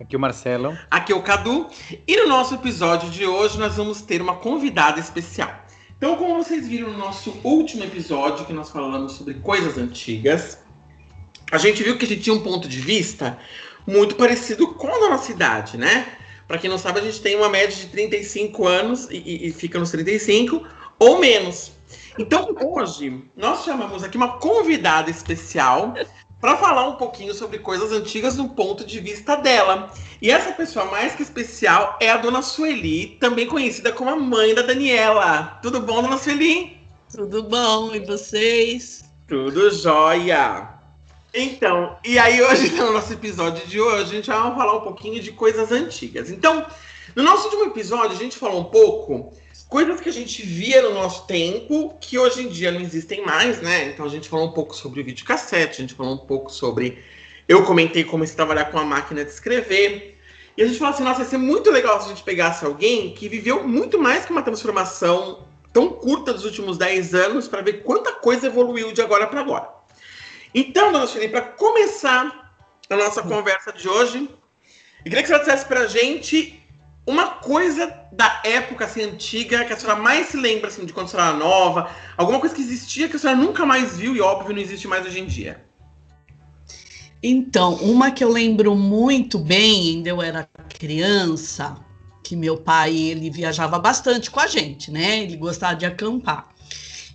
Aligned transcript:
Aqui 0.00 0.14
o 0.14 0.20
Marcelo. 0.20 0.78
Aqui 0.88 1.12
é 1.12 1.16
o 1.16 1.22
Cadu. 1.22 1.66
E 2.06 2.16
no 2.16 2.28
nosso 2.28 2.54
episódio 2.54 3.10
de 3.10 3.26
hoje 3.26 3.58
nós 3.58 3.76
vamos 3.76 4.00
ter 4.00 4.22
uma 4.22 4.36
convidada 4.36 5.00
especial. 5.00 5.52
Então, 5.96 6.14
como 6.14 6.36
vocês 6.36 6.68
viram 6.68 6.92
no 6.92 6.98
nosso 6.98 7.36
último 7.42 7.82
episódio, 7.82 8.46
que 8.46 8.52
nós 8.52 8.70
falamos 8.70 9.12
sobre 9.14 9.34
coisas 9.34 9.76
antigas, 9.76 10.60
a 11.50 11.58
gente 11.58 11.82
viu 11.82 11.98
que 11.98 12.04
a 12.04 12.08
gente 12.08 12.22
tinha 12.22 12.34
um 12.34 12.42
ponto 12.42 12.68
de 12.68 12.80
vista 12.80 13.36
muito 13.84 14.14
parecido 14.14 14.68
com 14.74 14.86
a 14.86 15.10
nossa 15.10 15.32
idade, 15.32 15.76
né? 15.76 16.06
Para 16.46 16.58
quem 16.58 16.70
não 16.70 16.78
sabe, 16.78 17.00
a 17.00 17.02
gente 17.02 17.20
tem 17.20 17.34
uma 17.34 17.48
média 17.48 17.74
de 17.74 17.86
35 17.88 18.68
anos 18.68 19.08
e, 19.10 19.48
e 19.48 19.52
fica 19.52 19.80
nos 19.80 19.90
35 19.90 20.64
ou 21.00 21.18
menos. 21.18 21.72
Então, 22.16 22.54
hoje, 22.62 23.24
nós 23.36 23.64
chamamos 23.64 24.04
aqui 24.04 24.16
uma 24.16 24.38
convidada 24.38 25.10
especial 25.10 25.94
para 26.40 26.56
falar 26.56 26.88
um 26.88 26.96
pouquinho 26.96 27.34
sobre 27.34 27.58
coisas 27.58 27.92
antigas 27.92 28.36
no 28.36 28.50
ponto 28.50 28.84
de 28.84 29.00
vista 29.00 29.36
dela. 29.36 29.92
E 30.22 30.30
essa 30.30 30.52
pessoa 30.52 30.84
mais 30.86 31.14
que 31.14 31.22
especial 31.22 31.96
é 32.00 32.10
a 32.10 32.16
dona 32.16 32.42
Sueli, 32.42 33.16
também 33.20 33.46
conhecida 33.46 33.92
como 33.92 34.10
a 34.10 34.16
mãe 34.16 34.54
da 34.54 34.62
Daniela. 34.62 35.58
Tudo 35.62 35.80
bom, 35.80 36.02
dona 36.02 36.18
Sueli? 36.18 36.78
Tudo 37.14 37.42
bom, 37.42 37.94
e 37.94 38.00
vocês? 38.00 39.04
Tudo 39.26 39.70
jóia! 39.70 40.68
Então, 41.34 41.96
e 42.04 42.18
aí 42.18 42.42
hoje, 42.42 42.70
no 42.76 42.92
nosso 42.92 43.12
episódio 43.12 43.66
de 43.66 43.80
hoje, 43.80 44.02
a 44.02 44.14
gente 44.16 44.30
vai 44.30 44.54
falar 44.54 44.76
um 44.76 44.80
pouquinho 44.80 45.20
de 45.20 45.32
coisas 45.32 45.70
antigas. 45.70 46.30
Então, 46.30 46.66
no 47.14 47.22
nosso 47.22 47.44
último 47.44 47.64
episódio, 47.64 48.16
a 48.16 48.18
gente 48.18 48.36
falou 48.36 48.60
um 48.60 48.64
pouco 48.64 49.32
coisas 49.68 50.00
que 50.00 50.08
a 50.08 50.12
gente 50.12 50.42
via 50.42 50.82
no 50.82 50.94
nosso 50.94 51.26
tempo, 51.26 51.96
que 52.00 52.18
hoje 52.18 52.42
em 52.42 52.48
dia 52.48 52.72
não 52.72 52.80
existem 52.80 53.24
mais, 53.24 53.60
né? 53.60 53.84
Então 53.90 54.06
a 54.06 54.08
gente 54.08 54.28
falou 54.28 54.48
um 54.48 54.52
pouco 54.52 54.74
sobre 54.74 55.00
o 55.00 55.04
videocassete, 55.04 55.78
a 55.78 55.80
gente 55.82 55.94
falou 55.94 56.14
um 56.14 56.26
pouco 56.26 56.50
sobre. 56.50 57.04
Eu 57.46 57.64
comentei 57.64 58.04
como 58.04 58.26
se 58.26 58.34
trabalhar 58.34 58.66
com 58.66 58.78
a 58.78 58.84
máquina 58.84 59.24
de 59.24 59.30
escrever. 59.30 60.18
E 60.56 60.62
a 60.62 60.66
gente 60.66 60.78
falou 60.78 60.94
assim: 60.94 61.04
nossa, 61.04 61.20
ia 61.20 61.28
ser 61.28 61.38
muito 61.38 61.70
legal 61.70 62.00
se 62.00 62.06
a 62.06 62.08
gente 62.08 62.22
pegasse 62.22 62.64
alguém 62.64 63.12
que 63.14 63.28
viveu 63.28 63.66
muito 63.66 63.98
mais 63.98 64.24
que 64.24 64.32
uma 64.32 64.42
transformação 64.42 65.46
tão 65.72 65.90
curta 65.90 66.32
dos 66.32 66.44
últimos 66.44 66.78
10 66.78 67.14
anos 67.14 67.46
para 67.46 67.60
ver 67.60 67.82
quanta 67.82 68.12
coisa 68.12 68.46
evoluiu 68.46 68.90
de 68.92 69.02
agora 69.02 69.26
para 69.26 69.40
agora. 69.40 69.68
Então, 70.54 70.90
dona 70.90 71.06
Felipe, 71.06 71.32
para 71.32 71.42
começar 71.42 72.52
a 72.88 72.96
nossa 72.96 73.22
conversa 73.22 73.70
de 73.70 73.86
hoje, 73.86 74.30
eu 75.04 75.04
queria 75.04 75.22
que 75.22 75.28
você 75.28 75.38
dissesse 75.38 75.66
para 75.66 75.80
a 75.80 75.86
gente 75.86 76.57
uma 77.08 77.26
coisa 77.28 77.90
da 78.12 78.42
época 78.44 78.84
assim, 78.84 79.02
antiga 79.02 79.64
que 79.64 79.72
a 79.72 79.76
senhora 79.78 79.98
mais 79.98 80.26
se 80.26 80.36
lembra 80.36 80.68
assim, 80.68 80.84
de 80.84 80.92
quando 80.92 81.06
a 81.06 81.08
senhora 81.08 81.30
era 81.30 81.38
nova, 81.38 81.90
alguma 82.18 82.38
coisa 82.38 82.54
que 82.54 82.60
existia 82.60 83.08
que 83.08 83.16
a 83.16 83.18
senhora 83.18 83.38
nunca 83.38 83.64
mais 83.64 83.96
viu 83.96 84.14
e 84.14 84.20
óbvio 84.20 84.54
não 84.54 84.60
existe 84.60 84.86
mais 84.86 85.06
hoje 85.06 85.20
em 85.20 85.24
dia. 85.24 85.64
Então, 87.22 87.76
uma 87.76 88.10
que 88.10 88.22
eu 88.22 88.28
lembro 88.28 88.76
muito 88.76 89.38
bem, 89.38 89.96
ainda 89.96 90.10
eu 90.10 90.20
era 90.20 90.46
criança, 90.68 91.78
que 92.22 92.36
meu 92.36 92.58
pai 92.58 92.94
ele 92.94 93.30
viajava 93.30 93.78
bastante 93.78 94.30
com 94.30 94.40
a 94.40 94.46
gente, 94.46 94.90
né? 94.90 95.22
Ele 95.22 95.36
gostava 95.36 95.74
de 95.74 95.86
acampar. 95.86 96.46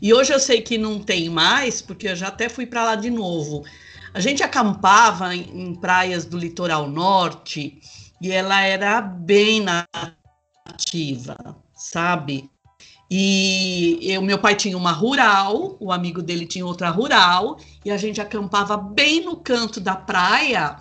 E 0.02 0.12
hoje 0.12 0.34
eu 0.34 0.40
sei 0.40 0.60
que 0.62 0.76
não 0.76 1.00
tem 1.00 1.30
mais, 1.30 1.84
porque 1.84 2.08
eu 2.08 2.16
já 2.16 2.30
até 2.30 2.50
fui 2.50 2.66
para 2.66 2.84
lá 2.84 2.96
de 2.96 3.12
novo. 3.12 3.64
A 4.12 4.20
gente 4.20 4.42
acampava 4.42 5.36
em, 5.36 5.68
em 5.68 5.76
praias 5.76 6.26
do 6.26 6.38
litoral 6.38 6.90
norte 6.90 7.80
e 8.24 8.32
ela 8.32 8.62
era 8.62 9.02
bem 9.02 9.62
nativa, 10.66 11.36
sabe? 11.76 12.50
E 13.12 14.18
o 14.18 14.22
meu 14.22 14.40
pai 14.40 14.56
tinha 14.56 14.78
uma 14.78 14.94
rural, 14.94 15.76
o 15.78 15.92
amigo 15.92 16.22
dele 16.22 16.46
tinha 16.46 16.66
outra 16.66 16.90
rural, 16.90 17.58
e 17.84 17.92
a 17.92 17.98
gente 17.98 18.22
acampava 18.22 18.78
bem 18.78 19.26
no 19.26 19.36
canto 19.36 19.82
da 19.82 19.94
praia, 19.94 20.78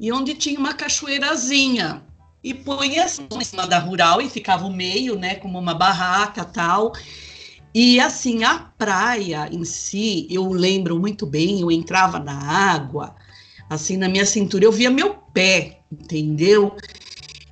e 0.00 0.10
onde 0.10 0.34
tinha 0.34 0.58
uma 0.58 0.74
cachoeirazinha. 0.74 2.02
E 2.42 2.52
punha 2.52 3.04
assim, 3.04 3.28
em 3.30 3.44
cima 3.44 3.68
da 3.68 3.78
rural 3.78 4.20
e 4.20 4.28
ficava 4.28 4.66
o 4.66 4.72
meio, 4.72 5.16
né, 5.16 5.36
como 5.36 5.58
uma 5.58 5.74
barraca 5.74 6.44
tal. 6.44 6.92
E 7.72 8.00
assim, 8.00 8.42
a 8.42 8.58
praia 8.58 9.48
em 9.52 9.64
si, 9.64 10.26
eu 10.28 10.48
lembro 10.48 10.98
muito 10.98 11.24
bem, 11.24 11.60
eu 11.60 11.70
entrava 11.70 12.18
na 12.18 12.36
água, 12.36 13.14
assim, 13.68 13.96
na 13.96 14.08
minha 14.08 14.26
cintura, 14.26 14.64
eu 14.64 14.72
via 14.72 14.90
meu 14.90 15.14
pé, 15.32 15.79
entendeu? 15.90 16.76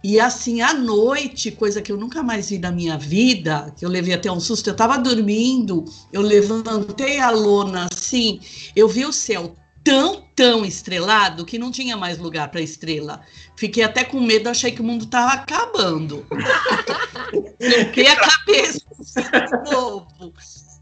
E 0.02 0.20
assim, 0.20 0.60
à 0.60 0.72
noite, 0.72 1.50
coisa 1.50 1.82
que 1.82 1.90
eu 1.90 1.96
nunca 1.96 2.22
mais 2.22 2.50
vi 2.50 2.58
na 2.58 2.70
minha 2.70 2.96
vida, 2.96 3.72
que 3.76 3.84
eu 3.84 3.88
levei 3.88 4.14
até 4.14 4.30
um 4.30 4.38
susto, 4.38 4.68
eu 4.68 4.72
estava 4.72 4.96
dormindo, 4.96 5.84
eu 6.12 6.22
levantei 6.22 7.18
a 7.18 7.30
lona 7.30 7.88
assim, 7.92 8.40
eu 8.76 8.88
vi 8.88 9.04
o 9.04 9.12
céu 9.12 9.56
tão, 9.82 10.22
tão 10.36 10.64
estrelado 10.64 11.44
que 11.44 11.58
não 11.58 11.72
tinha 11.72 11.96
mais 11.96 12.18
lugar 12.18 12.50
para 12.50 12.60
estrela. 12.60 13.22
Fiquei 13.56 13.82
até 13.82 14.04
com 14.04 14.20
medo, 14.20 14.48
achei 14.48 14.70
que 14.70 14.80
o 14.80 14.84
mundo 14.84 15.04
estava 15.04 15.32
acabando. 15.32 16.26
Fiquei 17.58 18.06
a 18.06 18.16
cabeça 18.16 18.80
de 19.00 19.70
novo. 19.70 20.06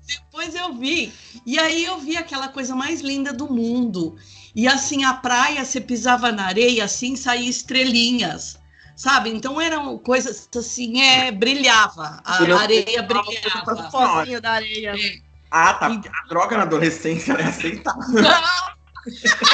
Depois 0.07 0.55
eu 0.55 0.75
vi, 0.75 1.13
e 1.45 1.59
aí 1.59 1.85
eu 1.85 1.99
vi 1.99 2.17
aquela 2.17 2.49
coisa 2.49 2.75
mais 2.75 3.01
linda 3.01 3.33
do 3.33 3.53
mundo. 3.53 4.17
E 4.57 4.67
assim, 4.67 5.05
a 5.05 5.13
praia, 5.13 5.63
você 5.63 5.79
pisava 5.83 6.33
na 6.33 6.47
areia, 6.47 6.87
assim, 6.87 7.15
saía 7.15 7.51
estrelinhas, 7.51 8.59
sabe? 8.97 9.29
Então 9.29 9.61
eram 9.61 9.99
coisas 9.99 10.49
assim, 10.57 11.03
é, 11.03 11.31
brilhava, 11.31 12.23
a 12.25 12.43
areia 12.59 13.03
brilhava. 13.03 13.91
Focinho 13.91 14.41
da 14.41 14.53
areia. 14.53 14.95
É. 14.99 15.19
Ah, 15.51 15.75
tá. 15.75 15.89
A 15.89 16.29
droga 16.29 16.57
na 16.57 16.63
adolescência 16.63 17.35
é 17.35 17.45
aceitável. 17.45 18.03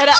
Era, 0.00 0.14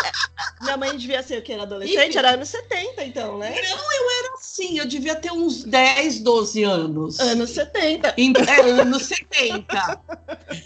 minha 0.60 0.76
mãe 0.76 0.96
devia 0.96 1.22
ser 1.22 1.38
o 1.38 1.42
que? 1.42 1.52
Era 1.52 1.62
adolescente? 1.62 2.18
Era 2.18 2.30
anos 2.30 2.48
70, 2.48 3.04
então, 3.04 3.38
né? 3.38 3.50
Não, 3.50 3.92
eu 3.92 4.10
era 4.18 4.34
assim, 4.34 4.78
eu 4.78 4.86
devia 4.86 5.14
ter 5.14 5.32
uns 5.32 5.64
10, 5.64 6.20
12 6.20 6.62
anos. 6.62 7.20
Anos 7.20 7.50
70. 7.50 8.14
É, 8.16 8.60
anos 8.80 9.02
70. 9.04 10.00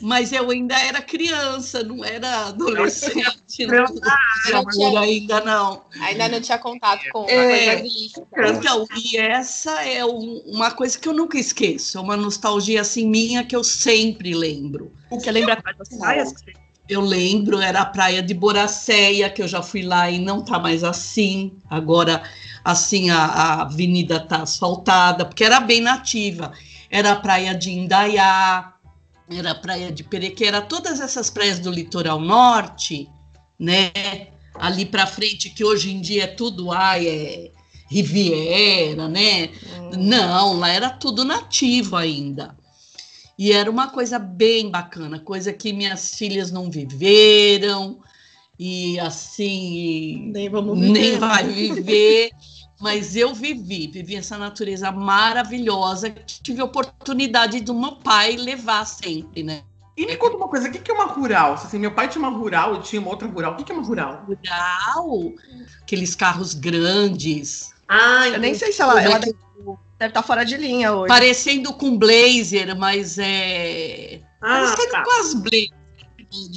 Mas 0.00 0.32
eu 0.32 0.50
ainda 0.50 0.78
era 0.78 1.00
criança, 1.00 1.82
não 1.82 2.04
era 2.04 2.46
adolescente. 2.46 3.66
Não, 3.66 3.84
não, 4.52 4.64
não 4.74 4.98
ainda 4.98 5.40
não. 5.40 5.84
Ainda 6.00 6.28
não 6.28 6.40
tinha 6.40 6.58
contato 6.58 7.04
com 7.12 7.26
é, 7.28 7.84
Então, 8.48 8.86
e 8.96 9.16
essa 9.16 9.82
é 9.84 10.04
um, 10.04 10.42
uma 10.46 10.70
coisa 10.70 10.98
que 10.98 11.08
eu 11.08 11.12
nunca 11.12 11.38
esqueço, 11.38 11.98
é 11.98 12.00
uma 12.00 12.16
nostalgia 12.16 12.80
assim 12.80 13.08
minha 13.08 13.44
que 13.44 13.54
eu 13.54 13.62
sempre 13.62 14.34
lembro. 14.34 14.92
O 15.10 15.18
que 15.18 15.24
você 15.24 15.32
lembra 15.32 15.62
das 15.78 15.88
praias 15.88 16.32
que 16.32 16.40
você 16.40 16.65
eu 16.88 17.00
lembro, 17.00 17.60
era 17.60 17.80
a 17.80 17.86
praia 17.86 18.22
de 18.22 18.32
Boracéia, 18.32 19.28
que 19.28 19.42
eu 19.42 19.48
já 19.48 19.62
fui 19.62 19.82
lá 19.82 20.10
e 20.10 20.18
não 20.18 20.42
tá 20.42 20.58
mais 20.58 20.84
assim. 20.84 21.52
Agora, 21.68 22.22
assim, 22.64 23.10
a, 23.10 23.18
a 23.18 23.62
avenida 23.62 24.20
tá 24.20 24.42
asfaltada, 24.42 25.24
porque 25.24 25.44
era 25.44 25.60
bem 25.60 25.80
nativa. 25.80 26.52
Era 26.88 27.12
a 27.12 27.16
praia 27.16 27.54
de 27.54 27.72
Indaiá, 27.72 28.72
era 29.28 29.50
a 29.50 29.54
praia 29.54 29.90
de 29.90 30.04
Perequeira, 30.04 30.62
todas 30.62 31.00
essas 31.00 31.28
praias 31.28 31.58
do 31.58 31.70
litoral 31.70 32.20
norte, 32.20 33.08
né? 33.58 33.90
Ali 34.54 34.86
para 34.86 35.06
frente, 35.06 35.50
que 35.50 35.64
hoje 35.64 35.92
em 35.92 36.00
dia 36.00 36.24
é 36.24 36.28
tudo, 36.28 36.70
ai, 36.70 37.06
é 37.06 37.50
Riviera, 37.88 39.08
né? 39.08 39.50
Hum. 39.78 39.90
Não, 39.96 40.58
lá 40.58 40.68
era 40.68 40.90
tudo 40.90 41.24
nativo 41.24 41.96
ainda. 41.96 42.55
E 43.38 43.52
era 43.52 43.70
uma 43.70 43.90
coisa 43.90 44.18
bem 44.18 44.70
bacana, 44.70 45.18
coisa 45.18 45.52
que 45.52 45.72
minhas 45.72 46.14
filhas 46.14 46.50
não 46.50 46.70
viveram, 46.70 47.98
e 48.58 48.98
assim. 48.98 50.30
Nem 50.32 50.48
vamos 50.48 50.78
viver. 50.78 50.92
Nem 50.92 51.18
vai 51.18 51.44
viver. 51.44 52.30
mas 52.80 53.16
eu 53.16 53.34
vivi, 53.34 53.86
vivi 53.86 54.16
essa 54.16 54.36
natureza 54.36 54.90
maravilhosa 54.90 56.10
que 56.10 56.42
tive 56.42 56.60
a 56.60 56.64
oportunidade 56.64 57.60
do 57.60 57.74
meu 57.74 57.96
pai 57.96 58.36
levar 58.36 58.84
sempre, 58.86 59.42
né? 59.42 59.62
E 59.96 60.04
me 60.04 60.14
conta 60.16 60.36
uma 60.36 60.48
coisa, 60.48 60.68
o 60.68 60.70
que 60.70 60.90
é 60.90 60.94
uma 60.94 61.06
rural? 61.06 61.54
Assim, 61.54 61.78
meu 61.78 61.92
pai 61.92 62.06
tinha 62.06 62.20
uma 62.20 62.36
rural, 62.36 62.74
eu 62.74 62.82
tinha 62.82 63.00
uma 63.00 63.10
outra 63.10 63.26
rural. 63.26 63.54
O 63.54 63.56
que 63.56 63.72
é 63.72 63.74
uma 63.74 63.84
rural? 63.84 64.26
Rural? 64.26 65.32
Aqueles 65.80 66.14
carros 66.14 66.52
grandes. 66.52 67.72
Ah, 67.88 68.28
eu 68.28 68.38
nem 68.38 68.54
sei 68.54 68.72
se 68.72 68.82
ela, 68.82 69.02
ela 69.02 69.18
Deve 69.18 69.34
estar 69.98 70.10
tá 70.10 70.22
fora 70.22 70.44
de 70.44 70.56
linha 70.56 70.92
hoje. 70.92 71.08
Parecendo 71.08 71.72
com 71.72 71.96
blazer, 71.96 72.76
mas 72.76 73.18
é. 73.18 74.20
Ah, 74.40 74.60
parecendo 74.60 74.92
tá. 74.92 75.02
com 75.02 75.20
as 75.20 75.34
blazer, 75.34 75.70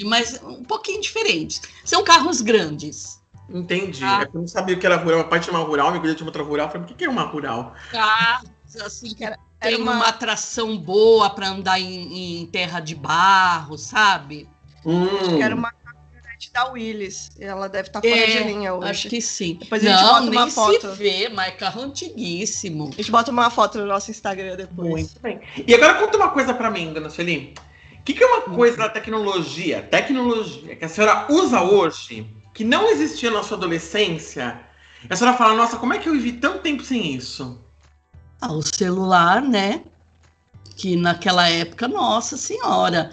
mas 0.05 0.41
um 0.43 0.63
pouquinho 0.63 1.01
diferentes. 1.01 1.61
São 1.85 2.03
carros 2.03 2.41
grandes. 2.41 3.19
Entendi. 3.49 4.03
Ah. 4.03 4.21
É 4.21 4.25
que 4.25 4.35
eu 4.35 4.41
não 4.41 4.47
sabia 4.47 4.75
o 4.75 4.79
que 4.79 4.85
era 4.85 4.97
rural. 4.97 5.19
Meu 5.19 5.27
pai 5.27 5.39
tinha 5.39 5.55
uma 5.55 5.65
rural, 5.65 5.89
minha 5.89 6.01
filha 6.01 6.15
tinha 6.15 6.27
outra 6.27 6.43
rural. 6.43 6.67
Eu 6.67 6.71
falei, 6.71 6.85
o 6.85 6.87
que 6.87 6.93
que 6.95 7.05
é 7.05 7.09
uma 7.09 7.23
rural? 7.23 7.73
Ah, 7.93 8.41
assim, 8.85 9.13
que 9.13 9.23
Era 9.23 9.37
tem 9.59 9.75
uma- 9.75 9.93
uma... 9.93 10.07
atração 10.07 10.77
boa 10.77 11.29
para 11.29 11.49
andar 11.49 11.79
em, 11.79 12.41
em 12.41 12.45
terra 12.45 12.79
de 12.79 12.95
barro, 12.95 13.77
sabe? 13.77 14.47
Hum. 14.85 15.35
Que 15.35 15.41
era 15.41 15.55
uma 15.55 15.73
caminhonete 16.39 16.51
da 16.53 16.65
Willis. 16.71 17.31
Ela 17.39 17.67
deve 17.67 17.89
estar 17.89 18.01
fora 18.01 18.15
É, 18.15 18.25
de 18.25 18.43
linha 18.43 18.73
hoje. 18.73 18.89
Acho 18.89 19.09
que 19.09 19.21
sim. 19.21 19.57
Depois 19.59 19.85
a 19.85 19.89
gente 19.89 20.01
Não, 20.01 20.09
bota 20.13 20.29
nem 20.29 20.39
uma 20.39 20.49
foto. 20.49 20.79
se 20.91 20.97
vê, 20.97 21.29
mas 21.29 21.47
é 21.49 21.51
carro 21.51 21.81
antiguíssimo. 21.81 22.89
A 22.93 22.95
gente 22.95 23.11
bota 23.11 23.31
uma 23.31 23.49
foto 23.49 23.77
no 23.79 23.85
nosso 23.85 24.09
Instagram 24.09 24.55
depois. 24.55 24.89
Muito 24.89 25.19
bem. 25.21 25.41
E 25.67 25.73
agora 25.75 25.95
conta 25.95 26.17
uma 26.17 26.29
coisa 26.29 26.53
pra 26.53 26.71
mim, 26.71 26.93
dona 26.93 27.09
Sueli. 27.09 27.53
O 27.99 28.03
que, 28.03 28.13
que 28.13 28.23
é 28.23 28.27
uma 28.27 28.41
coisa 28.55 28.77
da 28.77 28.89
tecnologia, 28.89 29.83
tecnologia, 29.83 30.75
que 30.75 30.85
a 30.85 30.89
senhora 30.89 31.27
usa 31.29 31.61
hoje, 31.61 32.25
que 32.53 32.63
não 32.63 32.89
existia 32.89 33.29
na 33.29 33.43
sua 33.43 33.57
adolescência? 33.57 34.59
E 35.03 35.13
a 35.13 35.15
senhora 35.15 35.37
fala, 35.37 35.53
nossa, 35.55 35.77
como 35.77 35.93
é 35.93 35.99
que 35.99 36.09
eu 36.09 36.13
vivi 36.13 36.33
tanto 36.33 36.59
tempo 36.59 36.83
sem 36.83 37.13
isso? 37.13 37.61
Ah, 38.41 38.51
o 38.51 38.61
celular, 38.61 39.41
né? 39.41 39.83
Que 40.75 40.95
naquela 40.95 41.47
época, 41.49 41.87
nossa 41.89 42.37
senhora, 42.37 43.11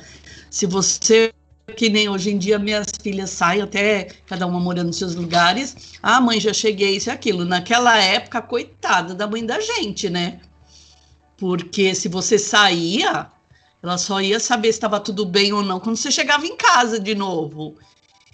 se 0.48 0.66
você 0.66 1.32
que 1.74 1.88
nem 1.88 2.08
hoje 2.08 2.30
em 2.30 2.38
dia 2.38 2.58
minhas 2.58 2.86
filhas 3.02 3.30
saem 3.30 3.62
até 3.62 4.08
cada 4.26 4.46
uma 4.46 4.60
morando 4.60 4.88
nos 4.88 4.98
seus 4.98 5.14
lugares, 5.14 5.98
ah, 6.02 6.20
mãe, 6.20 6.38
já 6.38 6.52
cheguei 6.52 6.96
isso 6.96 7.08
e 7.08 7.12
aquilo. 7.12 7.44
Naquela 7.44 7.98
época, 7.98 8.40
coitada 8.40 9.14
da 9.14 9.26
mãe 9.26 9.44
da 9.44 9.60
gente, 9.60 10.08
né? 10.08 10.40
Porque 11.36 11.94
se 11.94 12.08
você 12.08 12.38
saía, 12.38 13.26
ela 13.82 13.98
só 13.98 14.20
ia 14.20 14.38
saber 14.38 14.68
se 14.72 14.78
estava 14.78 15.00
tudo 15.00 15.26
bem 15.26 15.52
ou 15.52 15.62
não 15.62 15.80
quando 15.80 15.96
você 15.96 16.10
chegava 16.10 16.46
em 16.46 16.56
casa 16.56 17.00
de 17.00 17.14
novo. 17.14 17.76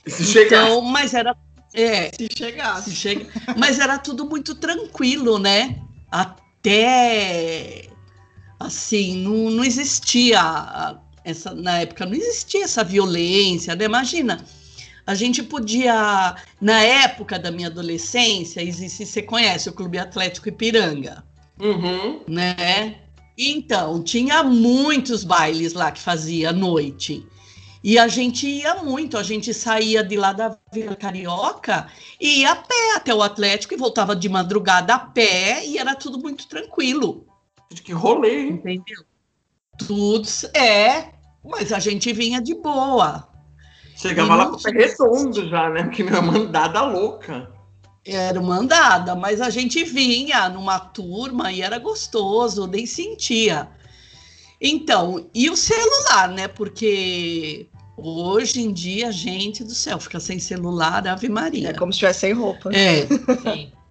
Se 0.06 0.24
chegar. 0.24 0.64
Então, 0.64 0.80
mas 0.82 1.14
era 1.14 1.36
é, 1.74 2.10
Se 2.14 2.28
chegasse. 2.36 2.90
se 2.90 2.96
chega. 2.96 3.26
Mas 3.56 3.78
era 3.78 3.98
tudo 3.98 4.26
muito 4.26 4.54
tranquilo, 4.54 5.38
né? 5.38 5.80
Até 6.10 7.88
assim, 8.60 9.16
não, 9.16 9.50
não 9.50 9.64
existia 9.64 10.96
essa 11.24 11.54
na 11.54 11.80
época 11.80 12.06
não 12.06 12.14
existia 12.14 12.64
essa 12.64 12.82
violência, 12.84 13.74
né? 13.74 13.84
Imagina. 13.84 14.44
A 15.04 15.14
gente 15.16 15.42
podia, 15.42 16.36
na 16.60 16.80
época 16.80 17.36
da 17.36 17.50
minha 17.50 17.66
adolescência, 17.66 18.62
existe, 18.62 19.04
você 19.04 19.20
conhece 19.20 19.68
o 19.68 19.72
Clube 19.72 19.98
Atlético 19.98 20.48
Ipiranga, 20.48 21.24
Uhum. 21.60 22.20
né? 22.28 22.98
Então, 23.36 24.00
tinha 24.02 24.44
muitos 24.44 25.24
bailes 25.24 25.72
lá 25.72 25.90
que 25.90 26.00
fazia 26.00 26.50
à 26.50 26.52
noite. 26.52 27.26
E 27.82 27.98
a 27.98 28.06
gente 28.06 28.46
ia 28.46 28.76
muito, 28.76 29.18
a 29.18 29.24
gente 29.24 29.52
saía 29.52 30.04
de 30.04 30.16
lá 30.16 30.32
da 30.32 30.56
Vila 30.72 30.94
Carioca 30.94 31.88
e 32.20 32.40
ia 32.40 32.52
a 32.52 32.56
pé 32.56 32.94
até 32.94 33.12
o 33.12 33.22
Atlético 33.22 33.74
e 33.74 33.76
voltava 33.76 34.14
de 34.14 34.28
madrugada 34.28 34.94
a 34.94 34.98
pé 35.00 35.66
e 35.66 35.78
era 35.78 35.96
tudo 35.96 36.16
muito 36.16 36.46
tranquilo. 36.46 37.26
Que 37.82 37.92
rolê, 37.92 38.42
hein? 38.42 38.48
Entendeu? 38.50 39.04
Tudo 39.78 40.28
é, 40.54 41.12
mas 41.44 41.72
a 41.72 41.78
gente 41.78 42.12
vinha 42.12 42.40
de 42.40 42.54
boa. 42.54 43.28
Chegava 43.96 44.34
E 44.34 44.36
lá 44.36 44.46
com 44.46 44.56
o 44.56 44.62
pé 44.62 44.70
redondo 44.70 45.48
já, 45.48 45.70
né? 45.70 45.84
Porque 45.84 46.02
minha 46.02 46.22
mandada 46.22 46.82
louca. 46.82 47.50
Era 48.04 48.40
uma 48.40 48.56
andada, 48.56 49.14
mas 49.14 49.40
a 49.40 49.48
gente 49.48 49.84
vinha 49.84 50.48
numa 50.48 50.78
turma 50.78 51.52
e 51.52 51.62
era 51.62 51.78
gostoso, 51.78 52.66
nem 52.66 52.84
sentia. 52.84 53.68
Então, 54.60 55.28
e 55.34 55.48
o 55.48 55.56
celular, 55.56 56.28
né? 56.28 56.48
Porque 56.48 57.68
hoje 57.96 58.60
em 58.60 58.72
dia, 58.72 59.12
gente 59.12 59.62
do 59.62 59.74
céu, 59.74 60.00
fica 60.00 60.18
sem 60.18 60.38
celular, 60.38 61.06
Ave 61.06 61.28
Maria. 61.28 61.70
É 61.70 61.74
como 61.74 61.92
se 61.92 61.96
estivesse 61.96 62.20
sem 62.20 62.32
roupa. 62.32 62.70
É, 62.74 63.06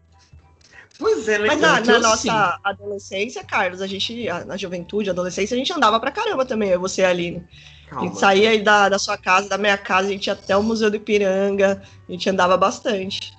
Pois 1.02 1.28
é, 1.28 1.40
né? 1.40 1.48
Mas 1.48 1.60
na, 1.60 1.80
eu 1.80 1.86
na 1.86 1.94
sim. 1.96 2.28
nossa 2.28 2.60
adolescência, 2.64 3.44
Carlos, 3.44 3.82
a 3.82 3.88
gente, 3.88 4.30
a- 4.30 4.46
na 4.46 4.56
juventude, 4.56 5.10
adolescência, 5.10 5.56
a 5.56 5.58
gente 5.58 5.74
andava 5.74 6.00
pra 6.00 6.12
caramba 6.12 6.46
também, 6.46 6.70
eu 6.70 6.76
e 6.76 6.78
você 6.80 7.04
ali. 7.04 7.44
A 7.88 7.90
Calma. 7.90 8.08
gente 8.08 8.20
saía 8.20 8.50
aí 8.52 8.62
da, 8.62 8.88
da 8.88 9.00
sua 9.00 9.18
casa, 9.18 9.50
da 9.50 9.58
minha 9.58 9.78
casa, 9.78 10.08
a 10.08 10.12
gente 10.12 10.28
ia 10.28 10.34
até 10.34 10.56
o 10.56 10.64
Museu 10.64 10.90
do 10.90 10.96
Ipiranga, 10.98 11.82
a 12.08 12.12
gente 12.12 12.30
andava 12.30 12.56
bastante. 12.56 13.34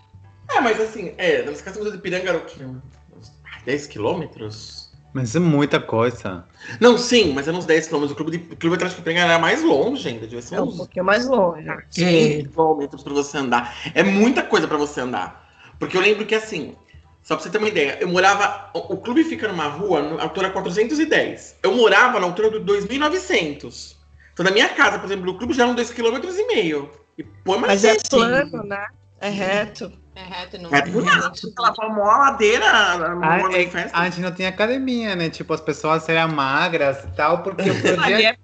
É, 0.50 0.60
mas 0.60 0.78
assim, 0.80 1.14
é, 1.16 1.42
nas 1.42 1.62
casas 1.62 1.82
do 1.84 1.94
Ipiranga 1.96 2.28
era 2.28 2.38
o 2.38 2.44
quê? 2.44 2.62
Uns 2.64 3.32
10 3.64 3.86
quilômetros? 3.86 4.90
Mas 5.14 5.36
é 5.36 5.38
muita 5.38 5.78
coisa. 5.78 6.44
Não, 6.80 6.96
sim, 6.98 7.32
mas 7.34 7.46
eram 7.46 7.58
uns 7.58 7.66
10 7.66 7.86
quilômetros. 7.86 8.12
O 8.12 8.16
clube, 8.16 8.38
de, 8.38 8.52
o 8.54 8.56
clube 8.56 8.76
Atlético 8.76 9.00
Ipiranga 9.02 9.20
era 9.20 9.38
mais 9.38 9.62
longe 9.62 10.08
ainda, 10.08 10.22
devia 10.26 10.42
ser 10.42 10.56
É 10.56 10.60
um 10.60 10.64
uns 10.64 10.76
pouquinho 10.78 11.04
mais 11.04 11.26
longe. 11.26 11.66
5 11.90 12.50
quilômetros 12.50 13.02
pra 13.02 13.12
você 13.12 13.38
andar. 13.38 13.76
É 13.94 14.02
muita 14.02 14.42
coisa 14.42 14.66
pra 14.66 14.76
você 14.76 15.00
andar. 15.00 15.42
Porque 15.78 15.96
eu 15.96 16.00
lembro 16.00 16.24
que 16.24 16.34
assim, 16.34 16.76
só 17.22 17.36
pra 17.36 17.42
você 17.44 17.50
ter 17.50 17.58
uma 17.58 17.68
ideia, 17.68 17.98
eu 18.00 18.08
morava. 18.08 18.70
O, 18.74 18.94
o 18.94 18.96
clube 18.98 19.22
fica 19.24 19.46
numa 19.48 19.66
rua, 19.68 20.02
na 20.02 20.22
altura 20.22 20.50
410. 20.50 21.56
Eu 21.62 21.74
morava 21.74 22.18
na 22.18 22.26
altura 22.26 22.50
do 22.50 22.60
2900. 22.60 23.96
Então, 24.32 24.44
na 24.44 24.50
minha 24.50 24.68
casa, 24.70 24.98
por 24.98 25.06
exemplo, 25.06 25.30
o 25.30 25.38
clube 25.38 25.52
já 25.54 25.64
eram 25.64 25.74
2,5 25.74 25.94
km. 25.94 26.38
E 26.38 26.46
meio. 26.46 26.90
E 27.18 27.22
põe 27.22 27.58
mais 27.58 27.82
Mas 27.82 27.84
é 27.84 27.94
sim. 27.94 28.00
plano, 28.10 28.62
né? 28.64 28.86
É 29.20 29.28
reto. 29.28 29.92
É 30.14 30.22
reto, 30.22 30.58
não. 30.58 30.70
É 30.74 30.82
por 30.82 31.02
nada. 31.04 31.28
Aquela 31.28 31.74
famosa 31.74 32.18
ladeira 32.18 32.98
no 33.14 33.24
Ah, 33.24 33.38
é, 33.38 33.42
manifesto. 33.42 33.96
a 33.96 34.04
gente 34.04 34.20
não 34.20 34.32
tinha 34.34 34.48
academia, 34.48 35.14
né? 35.14 35.30
Tipo, 35.30 35.54
as 35.54 35.60
pessoas 35.60 36.08
eram 36.08 36.28
magras 36.34 37.04
e 37.04 37.06
tal, 37.16 37.42
porque 37.42 37.62
podia... 37.72 38.30
é- 38.30 38.32
É 38.32 38.36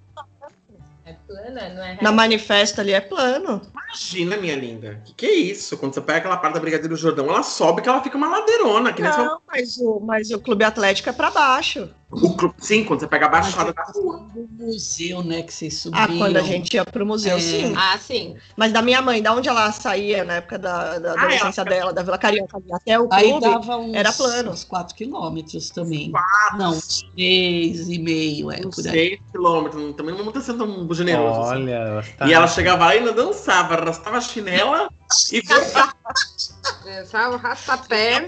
plana, 1.29 1.69
não 1.75 1.83
é 1.85 1.99
na 2.01 2.11
manifesta 2.11 2.81
ali 2.81 2.93
é 2.93 3.01
plano. 3.01 3.61
Imagina, 3.71 4.37
minha 4.37 4.57
linda. 4.57 5.01
Que 5.05 5.15
que 5.15 5.27
é 5.27 5.35
isso? 5.35 5.77
Quando 5.77 5.95
você 5.95 6.01
pega 6.01 6.19
aquela 6.19 6.37
parte 6.39 6.55
da 6.55 6.61
Brigadeiro 6.61 6.97
Jordão, 6.97 7.27
ela 7.27 7.43
sobe 7.43 7.83
que 7.83 7.89
ela 7.89 8.03
fica 8.03 8.17
uma 8.17 8.29
ladeirona. 8.29 8.93
Que 8.93 9.03
Não, 9.03 9.41
mas 9.47 9.77
o, 9.77 10.01
mas 10.01 10.31
o 10.31 10.41
Clube 10.41 10.65
Atlético 10.65 11.11
é 11.11 11.13
pra 11.13 11.31
baixo. 11.31 11.89
O 12.11 12.53
Sim, 12.59 12.85
quando 12.85 13.01
você 13.01 13.07
pega 13.07 13.27
a 13.27 13.29
baixada 13.29 13.73
da 13.73 13.83
rua. 13.85 14.19
do 14.35 14.49
museu, 14.65 15.23
né, 15.23 15.43
que 15.43 15.53
vocês 15.53 15.79
subiam. 15.79 16.03
Ah, 16.03 16.09
quando 16.19 16.37
a 16.39 16.43
gente 16.43 16.73
ia 16.75 16.85
pro 16.85 17.05
museu, 17.05 17.37
É. 17.37 17.41
sim. 17.41 17.75
Ah, 17.77 17.99
sim. 17.99 18.35
Mas 18.57 18.73
da 18.73 18.81
minha 18.81 19.03
mãe, 19.03 19.21
da 19.23 19.33
onde 19.35 19.49
ela 19.49 19.71
saía 19.73 20.25
na 20.25 20.35
época 20.35 20.59
da, 20.59 20.99
da 20.99 21.11
Ah, 21.11 21.15
adolescência 21.15 21.65
dela, 21.65 21.93
da 21.93 22.03
Vila 22.03 22.17
Carioca 22.17 22.59
até 22.73 22.99
o 22.99 23.09
Aí 23.13 23.29
clube, 23.29 23.41
dava 23.41 23.77
uns, 23.77 23.95
era 23.95 24.13
plano. 24.13 24.51
uns 24.53 24.65
4 24.65 24.95
quilômetros 24.95 25.71
também. 25.71 26.11
Não, 26.57 26.71
uns 26.71 27.05
3,5, 27.15 28.51
é 28.53 28.67
Uns 28.67 28.75
por 28.77 28.87
aí. 28.87 28.93
6 29.11 29.21
quilômetros. 29.31 29.95
Também 29.95 30.15
não 30.17 30.27
estar 30.29 30.41
sendo 30.41 30.67
tão 30.67 30.95
generoso. 30.95 31.41
assim. 31.43 31.63
Olha, 31.63 31.95
bastante. 31.97 32.31
E 32.31 32.33
ela 32.33 32.47
chegava 32.49 32.87
lá 32.87 32.95
e 32.95 32.99
ainda 33.01 33.13
dançava, 33.13 33.75
arrastava 33.75 34.17
a 34.17 34.21
chinela 34.23 34.89
e 35.33 35.43
Só 37.07 37.31
o 37.33 37.37
rastapé. 37.37 38.27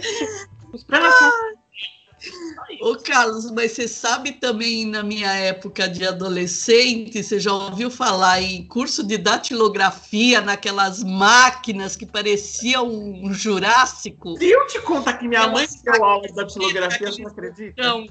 Ô, 2.81 2.97
Carlos, 2.97 3.51
mas 3.51 3.73
você 3.73 3.89
sabe 3.89 4.33
também, 4.33 4.87
na 4.87 5.03
minha 5.03 5.33
época 5.33 5.89
de 5.89 6.07
adolescente, 6.07 7.23
você 7.23 7.39
já 7.39 7.53
ouviu 7.53 7.91
falar 7.91 8.43
em 8.43 8.67
curso 8.67 9.03
de 9.03 9.17
datilografia 9.17 10.41
naquelas 10.41 11.03
máquinas 11.03 11.97
que 11.97 12.07
pareciam 12.07 12.89
um 12.89 13.33
Jurássico? 13.33 14.37
Se 14.39 14.51
eu 14.51 14.67
te 14.67 14.81
contar 14.81 15.15
que 15.15 15.27
minha 15.27 15.49
mãe 15.49 15.67
deu 15.83 16.05
aula 16.05 16.27
de 16.27 16.35
datilografia, 16.35 17.11
você 17.11 17.23
não 17.23 17.31
acredita? 17.31 17.75
Então, 17.81 18.07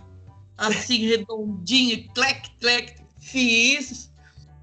assim, 0.58 1.08
redondinho, 1.08 2.08
clec, 2.14 2.50
clec, 2.60 2.96
fiz. 3.20 4.12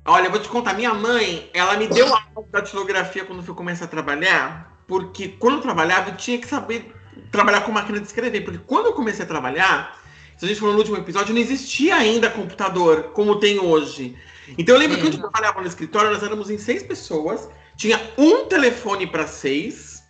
Olha, 0.04 0.26
eu 0.26 0.30
vou 0.30 0.40
te 0.40 0.48
contar, 0.48 0.74
minha 0.74 0.94
mãe, 0.94 1.50
ela 1.52 1.76
me 1.76 1.88
deu 1.88 2.06
aula 2.06 2.44
de 2.44 2.50
datilografia 2.50 3.24
quando 3.24 3.40
eu 3.40 3.44
fui 3.44 3.54
começar 3.54 3.86
a 3.86 3.88
trabalhar, 3.88 4.82
porque 4.86 5.28
quando 5.28 5.56
eu 5.56 5.62
trabalhava, 5.62 6.10
eu 6.10 6.16
tinha 6.16 6.38
que 6.38 6.46
saber 6.46 6.95
trabalhar 7.30 7.62
com 7.62 7.72
máquina 7.72 8.00
de 8.00 8.06
escrever, 8.06 8.42
porque 8.42 8.60
quando 8.66 8.86
eu 8.86 8.92
comecei 8.92 9.24
a 9.24 9.28
trabalhar, 9.28 9.98
se 10.36 10.44
a 10.44 10.48
gente 10.48 10.60
falou 10.60 10.74
no 10.74 10.80
último 10.80 10.96
episódio, 10.98 11.34
não 11.34 11.40
existia 11.40 11.96
ainda 11.96 12.30
computador 12.30 13.10
como 13.14 13.40
tem 13.40 13.58
hoje. 13.58 14.16
Então 14.58 14.74
eu 14.74 14.78
lembro 14.78 14.96
que 14.96 15.02
É. 15.02 15.06
quando 15.06 15.14
eu 15.14 15.20
trabalhava 15.20 15.60
no 15.60 15.66
escritório, 15.66 16.10
nós 16.10 16.22
éramos 16.22 16.50
em 16.50 16.58
seis 16.58 16.82
pessoas, 16.82 17.48
tinha 17.76 18.00
um 18.16 18.44
telefone 18.46 19.06
para 19.06 19.26
seis 19.26 20.02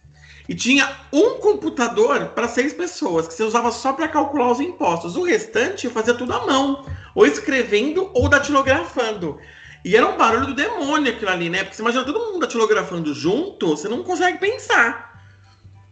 e 0.48 0.54
tinha 0.54 0.88
um 1.12 1.38
computador 1.40 2.26
para 2.26 2.46
seis 2.46 2.72
pessoas, 2.72 3.26
que 3.26 3.34
você 3.34 3.42
usava 3.42 3.72
só 3.72 3.92
para 3.92 4.06
calcular 4.08 4.52
os 4.52 4.60
impostos. 4.60 5.16
O 5.16 5.22
restante 5.24 5.86
eu 5.86 5.90
fazia 5.90 6.14
tudo 6.14 6.32
à 6.32 6.46
mão, 6.46 6.84
ou 7.14 7.26
escrevendo 7.26 8.10
ou 8.14 8.28
datilografando. 8.28 9.38
E 9.84 9.96
era 9.96 10.06
um 10.06 10.16
barulho 10.16 10.48
do 10.48 10.54
demônio 10.54 11.12
aquilo 11.12 11.30
ali, 11.30 11.48
né? 11.48 11.62
Porque 11.62 11.76
você 11.76 11.82
imagina 11.82 12.04
todo 12.04 12.18
mundo 12.18 12.40
datilografando 12.40 13.14
junto, 13.14 13.68
você 13.68 13.88
não 13.88 14.02
consegue 14.02 14.38
pensar. 14.38 15.15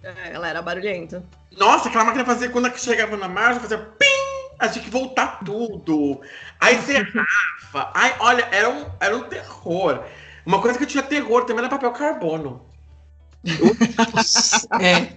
É, 0.04 0.32
ela 0.34 0.48
era 0.48 0.60
barulhenta. 0.62 1.24
Nossa, 1.56 1.88
aquela 1.88 2.04
máquina 2.04 2.24
fazia, 2.24 2.50
quando 2.50 2.66
ela 2.66 2.76
chegava 2.76 3.16
na 3.16 3.28
margem, 3.28 3.60
fazia 3.60 3.78
pim! 3.78 4.06
Aí 4.58 4.68
tinha 4.68 4.84
que 4.84 4.90
voltar 4.90 5.40
tudo. 5.44 6.20
Aí 6.60 6.76
rafa. 6.76 7.90
Aí, 7.94 8.12
olha, 8.20 8.48
era 8.52 8.68
um, 8.68 8.86
era 9.00 9.16
um 9.16 9.24
terror. 9.24 10.04
Uma 10.46 10.60
coisa 10.60 10.78
que 10.78 10.84
eu 10.84 10.88
tinha 10.88 11.02
terror 11.02 11.44
também 11.44 11.64
era 11.64 11.70
papel 11.70 11.90
carbono. 11.92 12.64
É, 14.80 15.08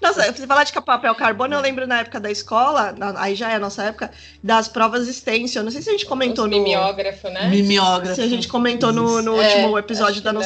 Nossa, 0.00 0.30
você 0.32 0.46
falar 0.46 0.64
de 0.64 0.72
papel 0.72 1.14
carbono, 1.14 1.54
eu 1.54 1.60
lembro 1.60 1.86
na 1.86 2.00
época 2.00 2.20
da 2.20 2.30
escola, 2.30 2.94
aí 3.16 3.34
já 3.34 3.50
é 3.50 3.56
a 3.56 3.58
nossa 3.58 3.82
época, 3.84 4.10
das 4.42 4.68
provas 4.68 5.06
stencil. 5.08 5.62
Não 5.62 5.70
sei 5.70 5.82
se 5.82 5.88
a 5.88 5.92
gente 5.92 6.06
comentou 6.06 6.44
Os 6.44 6.50
no. 6.50 6.56
mimeógrafo, 6.58 7.28
né? 7.28 7.48
mimeógrafo. 7.48 8.14
Se 8.14 8.20
a 8.20 8.28
gente 8.28 8.48
comentou 8.48 8.92
no, 8.92 9.22
no 9.22 9.40
É, 9.40 9.46
último 9.46 9.68
acho 9.68 9.78
episódio 9.78 10.22
da 10.22 10.32
não. 10.32 10.40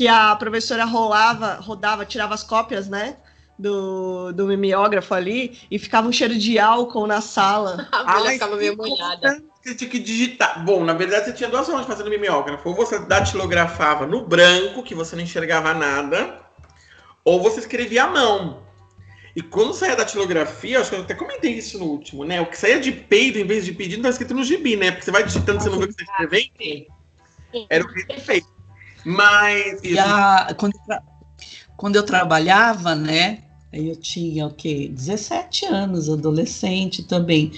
Que 0.00 0.08
a 0.08 0.34
professora 0.34 0.86
rolava, 0.86 1.56
rodava, 1.56 2.06
tirava 2.06 2.32
as 2.32 2.42
cópias, 2.42 2.88
né? 2.88 3.18
Do, 3.58 4.32
do 4.32 4.46
mimeógrafo 4.46 5.12
ali 5.12 5.58
e 5.70 5.78
ficava 5.78 6.08
um 6.08 6.12
cheiro 6.12 6.38
de 6.38 6.58
álcool 6.58 7.06
na 7.06 7.20
sala. 7.20 7.86
A 7.92 7.98
Ah, 7.98 8.20
mas 8.20 8.32
ficava 8.32 8.56
meio 8.56 8.74
molhada. 8.78 9.42
Você 9.62 9.74
tinha 9.74 9.90
que 9.90 9.98
digitar. 9.98 10.64
Bom, 10.64 10.86
na 10.86 10.94
verdade, 10.94 11.26
você 11.26 11.32
tinha 11.34 11.50
duas 11.50 11.66
formas 11.66 11.84
de 11.84 11.92
fazer 11.92 12.04
no 12.04 12.08
mimeógrafo. 12.08 12.66
Ou 12.66 12.74
você 12.74 12.98
datilografava 12.98 14.06
no 14.06 14.24
branco, 14.24 14.82
que 14.82 14.94
você 14.94 15.14
não 15.14 15.22
enxergava 15.22 15.74
nada, 15.74 16.40
ou 17.22 17.42
você 17.42 17.60
escrevia 17.60 18.04
à 18.04 18.06
mão. 18.06 18.62
E 19.36 19.42
quando 19.42 19.74
saía 19.74 19.94
da 19.94 20.04
datilografia, 20.04 20.80
acho 20.80 20.88
que 20.88 20.96
eu 20.96 21.02
até 21.02 21.14
comentei 21.14 21.52
isso 21.52 21.78
no 21.78 21.84
último, 21.84 22.24
né? 22.24 22.40
O 22.40 22.46
que 22.46 22.56
saía 22.56 22.80
de 22.80 22.90
peito, 22.90 23.38
em 23.38 23.44
vez 23.44 23.66
de 23.66 23.72
pedido, 23.74 24.02
tá 24.02 24.08
escrito 24.08 24.32
no 24.32 24.44
gibi, 24.44 24.76
né? 24.76 24.92
Porque 24.92 25.04
você 25.04 25.10
vai 25.10 25.24
digitando, 25.24 25.60
você 25.60 25.68
não 25.68 25.78
vê 25.78 25.84
o 25.84 25.88
que 25.88 25.92
você 25.92 26.02
está 26.04 26.24
escrevendo. 26.24 26.86
Era 27.68 27.84
o 27.84 27.92
que 27.92 28.10
ele 28.10 28.20
fez. 28.22 28.59
Mas. 29.04 29.80
E 29.82 29.98
a- 29.98 30.54
quando, 30.58 30.74
quando 31.76 31.96
eu 31.96 32.02
trabalhava, 32.04 32.94
né? 32.94 33.38
Aí 33.72 33.88
eu 33.88 33.96
tinha 33.96 34.46
o 34.46 34.54
quê? 34.54 34.88
17 34.92 35.64
anos, 35.66 36.08
adolescente 36.08 37.02
também. 37.04 37.52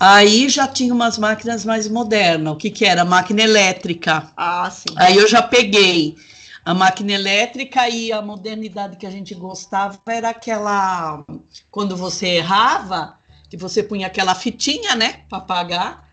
Aí 0.00 0.48
já 0.48 0.66
tinha 0.66 0.92
umas 0.92 1.18
máquinas 1.18 1.64
mais 1.64 1.88
modernas. 1.88 2.54
O 2.54 2.56
que, 2.56 2.70
que 2.70 2.84
era? 2.84 3.04
Máquina 3.04 3.42
elétrica. 3.42 4.28
Ah, 4.36 4.70
sim. 4.70 4.94
Aí 4.96 5.16
eu 5.16 5.28
já 5.28 5.42
peguei 5.42 6.16
a 6.64 6.74
máquina 6.74 7.12
elétrica 7.12 7.88
e 7.88 8.10
a 8.12 8.22
modernidade 8.22 8.96
que 8.96 9.06
a 9.06 9.10
gente 9.10 9.34
gostava 9.34 9.98
era 10.08 10.30
aquela. 10.30 11.24
Quando 11.70 11.96
você 11.96 12.26
errava, 12.28 13.18
que 13.50 13.56
você 13.56 13.82
punha 13.82 14.06
aquela 14.06 14.34
fitinha, 14.34 14.96
né? 14.96 15.20
Para 15.28 15.38
apagar. 15.38 16.04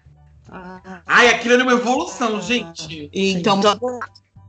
Ah, 0.49 1.01
Ai, 1.05 1.29
aquilo 1.29 1.53
era 1.55 1.63
uma 1.63 1.73
evolução, 1.73 2.41
gente. 2.41 3.09
Então, 3.13 3.61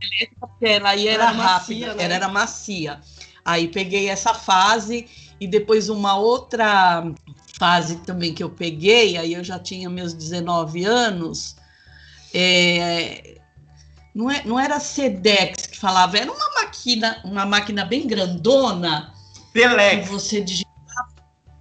elétrica, 0.04 0.48
ela 0.60 0.90
aí 0.90 1.08
era, 1.08 1.24
Era 1.24 1.32
rápida, 1.32 1.86
macia, 1.86 1.94
né? 1.94 2.04
ela 2.04 2.14
era 2.14 2.28
macia. 2.28 3.00
Aí 3.44 3.68
peguei 3.68 4.08
essa 4.08 4.34
fase 4.34 5.06
e 5.40 5.46
depois 5.46 5.88
uma 5.88 6.16
outra 6.16 7.04
fase 7.58 7.96
também 7.98 8.32
que 8.34 8.42
eu 8.42 8.50
peguei, 8.50 9.16
aí 9.16 9.34
eu 9.34 9.44
já 9.44 9.58
tinha 9.58 9.88
meus 9.88 10.12
19 10.12 10.84
anos. 10.84 11.56
é, 12.34 13.36
não, 14.14 14.30
é, 14.30 14.42
não 14.44 14.60
era 14.60 14.78
Sedex 14.78 15.66
que 15.66 15.78
falava, 15.78 16.18
era 16.18 16.30
uma 16.30 16.54
máquina, 16.54 17.20
uma 17.24 17.46
máquina 17.46 17.84
bem 17.84 18.06
grandona 18.06 19.12
que 19.52 19.60
Telex. 19.60 20.08
você 20.08 20.40
digitava 20.40 20.72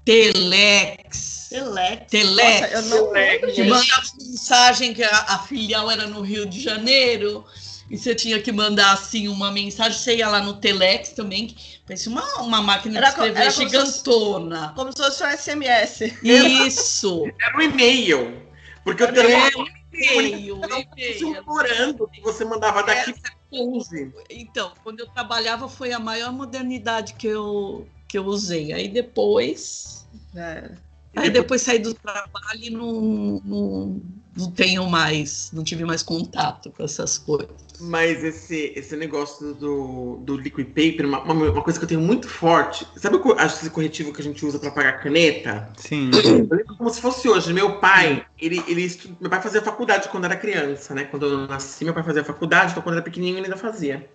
Telex. 0.05 1.48
Telex. 1.50 2.05
Telex. 2.10 2.62
Nossa, 2.62 2.74
eu 2.74 2.81
não 2.83 3.12
lembro, 3.12 3.51
Que 3.53 3.63
mandava 3.63 4.01
mensagem 4.19 4.93
que 4.93 5.03
a, 5.03 5.17
a 5.29 5.39
filial 5.39 5.91
era 5.91 6.07
no 6.07 6.21
Rio 6.21 6.45
de 6.45 6.62
Janeiro. 6.62 7.45
E 7.91 7.98
você 7.98 8.15
tinha 8.15 8.41
que 8.41 8.51
mandar 8.53 8.93
assim 8.93 9.27
uma 9.27 9.51
mensagem, 9.51 10.00
você 10.00 10.15
ia 10.15 10.29
lá 10.29 10.41
no 10.41 10.53
Telex 10.53 11.10
também, 11.10 11.48
que 11.48 11.79
parecia 11.86 12.10
uma, 12.12 12.24
uma 12.41 12.62
máquina 12.62 12.98
Era 13.00 13.07
de 13.07 13.12
escrever 13.13 13.41
era 13.41 13.53
como 13.53 13.69
se 13.69 13.75
fosse- 13.77 13.91
gigantona. 13.98 14.74
Como 14.75 14.91
se 14.93 14.98
fosse 15.03 15.24
um 15.24 15.27
SMS. 15.27 16.01
Isso! 16.24 17.25
Era 17.41 17.57
um 17.57 17.62
e-mail. 17.62 18.41
Porque 18.86 19.03
o 19.03 19.07
É, 19.07 19.12
telefone 19.12 19.69
um 19.69 19.95
e-mail, 19.98 20.60
era 20.63 20.75
um 20.77 20.79
e-mail. 20.79 21.43
morando 21.45 22.07
que 22.07 22.21
você 22.21 22.45
mandava 22.45 22.81
daqui 22.81 23.13
para 23.19 23.31
11. 23.51 24.13
Então, 24.29 24.71
quando 24.83 25.01
eu 25.01 25.07
trabalhava 25.07 25.67
foi 25.67 25.91
a 25.91 26.00
maior 26.00 26.31
modernidade 26.31 27.13
que 27.15 27.27
eu, 27.27 27.86
que 28.07 28.17
eu 28.17 28.25
usei. 28.25 28.71
Aí 28.71 28.88
depois. 28.88 30.07
É. 30.33 30.71
Aí 31.13 31.29
depois 31.29 31.62
saí 31.62 31.77
do 31.79 31.93
trabalho 31.93 32.63
e 32.63 32.69
não, 32.69 33.41
não, 33.43 34.01
não 34.35 34.50
tenho 34.50 34.89
mais, 34.89 35.51
não 35.51 35.63
tive 35.63 35.83
mais 35.83 36.01
contato 36.01 36.71
com 36.71 36.83
essas 36.83 37.17
coisas. 37.17 37.50
Mas 37.79 38.23
esse, 38.23 38.71
esse 38.75 38.95
negócio 38.95 39.53
do, 39.55 40.17
do 40.17 40.38
liquid 40.38 40.67
paper, 40.67 41.05
uma, 41.05 41.21
uma, 41.23 41.51
uma 41.51 41.61
coisa 41.61 41.79
que 41.79 41.83
eu 41.85 41.89
tenho 41.89 42.01
muito 42.01 42.29
forte. 42.29 42.88
Sabe 42.95 43.17
o 43.17 43.41
esse 43.41 43.69
corretivo 43.69 44.13
que 44.13 44.21
a 44.21 44.23
gente 44.23 44.45
usa 44.45 44.59
para 44.59 44.69
apagar 44.69 45.01
caneta? 45.01 45.69
Sim. 45.77 46.11
Eu 46.13 46.57
lembro 46.57 46.77
como 46.77 46.89
se 46.89 47.01
fosse 47.01 47.27
hoje. 47.27 47.51
Meu 47.51 47.79
pai, 47.79 48.25
ele, 48.39 48.63
ele 48.67 48.83
estu- 48.83 49.15
meu 49.19 49.29
pai 49.29 49.41
fazia 49.41 49.61
faculdade 49.61 50.09
quando 50.09 50.25
era 50.25 50.35
criança, 50.35 50.93
né? 50.93 51.05
Quando 51.05 51.25
eu 51.25 51.47
nasci, 51.47 51.83
meu 51.83 51.93
pai 51.93 52.03
fazia 52.03 52.23
faculdade, 52.23 52.71
então 52.71 52.83
quando 52.83 52.95
era 52.95 53.03
pequenininho 53.03 53.38
ele 53.39 53.45
ainda 53.47 53.57
fazia. 53.57 54.07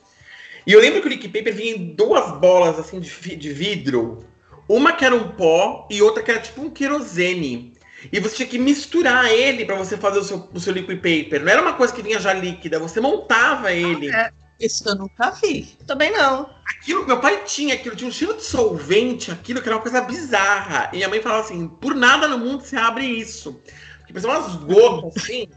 E 0.66 0.72
eu 0.72 0.80
lembro 0.80 1.00
que 1.00 1.08
o 1.08 1.10
liquid 1.10 1.32
paper 1.32 1.54
vinha 1.54 1.76
em 1.76 1.94
duas 1.94 2.38
bolas 2.38 2.78
assim 2.78 3.00
de, 3.00 3.36
de 3.36 3.52
vidro. 3.52 4.24
Uma 4.68 4.92
que 4.92 5.04
era 5.04 5.14
um 5.14 5.28
pó 5.28 5.86
e 5.90 6.02
outra 6.02 6.22
que 6.22 6.30
era 6.30 6.40
tipo 6.40 6.60
um 6.62 6.70
querosene. 6.70 7.75
E 8.12 8.20
você 8.20 8.36
tinha 8.36 8.48
que 8.48 8.58
misturar 8.58 9.30
ele 9.30 9.64
para 9.64 9.76
você 9.76 9.96
fazer 9.96 10.18
o 10.18 10.24
seu, 10.24 10.48
o 10.52 10.60
seu 10.60 10.72
liquid 10.72 10.96
paper. 10.96 11.42
Não 11.42 11.52
era 11.52 11.62
uma 11.62 11.74
coisa 11.74 11.92
que 11.92 12.02
vinha 12.02 12.18
já 12.18 12.32
líquida, 12.32 12.78
você 12.78 13.00
montava 13.00 13.72
ele. 13.72 14.10
é. 14.10 14.30
Isso 14.58 14.88
eu 14.88 14.94
nunca 14.94 15.30
vi. 15.32 15.76
Também 15.86 16.10
não. 16.12 16.48
Aquilo, 16.66 17.06
meu 17.06 17.20
pai 17.20 17.42
tinha 17.44 17.74
aquilo, 17.74 17.94
tinha 17.94 18.08
um 18.08 18.12
cheiro 18.12 18.34
de 18.34 18.42
solvente, 18.42 19.30
aquilo 19.30 19.60
que 19.60 19.68
era 19.68 19.76
uma 19.76 19.82
coisa 19.82 20.00
bizarra. 20.00 20.88
E 20.92 20.96
minha 20.96 21.08
mãe 21.08 21.20
falava 21.20 21.42
assim: 21.42 21.68
por 21.68 21.94
nada 21.94 22.26
no 22.26 22.38
mundo 22.38 22.62
você 22.64 22.76
abre 22.76 23.04
isso. 23.04 23.60
Porque 23.98 24.12
parecia 24.14 24.30
umas 24.30 24.56
gotas 24.56 25.22
assim. 25.22 25.48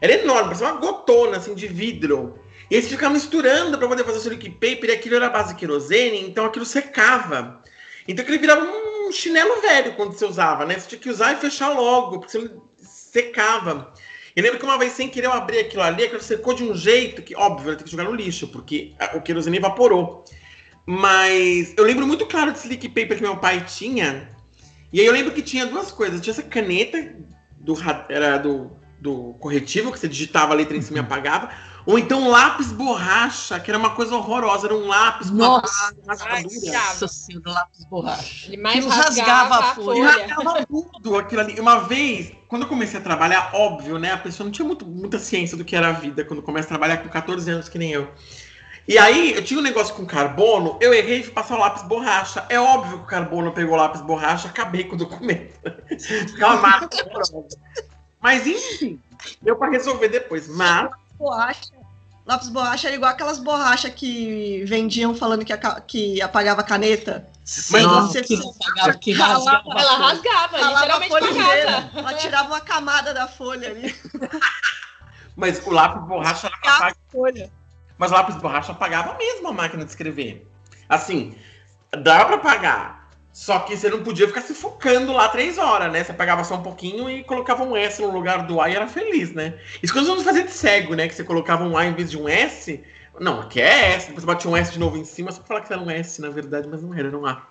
Era 0.00 0.14
enorme, 0.14 0.44
parecia 0.44 0.68
uma 0.68 0.80
gotona 0.80 1.36
assim 1.36 1.54
de 1.54 1.66
vidro. 1.68 2.38
E 2.70 2.76
aí 2.76 2.82
você 2.82 2.88
ficava 2.88 3.12
misturando 3.12 3.76
para 3.76 3.88
poder 3.88 4.04
fazer 4.04 4.18
o 4.18 4.20
seu 4.20 4.32
liquid 4.32 4.52
paper, 4.54 4.90
e 4.90 4.92
aquilo 4.92 5.16
era 5.16 5.26
a 5.26 5.30
base 5.30 5.52
de 5.52 5.60
querosene, 5.60 6.20
então 6.20 6.46
aquilo 6.46 6.64
secava. 6.64 7.60
Então 8.08 8.22
aquilo 8.22 8.40
virava 8.40 8.64
um 8.64 8.89
chinelo 9.12 9.60
velho 9.60 9.94
quando 9.94 10.12
você 10.12 10.24
usava, 10.24 10.64
né? 10.64 10.78
Você 10.78 10.88
tinha 10.88 11.00
que 11.00 11.10
usar 11.10 11.32
e 11.32 11.36
fechar 11.36 11.70
logo, 11.70 12.20
porque 12.20 12.38
você 12.38 12.50
secava. 12.78 13.92
Eu 14.34 14.42
lembro 14.42 14.58
que 14.58 14.64
uma 14.64 14.78
vez, 14.78 14.92
sem 14.92 15.08
querer, 15.08 15.26
eu 15.26 15.32
abri 15.32 15.58
aquilo 15.58 15.82
ali, 15.82 16.04
aquilo 16.04 16.22
secou 16.22 16.54
de 16.54 16.62
um 16.62 16.74
jeito 16.74 17.22
que, 17.22 17.34
óbvio, 17.34 17.72
eu 17.72 17.76
tenho 17.76 17.84
que 17.84 17.90
jogar 17.90 18.04
no 18.04 18.14
lixo, 18.14 18.48
porque 18.48 18.94
o 19.14 19.20
querosene 19.20 19.56
evaporou. 19.56 20.24
Mas 20.86 21.74
eu 21.76 21.84
lembro 21.84 22.06
muito 22.06 22.26
claro 22.26 22.52
desse 22.52 22.68
liquid 22.68 22.92
paper 22.92 23.16
que 23.16 23.22
meu 23.22 23.36
pai 23.36 23.64
tinha. 23.66 24.28
E 24.92 25.00
aí 25.00 25.06
eu 25.06 25.12
lembro 25.12 25.32
que 25.32 25.42
tinha 25.42 25.66
duas 25.66 25.92
coisas. 25.92 26.20
Tinha 26.20 26.32
essa 26.32 26.42
caneta 26.42 27.14
do, 27.58 27.74
ra- 27.74 28.06
era 28.08 28.38
do, 28.38 28.72
do 29.00 29.34
corretivo, 29.40 29.92
que 29.92 29.98
você 29.98 30.08
digitava 30.08 30.52
a 30.52 30.56
letra 30.56 30.76
em 30.76 30.82
cima 30.82 30.98
e 30.98 31.00
apagava. 31.00 31.50
Ou 31.86 31.98
então 31.98 32.28
lápis 32.28 32.72
borracha, 32.72 33.58
que 33.58 33.70
era 33.70 33.78
uma 33.78 33.90
coisa 33.90 34.14
horrorosa. 34.14 34.66
Era 34.66 34.74
um 34.74 34.86
lápis 34.86 35.30
com 35.30 35.36
uma 35.36 35.60
Nossa, 35.60 35.86
Ai, 35.86 36.02
raspadura. 36.06 36.72
Nossa 36.72 37.08
senhora, 37.08 37.50
lápis 37.50 37.84
borracha. 37.86 38.46
Ele 38.48 38.56
mais 38.56 38.78
Aquilo 38.78 38.92
rasgava, 38.92 39.54
rasgava 39.54 39.64
a 39.64 39.74
folha. 39.74 40.04
Rasgava 40.04 40.66
tudo 40.66 41.16
aquilo 41.16 41.40
ali. 41.40 41.60
Uma 41.60 41.80
vez, 41.80 42.32
quando 42.48 42.62
eu 42.62 42.68
comecei 42.68 43.00
a 43.00 43.02
trabalhar, 43.02 43.50
óbvio, 43.54 43.98
né? 43.98 44.12
A 44.12 44.18
pessoa 44.18 44.44
não 44.44 44.52
tinha 44.52 44.66
muito, 44.66 44.86
muita 44.86 45.18
ciência 45.18 45.56
do 45.56 45.64
que 45.64 45.74
era 45.74 45.88
a 45.88 45.92
vida 45.92 46.24
quando 46.24 46.42
começa 46.42 46.66
a 46.66 46.70
trabalhar 46.70 46.98
com 46.98 47.08
14 47.08 47.50
anos, 47.50 47.68
que 47.68 47.78
nem 47.78 47.92
eu. 47.92 48.08
E 48.88 48.98
aí, 48.98 49.34
eu 49.34 49.44
tinha 49.44 49.60
um 49.60 49.62
negócio 49.62 49.94
com 49.94 50.04
carbono, 50.04 50.76
eu 50.80 50.92
errei 50.92 51.20
e 51.20 51.22
fui 51.22 51.32
passar 51.32 51.54
o 51.54 51.60
lápis 51.60 51.82
borracha. 51.84 52.44
É 52.48 52.58
óbvio 52.58 52.98
que 52.98 53.04
o 53.04 53.06
carbono 53.06 53.52
pegou 53.52 53.74
o 53.74 53.76
lápis 53.76 54.00
borracha, 54.00 54.48
acabei 54.48 54.84
com 54.84 54.96
o 54.96 54.98
documento. 54.98 55.54
Ficava 56.26 56.54
uma 56.54 56.62
marca 56.62 56.88
horrorosa. 57.06 57.56
Mas 58.20 58.46
enfim, 58.46 59.00
deu 59.40 59.56
pra 59.56 59.70
resolver 59.70 60.08
depois. 60.08 60.48
Mas, 60.48 60.90
Borracha. 61.20 61.70
Lápis 62.26 62.48
borracha 62.48 62.86
era 62.88 62.96
igual 62.96 63.10
aquelas 63.10 63.38
borrachas 63.38 63.92
que 63.94 64.64
vendiam 64.66 65.14
falando 65.14 65.44
que, 65.44 65.52
aca- 65.52 65.80
que 65.80 66.20
apagava 66.22 66.62
caneta. 66.62 67.28
Mas 67.70 67.82
Nossa, 67.82 68.12
você- 68.12 68.22
que 68.22 68.34
apagava, 68.36 68.98
que 68.98 69.12
rasgava. 69.12 69.70
Ela 69.80 69.96
rasgava, 69.96 70.58
Ralava 70.58 70.70
a 70.70 70.80
literalmente 70.98 71.08
folha 71.10 71.30
inteira. 71.30 71.90
Ela 71.94 72.14
tirava 72.14 72.48
uma 72.48 72.60
camada 72.60 73.12
da 73.14 73.26
folha 73.28 73.68
ali. 73.70 73.94
mas 75.36 75.64
o 75.66 75.70
lápis 75.70 76.06
borracha 76.06 76.46
era 76.46 76.56
apagar. 76.56 76.96
Folha. 77.10 77.50
Mas 77.98 78.10
o 78.10 78.14
lápis 78.14 78.36
borracha 78.36 78.72
apagava 78.72 79.16
mesmo 79.18 79.48
a 79.48 79.52
máquina 79.52 79.84
de 79.84 79.90
escrever. 79.90 80.48
Assim, 80.88 81.36
dava 82.02 82.26
pra 82.26 82.36
apagar. 82.36 82.99
Só 83.40 83.60
que 83.60 83.74
você 83.74 83.88
não 83.88 84.02
podia 84.02 84.28
ficar 84.28 84.42
se 84.42 84.52
focando 84.52 85.14
lá 85.14 85.26
três 85.30 85.56
horas, 85.56 85.90
né? 85.90 86.04
Você 86.04 86.12
apagava 86.12 86.44
só 86.44 86.56
um 86.56 86.62
pouquinho 86.62 87.08
e 87.08 87.24
colocava 87.24 87.64
um 87.64 87.74
S 87.74 88.02
no 88.02 88.10
lugar 88.10 88.46
do 88.46 88.60
A 88.60 88.68
e 88.68 88.74
era 88.74 88.86
feliz, 88.86 89.32
né? 89.32 89.58
Isso 89.82 89.94
quando 89.94 90.08
você 90.08 90.22
fazia 90.22 90.44
de 90.44 90.52
cego, 90.52 90.94
né? 90.94 91.08
Que 91.08 91.14
você 91.14 91.24
colocava 91.24 91.64
um 91.64 91.74
A 91.74 91.86
em 91.86 91.94
vez 91.94 92.10
de 92.10 92.18
um 92.18 92.28
S. 92.28 92.84
Não, 93.18 93.40
aqui 93.40 93.58
é 93.58 93.94
S. 93.94 94.08
Depois 94.08 94.24
você 94.24 94.26
batia 94.26 94.50
um 94.50 94.56
S 94.58 94.70
de 94.70 94.78
novo 94.78 94.98
em 94.98 95.06
cima, 95.06 95.32
só 95.32 95.38
pra 95.38 95.46
falar 95.46 95.60
que 95.62 95.72
era 95.72 95.80
um 95.80 95.90
S, 95.90 96.20
na 96.20 96.28
verdade, 96.28 96.68
mas 96.68 96.82
não 96.82 96.92
era, 96.92 97.08
era 97.08 97.18
um 97.18 97.24
A. 97.24 97.48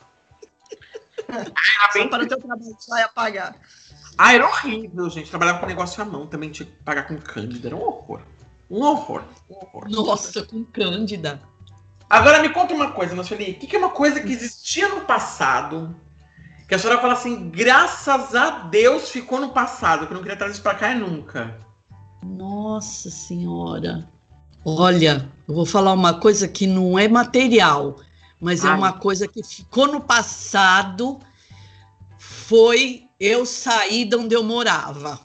Só 1.91 1.99
bem... 2.01 2.07
para 2.07 2.23
o 2.23 2.27
teu 2.27 2.37
trabalho 2.37 2.61
e 2.61 3.01
apagar. 3.01 3.55
Ah, 4.15 4.35
era 4.35 4.45
horrível, 4.45 5.09
gente. 5.09 5.31
Trabalhava 5.31 5.57
com 5.57 5.65
negócio 5.65 6.03
à 6.03 6.05
mão, 6.05 6.27
também 6.27 6.51
tinha 6.51 6.67
que 6.67 6.83
pagar 6.83 7.07
com 7.07 7.17
cândida. 7.17 7.67
Era 7.67 7.75
um 7.75 7.81
horror. 7.81 8.21
Um 8.69 8.83
horror. 8.83 9.23
Um 9.49 9.55
horror. 9.55 9.89
Nossa, 9.89 10.45
com 10.45 10.63
Cândida. 10.65 11.41
Agora 12.09 12.41
me 12.41 12.49
conta 12.49 12.73
uma 12.73 12.91
coisa, 12.91 13.13
Nosseli. 13.13 13.51
O 13.51 13.55
que, 13.55 13.67
que 13.67 13.75
é 13.75 13.79
uma 13.79 13.91
coisa 13.91 14.19
que 14.19 14.31
existia 14.31 14.87
no 14.89 15.01
passado? 15.01 15.95
Que 16.67 16.75
a 16.75 16.79
senhora 16.79 16.99
fala 16.99 17.13
assim, 17.13 17.49
graças 17.49 18.33
a 18.33 18.49
Deus 18.49 19.09
ficou 19.09 19.39
no 19.39 19.49
passado, 19.49 20.05
que 20.05 20.13
eu 20.13 20.15
não 20.15 20.21
queria 20.21 20.37
trazer 20.37 20.53
isso 20.53 20.61
pra 20.61 20.75
cá 20.75 20.89
é 20.89 20.95
nunca. 20.95 21.57
Nossa 22.23 23.09
Senhora. 23.09 24.07
Olha, 24.65 25.29
eu 25.47 25.55
vou 25.55 25.65
falar 25.65 25.93
uma 25.93 26.19
coisa 26.19 26.47
que 26.47 26.67
não 26.67 26.97
é 26.97 27.07
material, 27.07 27.95
mas 28.41 28.65
é 28.65 28.69
Ai. 28.69 28.77
uma 28.77 28.93
coisa 28.93 29.27
que 29.27 29.43
ficou 29.43 29.87
no 29.87 30.01
passado. 30.01 31.19
Foi 32.17 33.03
eu 33.19 33.45
sair 33.45 34.05
de 34.05 34.15
onde 34.15 34.35
eu 34.35 34.43
morava. 34.43 35.19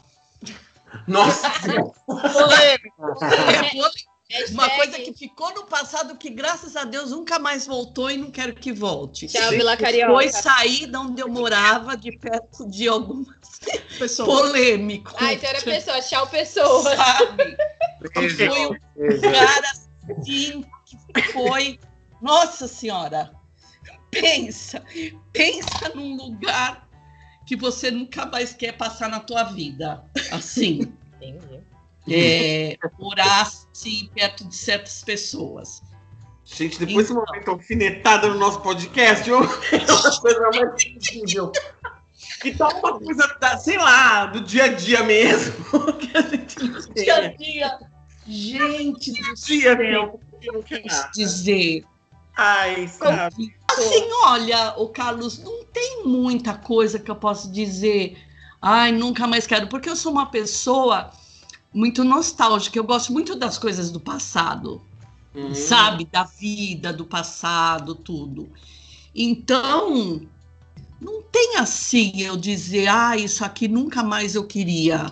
Nossa, 1.07 1.50
Polêmico. 2.07 3.25
É 3.25 3.71
polêmico, 3.71 4.13
Uma 4.50 4.71
coisa 4.71 4.99
que 4.99 5.12
ficou 5.12 5.52
no 5.54 5.64
passado 5.66 6.16
que, 6.16 6.31
graças 6.31 6.76
a 6.76 6.85
Deus, 6.85 7.11
nunca 7.11 7.38
mais 7.38 7.66
voltou 7.66 8.11
e 8.11 8.16
não 8.16 8.31
quero 8.31 8.54
que 8.54 8.73
volte. 8.73 9.26
Tchau, 9.28 9.50
Vila 9.50 9.76
Carioca. 9.76 10.12
Foi 10.12 10.28
sair 10.31 10.87
de 10.87 10.97
onde 10.97 11.21
eu 11.21 11.28
morava, 11.28 11.95
de 11.97 12.11
perto 12.19 12.66
de 12.69 12.88
algumas 12.88 13.28
Pessoa. 13.99 14.26
polêmico. 14.26 15.12
Ah, 15.19 15.35
então 15.35 15.49
era 15.50 15.61
pessoa, 15.61 16.00
tchau, 16.00 16.26
pessoa. 16.28 16.97
Sabe? 16.97 17.57
Beijo, 18.14 18.37
Foi 18.47 18.66
um 18.66 18.78
beijo. 18.97 19.21
cara 19.21 19.71
assim 19.71 20.64
que 20.87 21.23
foi. 21.33 21.78
Nossa 22.23 22.66
Senhora! 22.66 23.31
Pensa, 24.11 24.83
pensa 25.33 25.88
num 25.95 26.16
lugar 26.16 26.88
que 27.47 27.57
você 27.57 27.90
nunca 27.90 28.25
mais 28.25 28.54
quer 28.54 28.73
passar 28.73 29.09
na 29.09 29.21
tua 29.21 29.43
vida. 29.45 30.02
Assim, 30.31 30.93
Entendi. 31.16 31.61
É, 32.08 32.78
morar 32.99 33.42
assim 33.42 34.08
perto 34.14 34.44
de 34.44 34.54
certas 34.56 35.02
pessoas. 35.02 35.82
Gente, 36.44 36.78
depois 36.78 37.08
desse 37.08 37.14
momento 37.14 37.50
alfinetada 37.50 38.28
no 38.28 38.38
nosso 38.38 38.61
podcast, 38.61 39.28
eu- 39.28 39.40
é 39.73 39.92
uma 39.92 40.20
coisa 40.20 40.50
mais 40.50 40.84
incrível. 40.84 41.50
E 42.44 42.54
tá 42.54 42.68
uma 42.68 42.99
coisa, 42.99 43.37
da, 43.40 43.56
sei 43.56 43.78
lá, 43.78 44.26
do 44.26 44.40
dia 44.42 44.64
a 44.64 44.68
dia 44.68 45.02
mesmo, 45.02 45.54
que 45.99 46.16
a 46.16 46.20
gente 46.23 46.62
não. 46.62 46.80
Dia 46.94 47.16
a 47.16 47.28
dia, 47.28 47.78
gente 48.26 49.12
do 49.12 49.34
Dia, 49.34 49.76
céu, 49.76 50.20
quer 50.66 50.82
posso 50.82 50.96
nada. 50.96 51.11
dizer. 51.14 51.84
Ai, 52.37 52.88
sabe? 52.88 53.54
Assim, 53.70 54.08
olha, 54.25 54.75
o 54.76 54.88
Carlos, 54.88 55.38
não 55.38 55.64
tem 55.64 56.04
muita 56.04 56.54
coisa 56.54 56.99
que 56.99 57.11
eu 57.11 57.16
posso 57.16 57.50
dizer. 57.50 58.18
Ai, 58.61 58.92
nunca 58.92 59.26
mais 59.26 59.46
quero, 59.46 59.68
porque 59.68 59.88
eu 59.88 59.96
sou 59.96 60.12
uma 60.12 60.26
pessoa 60.26 61.11
muito 61.75 62.04
nostálgica. 62.04 62.78
Eu 62.78 62.85
gosto 62.85 63.12
muito 63.12 63.35
das 63.35 63.59
coisas 63.59 63.90
do 63.90 63.99
passado, 64.00 64.81
Hum. 65.35 65.52
sabe? 65.54 66.04
Da 66.07 66.23
vida, 66.25 66.93
do 66.93 67.04
passado, 67.04 67.95
tudo. 67.97 68.49
Então, 69.14 70.23
não 71.00 71.23
tem 71.23 71.57
assim 71.57 72.23
eu 72.23 72.37
dizer, 72.37 72.87
ah, 72.88 73.16
isso 73.16 73.45
aqui 73.45 73.66
nunca 73.69 74.02
mais 74.02 74.35
eu 74.35 74.47
queria. 74.47 75.11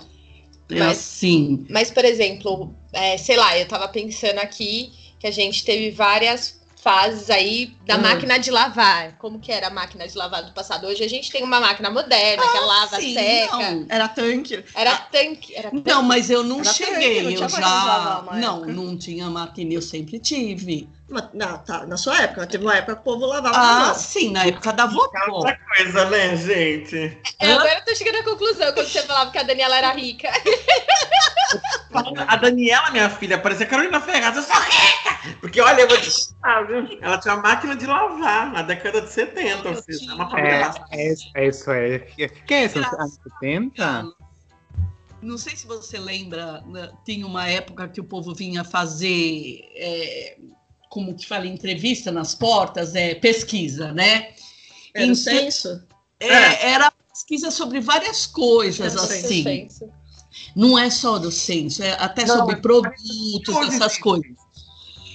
É 0.71 0.78
Mas- 0.78 0.99
assim. 0.99 1.66
Mas, 1.69 1.90
por 1.90 2.04
exemplo, 2.04 2.73
é, 2.92 3.19
sei 3.19 3.37
lá, 3.37 3.59
eu 3.59 3.66
tava 3.66 3.88
pensando 3.88 4.38
aqui 4.38 4.92
que 5.19 5.26
a 5.26 5.31
gente 5.31 5.64
teve 5.64 5.90
várias 5.90 6.62
fases 6.83 7.31
aí 7.31 7.77
da 7.87 7.95
Hum. 7.97 8.01
máquina 8.01 8.39
de 8.39 8.51
lavar. 8.51 9.12
Como 9.19 9.39
que 9.39 9.53
era 9.53 9.69
a 9.69 9.71
máquina 9.71 10.07
de 10.07 10.19
lavar 10.19 10.43
do 10.43 10.53
passado? 10.53 10.89
Hoje 10.89 11.05
a 11.05 11.09
gente 11.09 11.31
tem 11.31 11.45
uma 11.45 11.61
máquina 11.61 11.89
moderna 11.91 12.43
que 12.43 12.59
lava, 12.59 12.97
Ah, 12.97 13.01
Sim, 13.01 13.15
seca. 13.15 13.57
não. 13.57 13.87
Era 13.89 14.09
tanque. 14.09 14.65
Era 14.75 14.97
tanque. 14.97 15.55
Era 15.55 15.71
tanque. 15.71 15.89
Não, 15.89 16.03
mas 16.03 16.29
eu 16.29 16.43
não 16.43 16.61
Era 16.61 16.73
cheguei, 16.73 17.23
tanque, 17.23 17.37
não 17.37 17.43
eu 17.45 17.49
já. 17.49 18.23
Não, 18.33 18.57
época. 18.57 18.73
não 18.73 18.99
tinha 18.99 19.31
máquina, 19.31 19.75
eu 19.75 19.83
sempre 19.83 20.19
tive. 20.19 20.89
Não, 21.35 21.59
tá, 21.59 21.87
na 21.87 21.97
sua 21.97 22.21
época, 22.23 22.47
teve 22.47 22.65
uma 22.65 22.75
época 22.77 22.95
que 22.97 23.01
o 23.03 23.05
povo 23.05 23.27
lavava 23.27 23.57
Ah, 23.57 23.91
ah, 23.91 23.95
sim, 23.95 24.33
na 24.33 24.47
época 24.47 24.73
da 24.73 24.87
vovó. 24.87 25.11
Outra 25.29 25.59
coisa, 25.77 26.07
né, 26.07 26.37
gente? 26.37 27.19
É, 27.39 27.53
agora 27.53 27.75
eu 27.79 27.85
tô 27.85 27.95
chegando 27.95 28.17
à 28.17 28.23
conclusão 28.25 28.73
quando 28.73 28.89
você 28.89 29.03
falava 29.03 29.31
que 29.31 29.39
a 29.39 29.43
Daniela 29.43 29.77
era 29.77 29.93
rica. 29.93 30.31
A 32.27 32.37
Daniela, 32.37 32.91
minha 32.91 33.11
filha, 33.11 33.39
parecia 33.39 33.67
Carolina 33.67 34.01
Ferraz, 34.01 34.37
eu 34.37 34.43
sou 34.43 34.57
rica! 34.57 35.39
Porque, 35.41 35.61
olha, 35.61 35.83
eu 35.83 35.89
vou 35.89 36.01
te 36.01 36.11
contar, 36.11 36.62
viu? 36.62 36.99
Ela 37.01 37.19
tinha 37.19 37.35
uma 37.35 37.43
máquina 37.43 37.77
de 37.77 37.87
lavar 37.87 38.53
na 38.53 38.62
década 38.62 39.03
de 39.03 39.11
70, 39.11 39.69
ou 39.69 39.75
seja, 39.77 40.11
é 40.11 40.15
uma 40.15 40.31
família 40.31 40.75
É, 40.91 41.03
é 41.03 41.12
isso, 41.12 41.31
é 41.35 41.49
isso 41.49 41.71
é. 41.71 41.99
Que 41.99 42.55
é 42.55 42.65
isso? 42.65 42.79
Anos 42.79 43.19
70? 43.41 44.12
Não 45.21 45.39
sei 45.39 45.55
se 45.55 45.67
você 45.67 45.99
lembra, 45.99 46.62
né, 46.67 46.91
tinha 47.05 47.25
uma 47.25 47.47
época 47.47 47.87
que 47.89 48.01
o 48.01 48.05
povo 48.05 48.35
vinha 48.35 48.65
fazer, 48.65 49.61
é, 49.77 50.37
como 50.91 51.15
que 51.15 51.27
fala, 51.27 51.47
entrevista 51.47 52.11
nas 52.11 52.35
portas, 52.35 52.97
é, 52.97 53.15
pesquisa, 53.15 53.93
né? 53.93 54.35
Era 54.93 55.07
Então? 55.07 55.81
É, 56.18 56.71
era 56.73 56.92
pesquisa 57.09 57.51
sobre 57.51 57.81
várias 57.81 58.27
coisas, 58.27 58.97
assim. 58.97 59.42
Senso. 59.42 60.02
Não 60.55 60.79
é 60.79 60.90
só 60.90 61.18
do 61.18 61.31
censo, 61.31 61.83
é 61.83 61.92
até 61.92 62.25
Não, 62.25 62.38
sobre 62.38 62.57
é 62.57 62.59
produtos, 62.59 63.57
essas 63.68 63.99
coisas. 63.99 64.33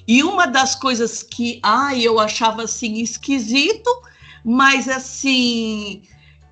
E 0.07 0.23
uma 0.23 0.45
das 0.45 0.73
coisas 0.73 1.21
que, 1.21 1.59
ai, 1.61 2.01
eu 2.01 2.19
achava 2.19 2.63
assim 2.63 2.93
esquisito, 2.93 3.89
mas 4.43 4.87
assim, 4.87 6.03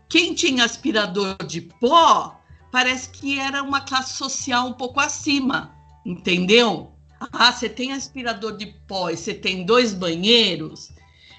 quem 0.10 0.34
tinha 0.34 0.66
aspirador 0.66 1.38
de 1.46 1.62
pó, 1.62 2.38
parece 2.72 3.10
que 3.10 3.40
era 3.40 3.64
uma 3.64 3.82
classe 3.82 4.18
social 4.18 4.68
um 4.68 4.74
pouco 4.74 5.00
acima, 5.00 5.74
entendeu? 6.06 6.92
Ah, 7.32 7.52
você 7.52 7.70
tem 7.70 7.94
aspirador 7.94 8.58
de 8.58 8.68
pó 8.88 9.10
e 9.10 9.16
você 9.16 9.34
tem 9.34 9.64
dois 9.66 9.94
banheiros, 9.94 10.92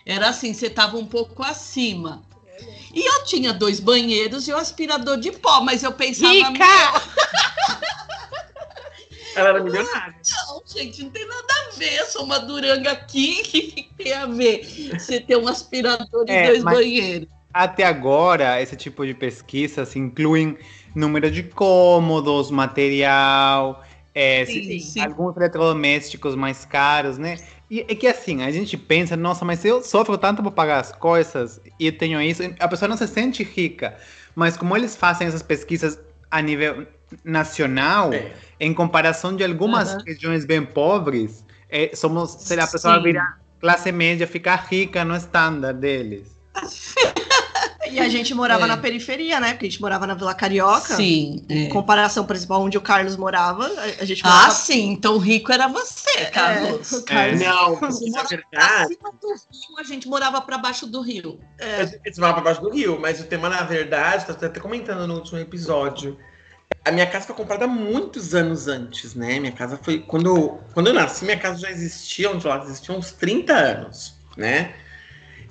era 0.07 0.31
assim, 0.31 0.55
você 0.55 0.69
estava 0.69 0.97
um 0.97 1.05
pouco 1.05 1.43
acima. 1.43 2.23
E 2.95 3.05
eu 3.05 3.25
tinha 3.25 3.53
dois 3.53 3.81
banheiros 3.81 4.47
e 4.49 4.53
o 4.53 4.57
aspirador 4.57 5.17
de 5.19 5.33
pó, 5.33 5.61
mas 5.61 5.83
eu 5.83 5.93
pensava. 5.93 6.33
Rica! 6.33 6.65
Ela 9.35 9.51
era 9.51 9.63
milionária. 9.63 10.15
Não, 10.49 10.63
gente, 10.67 11.03
não 11.03 11.11
tem 11.11 11.27
nada 11.27 11.47
a 11.69 11.77
ver. 11.77 11.99
Eu 11.99 12.07
sou 12.07 12.25
uma 12.25 12.39
duranga 12.39 12.91
aqui, 12.93 13.43
que 13.45 13.61
que 13.73 13.83
tem 14.03 14.13
a 14.15 14.25
ver? 14.27 14.65
Você 14.99 15.21
ter 15.21 15.37
um 15.37 15.47
aspirador 15.47 16.25
e 16.27 16.31
É, 16.33 16.47
dois 16.49 16.63
mas- 16.63 16.75
banheiros. 16.75 17.29
Até 17.53 17.85
agora, 17.85 18.61
esse 18.61 18.77
tipo 18.77 19.07
de 19.07 19.15
pesquisas 19.15 19.97
incluem 19.97 20.59
número 20.95 21.31
de 21.31 21.43
cômodos, 21.43 22.51
material, 22.51 23.83
é, 24.15 24.45
se- 24.45 24.53
Sim, 24.65 24.79
sim. 24.81 25.01
alguns 25.01 25.35
eletrodomésticos 25.37 26.35
mais 26.35 26.67
caros, 26.67 27.17
né? 27.17 27.37
E 27.71 27.81
é 27.81 27.95
que 27.95 28.07
assim, 28.07 28.43
a 28.43 28.51
gente 28.51 28.77
pensa, 28.77 29.17
nossa, 29.17 29.45
mas 29.45 29.65
eu 29.65 29.83
sofro 29.83 30.17
tanto 30.17 30.43
para 30.43 30.51
pagar 30.53 30.81
as 30.81 30.93
coisas 30.93 31.61
e 31.81 31.91
tenho 31.91 32.21
isso, 32.21 32.43
a 32.61 32.69
pessoa 32.69 32.89
não 32.89 32.97
se 32.97 33.09
sente 33.09 33.43
rica. 33.43 33.97
Mas 34.35 34.57
como 34.57 34.77
eles 34.77 34.95
fazem 34.97 35.27
essas 35.27 35.43
pesquisas 35.43 35.99
a 36.31 36.41
nível 36.41 36.87
nacional, 37.25 38.13
É. 38.13 38.33
em 38.61 38.73
comparação 38.73 39.35
de 39.35 39.45
algumas 39.45 39.95
Aham. 39.95 40.03
regiões 40.07 40.45
bem 40.45 40.65
pobres, 40.65 41.45
é, 41.69 41.91
somos, 41.95 42.31
sei 42.31 42.57
lá, 42.57 42.65
a 42.65 42.69
pessoa 42.69 42.97
Sim. 42.97 43.03
vira 43.03 43.37
classe 43.61 43.91
média, 43.91 44.27
ficar 44.27 44.67
rica 44.69 45.05
no 45.05 45.17
estándar 45.17 45.75
deles. 45.75 46.37
E 47.91 47.99
a 48.01 48.09
gente 48.09 48.35
morava 48.35 48.65
É. 48.65 48.69
na 48.69 48.77
periferia, 48.77 49.39
né? 49.41 49.51
Porque 49.53 49.67
a 49.67 49.71
gente 49.71 49.81
morava 49.81 50.07
na 50.07 50.15
Vila 50.15 50.35
Carioca. 50.35 50.95
Sim. 50.97 51.45
é. 51.49 51.55
Em 51.55 51.69
comparação, 51.69 52.25
por 52.27 52.35
exemplo, 52.37 52.59
onde 52.59 52.77
o 52.77 52.81
Carlos 52.81 53.17
morava, 53.17 53.67
a- 54.01 54.05
gente 54.05 54.23
morava. 54.25 54.47
Ah, 54.47 54.51
sim. 54.51 54.91
Então 54.93 55.19
rico 55.19 55.53
era 55.53 55.69
você, 55.69 56.27
Carlos. 56.27 56.93
É, 56.93 57.03
Carlos. 57.03 57.41
Não, 57.41 57.77
Você 57.91 58.05
na 58.07 58.11
morava 58.11 58.29
verdade, 58.29 58.83
acima 58.85 59.13
do 59.21 59.29
rio, 59.29 59.79
a 59.79 59.83
gente 59.83 60.09
morava 60.09 60.41
para 60.41 60.59
baixo 60.59 60.87
do 60.87 61.01
rio. 61.01 61.41
É, 61.59 61.83
a 61.83 61.85
gente 61.85 62.19
vai 62.21 62.33
pra 62.33 62.43
baixo 62.43 62.61
do 62.61 62.71
rio, 62.71 62.99
mas 63.01 63.21
o 63.21 63.25
tema, 63.25 63.49
na 63.49 63.63
verdade, 63.63 64.27
tá 64.27 64.33
até 64.47 64.61
comentando 64.61 65.07
no 65.07 65.15
último 65.15 65.39
episódio. 65.39 66.19
A 66.85 66.91
minha 66.93 67.07
casa 67.07 67.27
foi 67.27 67.35
comprada 67.35 67.67
muitos 67.67 68.35
anos 68.35 68.69
antes, 68.69 69.15
né? 69.15 69.41
Minha 69.41 69.53
casa 69.53 69.79
foi. 69.83 69.99
Quando, 70.01 70.27
eu- 70.37 70.61
quando 70.73 70.87
eu 70.89 70.95
nasci, 70.95 71.25
minha 71.25 71.37
casa 71.39 71.59
já 71.59 71.71
existia, 71.71 72.31
onde 72.31 72.47
ela 72.47 72.63
existia 72.65 72.95
uns 72.95 73.11
30 73.13 73.53
anos, 73.55 74.15
né? 74.37 74.73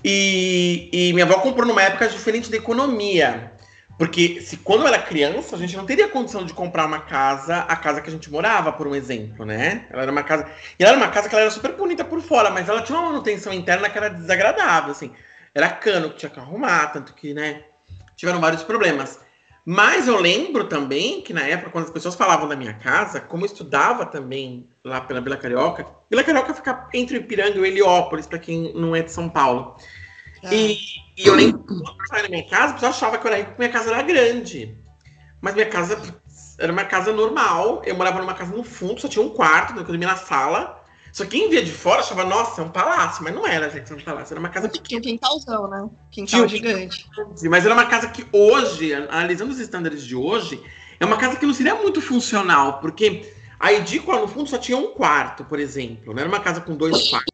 E, 0.07 0.87
e 0.93 1.13
minha 1.13 1.25
avó 1.25 1.39
comprou 1.39 1.65
numa 1.65 1.81
época 1.81 2.07
diferente 2.07 2.51
da 2.51 2.57
economia. 2.57 3.51
Porque 3.97 4.39
se 4.39 4.57
quando 4.57 4.81
eu 4.81 4.87
era 4.89 5.01
criança, 5.01 5.55
a 5.55 5.57
gente 5.57 5.75
não 5.75 5.83
teria 5.83 6.07
condição 6.07 6.45
de 6.45 6.53
comprar 6.53 6.85
uma 6.85 6.99
casa, 6.99 7.61
a 7.61 7.75
casa 7.75 8.01
que 8.01 8.09
a 8.09 8.11
gente 8.11 8.29
morava, 8.29 8.71
por 8.71 8.85
um 8.85 8.93
exemplo, 8.93 9.43
né? 9.43 9.87
Ela 9.89 10.03
era 10.03 10.11
uma 10.11 10.21
casa. 10.21 10.47
E 10.77 10.83
ela 10.83 10.91
era 10.91 11.03
uma 11.03 11.11
casa 11.11 11.27
que 11.27 11.35
era 11.35 11.49
super 11.49 11.71
bonita 11.71 12.05
por 12.05 12.21
fora, 12.21 12.51
mas 12.51 12.69
ela 12.69 12.83
tinha 12.83 12.99
uma 12.99 13.07
manutenção 13.07 13.51
interna 13.51 13.89
que 13.89 13.97
era 13.97 14.09
desagradável, 14.09 14.91
assim. 14.91 15.11
Era 15.55 15.69
cano 15.69 16.11
que 16.11 16.17
tinha 16.17 16.29
que 16.29 16.39
arrumar, 16.39 16.85
tanto 16.87 17.15
que, 17.15 17.33
né? 17.33 17.63
Tiveram 18.15 18.39
vários 18.39 18.61
problemas. 18.61 19.19
Mas 19.65 20.07
eu 20.07 20.19
lembro 20.21 20.65
também 20.65 21.23
que 21.23 21.33
na 21.33 21.47
época, 21.47 21.71
quando 21.71 21.85
as 21.85 21.91
pessoas 21.91 22.13
falavam 22.13 22.47
da 22.47 22.55
minha 22.55 22.75
casa, 22.75 23.19
como 23.19 23.43
eu 23.43 23.47
estudava 23.47 24.05
também 24.05 24.69
lá 24.85 25.01
pela 25.01 25.19
Vila 25.19 25.35
Carioca, 25.35 25.85
Vila 26.09 26.23
Carioca 26.23 26.53
fica 26.53 26.87
entre 26.93 27.17
Ipiranga 27.17 27.57
e 27.57 27.67
Heliópolis, 27.67 28.27
para 28.27 28.37
quem 28.37 28.71
não 28.75 28.95
é 28.95 29.01
de 29.01 29.11
São 29.11 29.27
Paulo. 29.27 29.75
E, 30.51 30.77
e 31.17 31.25
eu 31.25 31.33
lembro 31.33 31.59
que 31.59 31.65
quando 31.65 32.15
eu 32.15 32.21
da 32.21 32.29
minha 32.29 32.47
casa, 32.47 32.71
o 32.71 32.73
pessoal 32.75 32.91
achava 32.91 33.17
que 33.17 33.25
eu 33.25 33.31
era 33.31 33.39
rico 33.39 33.49
porque 33.49 33.63
minha 33.63 33.73
casa 33.73 33.91
era 33.91 34.03
grande. 34.03 34.77
Mas 35.41 35.55
minha 35.55 35.65
casa 35.65 35.99
era 36.59 36.71
uma 36.71 36.85
casa 36.85 37.11
normal. 37.11 37.81
Eu 37.83 37.95
morava 37.95 38.19
numa 38.19 38.35
casa 38.35 38.55
no 38.55 38.63
fundo, 38.63 39.01
só 39.01 39.07
tinha 39.07 39.25
um 39.25 39.29
quarto, 39.29 39.73
né, 39.73 39.79
eu 39.79 39.85
dormia 39.85 40.07
na 40.07 40.17
sala. 40.17 40.83
Só 41.11 41.23
que 41.23 41.31
quem 41.31 41.49
via 41.49 41.63
de 41.63 41.71
fora 41.71 42.01
achava, 42.01 42.23
nossa, 42.23 42.61
é 42.61 42.63
um 42.63 42.69
palácio. 42.69 43.23
Mas 43.23 43.33
não 43.33 43.47
era, 43.47 43.69
gente, 43.71 43.91
um 43.91 43.99
palácio. 43.99 44.33
Era 44.33 44.39
uma 44.39 44.49
casa 44.49 44.67
tinha 44.67 44.99
um 44.99 45.01
quintalzão, 45.01 45.67
né? 45.67 45.89
Quintal 46.11 46.45
Tinha 46.45 46.47
gigante. 46.47 47.09
mas 47.49 47.65
era 47.65 47.73
uma 47.73 47.85
casa 47.87 48.09
que 48.09 48.27
hoje, 48.31 48.93
analisando 48.93 49.51
os 49.51 49.59
estándares 49.59 50.05
de 50.05 50.15
hoje, 50.15 50.61
é 50.99 51.05
uma 51.05 51.17
casa 51.17 51.37
que 51.37 51.45
não 51.45 51.53
seria 51.53 51.73
muito 51.73 52.01
funcional, 52.01 52.79
porque 52.79 53.33
a 53.65 53.73
edícula 53.73 54.19
no 54.19 54.27
fundo 54.27 54.47
só 54.47 54.59
tinha 54.59 54.77
um 54.77 54.93
quarto, 54.93 55.43
por 55.43 55.59
exemplo. 55.59 56.13
Não 56.13 56.19
era 56.19 56.29
uma 56.29 56.39
casa 56.39 56.61
com 56.61 56.75
dois 56.75 57.09
quartos. 57.09 57.33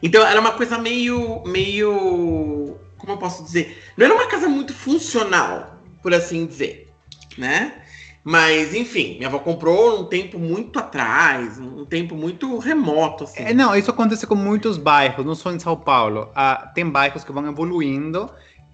Então 0.00 0.24
era 0.24 0.40
uma 0.40 0.52
coisa 0.52 0.78
meio. 0.78 1.42
meio. 1.44 2.76
Como 2.96 3.12
eu 3.12 3.16
posso 3.16 3.42
dizer? 3.42 3.76
Não 3.96 4.06
era 4.06 4.14
uma 4.14 4.28
casa 4.28 4.48
muito 4.48 4.72
funcional, 4.72 5.82
por 6.04 6.14
assim 6.14 6.46
dizer. 6.46 6.92
Né? 7.36 7.82
Mas, 8.22 8.74
enfim, 8.74 9.16
minha 9.16 9.26
avó 9.26 9.40
comprou 9.40 10.00
um 10.00 10.04
tempo 10.04 10.38
muito 10.38 10.78
atrás, 10.78 11.58
um 11.58 11.84
tempo 11.84 12.14
muito 12.14 12.58
remoto, 12.58 13.24
assim. 13.24 13.42
É, 13.42 13.52
não, 13.52 13.74
isso 13.74 13.90
acontece 13.90 14.26
com 14.26 14.36
muitos 14.36 14.78
bairros, 14.78 15.26
não 15.26 15.34
só 15.34 15.52
em 15.52 15.58
São 15.58 15.76
Paulo. 15.76 16.30
Ah, 16.34 16.70
tem 16.74 16.88
bairros 16.88 17.24
que 17.24 17.32
vão 17.32 17.46
evoluindo 17.46 18.30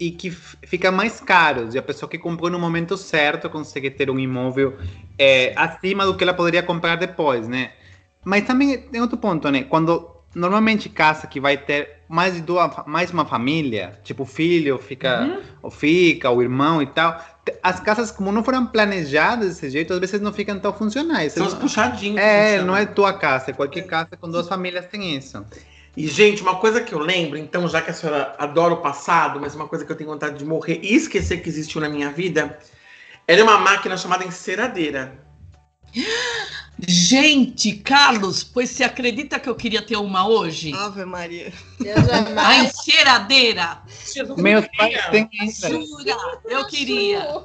e 0.07 0.11
que 0.11 0.29
f- 0.29 0.57
ficam 0.67 0.91
mais 0.93 1.21
caros. 1.21 1.75
E 1.75 1.79
a 1.79 1.83
pessoa 1.83 2.09
que 2.09 2.19
comprou 2.19 2.51
no 2.51 2.59
momento 2.59 2.97
certo 2.97 3.49
consegue 3.49 3.91
ter 3.91 4.11
um 4.11 4.19
imóvel 4.19 4.77
é, 5.19 5.53
acima 5.57 6.05
do 6.05 6.17
que 6.17 6.25
ela 6.25 6.35
poderia 6.35 6.63
comprar 6.63 6.97
depois, 6.97 7.47
né? 7.47 7.71
Mas 8.25 8.45
também 8.45 8.79
tem 8.79 9.01
outro 9.01 9.17
ponto, 9.17 9.51
né? 9.51 9.63
Quando 9.65 10.09
normalmente 10.35 10.89
casa 10.89 11.27
que 11.27 11.39
vai 11.39 11.57
ter 11.59 11.99
mais 12.09 12.35
de 12.35 12.41
duas, 12.41 12.71
mais 12.87 13.11
uma 13.11 13.25
família, 13.27 13.99
tipo 14.03 14.25
filho 14.25 14.79
fica, 14.79 15.23
Uhum. 15.25 15.41
ou 15.63 15.71
fica, 15.71 16.31
o 16.31 16.41
irmão 16.43 16.81
e 16.83 16.87
tal. 16.87 17.23
As 17.63 17.81
casas, 17.81 18.11
como 18.11 18.33
não 18.33 18.43
foram 18.43 18.65
planejadas 18.67 19.49
desse 19.49 19.71
jeito, 19.71 19.93
às 19.93 19.99
vezes 20.01 20.21
não 20.21 20.33
ficam 20.33 20.59
tão 20.59 20.73
funcionais. 20.73 21.33
São 21.35 21.47
os 21.47 21.53
Não- 21.55 21.61
puxadinhos. 21.61 22.19
é, 22.21 22.63
não 22.63 22.77
é 22.77 22.87
tua 22.87 23.13
casa, 23.13 23.51
é 23.51 23.55
qualquer 23.55 23.83
casa 23.87 24.17
com 24.19 24.31
duas 24.31 24.49
famílias 24.49 24.87
tem 24.87 25.17
isso. 25.17 25.45
E, 25.97 26.07
gente, 26.09 26.43
uma 26.43 26.57
coisa 26.57 26.81
que 26.81 26.95
eu 26.95 26.99
lembro, 26.99 27.37
então, 27.37 27.69
já 27.69 27.83
que 27.83 27.91
a 27.91 27.95
senhora 27.95 28.35
adora 28.39 28.75
o 28.75 28.81
passado, 28.81 29.39
mas 29.41 29.55
uma 29.55 29.69
coisa 29.69 29.85
que 29.85 29.93
eu 29.93 29.97
tenho 29.97 30.11
vontade 30.11 30.39
de 30.39 30.45
morrer 30.45 30.81
e 30.83 30.95
esquecer 30.95 31.43
que 31.43 31.49
existiu 31.49 31.81
na 31.81 31.89
minha 31.89 32.11
vida, 32.11 32.59
era 33.27 33.43
uma 33.43 33.59
máquina 33.59 33.97
chamada 33.97 34.25
enceradeira. 34.25 35.21
Gente, 36.89 37.75
Carlos, 37.75 38.43
pois 38.43 38.71
você 38.71 38.83
acredita 38.83 39.39
que 39.39 39.49
eu 39.49 39.55
queria 39.55 39.83
ter 39.83 39.97
uma 39.97 40.27
hoje? 40.27 40.73
Ave 40.73 41.05
Maria. 41.05 41.53
A 42.43 42.57
enceradeira. 42.57 43.83
Meus 44.39 44.67
pais 44.77 45.07
têm 45.11 45.29
ainda. 45.39 45.69
Jura? 45.69 46.17
Eu 46.47 46.67
queria. 46.67 47.45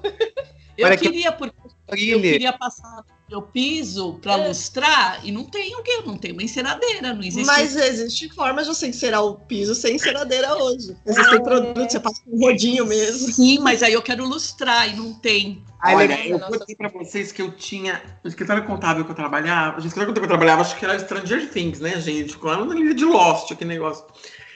Eu 0.78 0.98
queria, 0.98 1.32
porque 1.34 1.54
eu 1.90 2.22
queria 2.22 2.54
passar 2.54 3.04
meu 3.30 3.42
piso 3.42 4.14
para 4.22 4.48
lustrar 4.48 5.20
e 5.24 5.32
não 5.32 5.44
tem 5.44 5.76
o 5.76 5.84
quê? 5.84 6.02
Não 6.06 6.18
tem 6.18 6.32
uma 6.32 6.44
enceradeira, 6.44 7.14
não 7.14 7.22
existe. 7.22 7.46
Mas 7.46 7.76
existe 7.76 8.34
formas 8.34 8.66
de 8.66 8.74
você 8.74 8.88
encerar 8.88 9.24
o 9.24 9.36
piso 9.36 9.76
sem 9.76 9.96
enceradeira 9.96 10.56
hoje. 10.56 10.96
Existem 11.06 11.44
produtos, 11.44 11.92
você 11.92 12.00
passa 12.00 12.22
com 12.24 12.36
um 12.36 12.40
rodinho 12.40 12.86
mesmo. 12.86 13.32
Sim, 13.32 13.60
mas 13.60 13.84
aí 13.84 13.94
eu 13.94 14.02
quero 14.02 14.26
lustrar 14.26 14.90
e 14.90 14.96
não 14.96 15.14
tem. 15.14 15.64
Ai, 15.82 15.96
Olha, 15.96 16.08
legal. 16.08 16.40
eu 16.40 16.60
contei 16.60 16.76
pra 16.76 16.90
vocês 16.90 17.32
que 17.32 17.42
eu 17.42 17.52
tinha. 17.52 18.02
O 18.24 18.28
escritório 18.28 18.66
contábil 18.66 19.04
que 19.04 19.12
eu 19.12 19.16
trabalhava. 19.16 19.76
O 19.76 19.80
escritório 19.80 20.08
contábil 20.08 20.22
que 20.22 20.34
eu 20.34 20.38
trabalhava, 20.38 20.62
acho 20.62 20.78
que 20.78 20.86
era 20.86 20.98
Stranger 20.98 21.50
Things, 21.52 21.80
né, 21.80 22.00
gente? 22.00 22.38
Lá 22.42 22.64
na 22.64 22.74
linha 22.74 22.94
de 22.94 23.04
Lost, 23.04 23.52
aquele 23.52 23.72
negócio. 23.72 24.06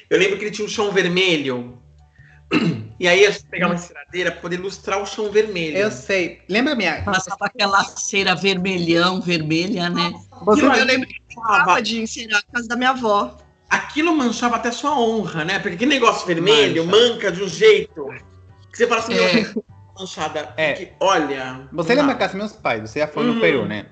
Eu 0.10 0.18
lembro 0.18 0.38
que 0.38 0.46
ele 0.46 0.52
tinha 0.52 0.66
um 0.66 0.70
chão 0.70 0.92
vermelho. 0.92 1.81
E 3.00 3.08
aí 3.08 3.26
a 3.26 3.32
gente 3.32 3.46
pegava 3.46 3.74
uma 3.74 3.80
enceradeira 3.80 4.32
pra 4.32 4.42
poder 4.42 4.58
ilustrar 4.60 5.02
o 5.02 5.06
chão 5.06 5.32
vermelho. 5.32 5.76
Eu 5.78 5.90
sei. 5.92 6.42
Lembra 6.48 6.76
minha. 6.76 7.02
Passava 7.04 7.46
aquela 7.46 7.84
cera 7.84 8.36
vermelhão, 8.36 9.20
vermelha, 9.22 9.90
né? 9.90 10.14
Você, 10.44 10.64
Eu 10.66 10.86
lembro 10.86 11.08
que 11.08 11.16
eu 11.78 11.82
de 11.82 12.02
encerar 12.02 12.40
a 12.40 12.56
casa 12.56 12.68
da 12.68 12.76
minha 12.76 12.92
avó. 12.92 13.38
aquilo 13.70 14.16
manchava 14.16 14.58
até 14.58 14.72
sua 14.72 15.00
honra, 15.00 15.44
né? 15.46 15.60
Porque 15.60 15.76
aquele 15.76 15.92
negócio 15.96 16.28
vermelho 16.28 16.86
Mancha. 16.86 17.10
manca 17.14 17.32
de 17.32 17.42
um 17.42 17.48
jeito 17.48 18.08
que 18.72 18.78
você 18.78 18.86
fala 18.86 19.02
assim, 19.02 19.14
É. 19.16 19.54
manchada. 19.98 20.54
É. 20.58 20.74
Porque, 20.74 20.92
olha. 21.00 21.68
você 21.72 21.96
lembra 21.96 22.14
da 22.14 22.20
casa 22.20 22.34
dos 22.34 22.38
meus 22.50 22.54
pais? 22.54 22.82
Você 22.90 23.00
já 23.00 23.08
foi 23.08 23.26
Uhum. 23.26 23.34
no 23.36 23.42
Peru, 23.42 23.66
né? 23.66 23.86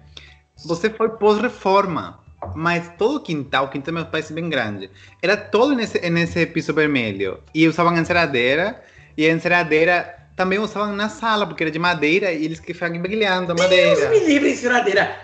Você 0.66 0.90
foi 0.90 1.10
pós-reforma. 1.10 2.20
Mas 2.56 2.90
todo 2.98 3.18
o 3.18 3.20
quintal, 3.20 3.66
o 3.66 3.68
quintal 3.70 3.94
dos 3.94 4.02
meus 4.02 4.08
pais 4.12 4.32
é 4.32 4.34
bem 4.34 4.50
grande, 4.50 4.90
era 5.22 5.36
todo 5.36 5.76
nesse, 5.76 6.00
nesse 6.10 6.46
piso 6.46 6.74
vermelho. 6.74 7.40
E 7.54 7.68
usavam 7.68 7.96
enceradeira, 7.98 8.82
e 9.18 9.26
a 9.26 9.32
enceradeira 9.32 10.16
também 10.36 10.58
usavam 10.58 10.96
na 10.96 11.10
sala, 11.10 11.46
porque 11.46 11.64
era 11.64 11.72
de 11.72 11.80
madeira, 11.80 12.32
e 12.32 12.46
eles 12.46 12.60
que 12.60 12.74
ficavam 12.74 13.00
brilhando 13.00 13.52
a 13.52 13.56
Deus 13.56 13.62
madeira. 13.70 14.10
me 14.10 14.20
livre, 14.26 14.52
enceradeira. 14.52 15.16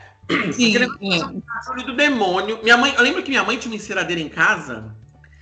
Sim, 0.51 0.75
Aquele 0.75 0.85
é. 0.85 1.19
barulho 1.19 1.85
do 1.85 1.95
demônio. 1.95 2.59
Minha 2.63 2.75
mãe, 2.77 2.93
eu 2.97 3.03
lembro 3.03 3.21
que 3.23 3.29
minha 3.29 3.43
mãe 3.43 3.57
tinha 3.57 3.71
uma 3.71 3.75
enceradeira 3.77 4.19
em 4.21 4.27
casa. 4.27 4.93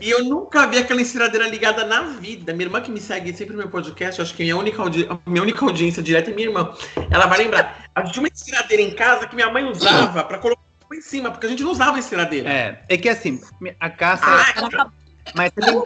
E 0.01 0.09
eu 0.09 0.25
nunca 0.25 0.67
vi 0.67 0.77
aquela 0.77 1.01
enceradeira 1.01 1.47
ligada 1.47 1.85
na 1.85 2.01
vida. 2.01 2.51
Minha 2.51 2.65
irmã 2.65 2.81
que 2.81 2.91
me 2.91 2.99
segue 2.99 3.31
sempre 3.33 3.53
no 3.53 3.59
meu 3.59 3.69
podcast, 3.69 4.19
eu 4.19 4.23
acho 4.25 4.35
que 4.35 4.43
minha 4.43 4.57
única, 4.57 4.81
audi- 4.81 5.07
minha 5.25 5.41
única 5.41 5.63
audiência 5.63 6.03
direta 6.03 6.29
é 6.29 6.33
minha 6.33 6.47
irmã. 6.49 6.73
Ela 7.09 7.25
vai 7.27 7.37
lembrar. 7.37 7.85
A 7.95 8.01
gente 8.01 8.11
tinha 8.13 8.23
uma 8.23 8.27
enceradeira 8.29 8.83
em 8.83 8.91
casa 8.91 9.25
que 9.25 9.35
minha 9.35 9.49
mãe 9.49 9.63
usava 9.63 10.23
pra 10.25 10.37
colocar 10.37 10.61
em 10.95 11.01
cima, 11.01 11.31
porque 11.31 11.45
a 11.45 11.49
gente 11.49 11.63
não 11.63 11.71
usava 11.71 11.97
enceradeira. 11.99 12.49
É, 12.49 12.83
é 12.89 12.97
que 12.97 13.09
assim, 13.09 13.41
a 13.79 13.89
casa. 13.89 14.23
Ah, 14.25 14.91
mas 15.35 15.51
você 15.55 15.61
tem- 15.61 15.83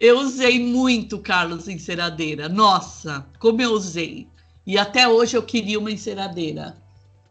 Eu 0.00 0.18
usei 0.20 0.60
muito, 0.60 1.18
Carlos, 1.18 1.66
enceradeira. 1.66 2.48
Nossa, 2.48 3.26
como 3.38 3.60
eu 3.60 3.72
usei. 3.72 4.28
E 4.66 4.78
até 4.78 5.08
hoje 5.08 5.36
eu 5.36 5.42
queria 5.42 5.78
uma 5.78 5.90
enceradeira. 5.90 6.76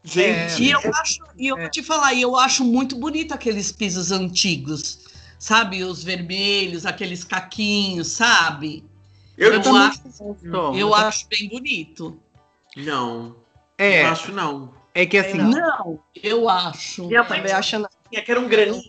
gente. 0.03 0.63
E 0.63 0.71
eu 0.71 0.79
acho, 1.01 1.19
e 1.37 1.47
eu 1.47 1.57
vou 1.57 1.69
te 1.69 1.81
falar, 1.83 2.13
eu 2.13 2.35
acho 2.35 2.63
muito 2.65 2.95
bonito 2.95 3.33
aqueles 3.33 3.71
pisos 3.71 4.11
antigos. 4.11 4.99
Sabe, 5.39 5.83
os 5.83 6.03
vermelhos, 6.03 6.85
aqueles 6.85 7.23
caquinhos, 7.23 8.07
sabe? 8.07 8.83
eu, 9.37 9.53
eu 9.53 9.75
acho-. 9.75 10.01
Eu 10.75 10.93
acho 10.95 11.27
bem 11.29 11.47
bonito. 11.47 12.19
Não, 12.75 13.35
É, 13.77 14.03
eu 14.03 14.07
acho 14.07 14.31
não. 14.31 14.73
É 14.97 15.05
que 15.05 15.17
assim, 15.17 15.37
Não, 15.37 15.99
eu 16.23 16.49
acho. 16.49 17.07
Mãe 17.07 17.23
Também 17.25 17.51
achando. 17.51 17.87
tinha 18.09 18.23
que 18.23 18.31
era 18.31 18.39
um 18.39 18.47
granito. 18.47 18.83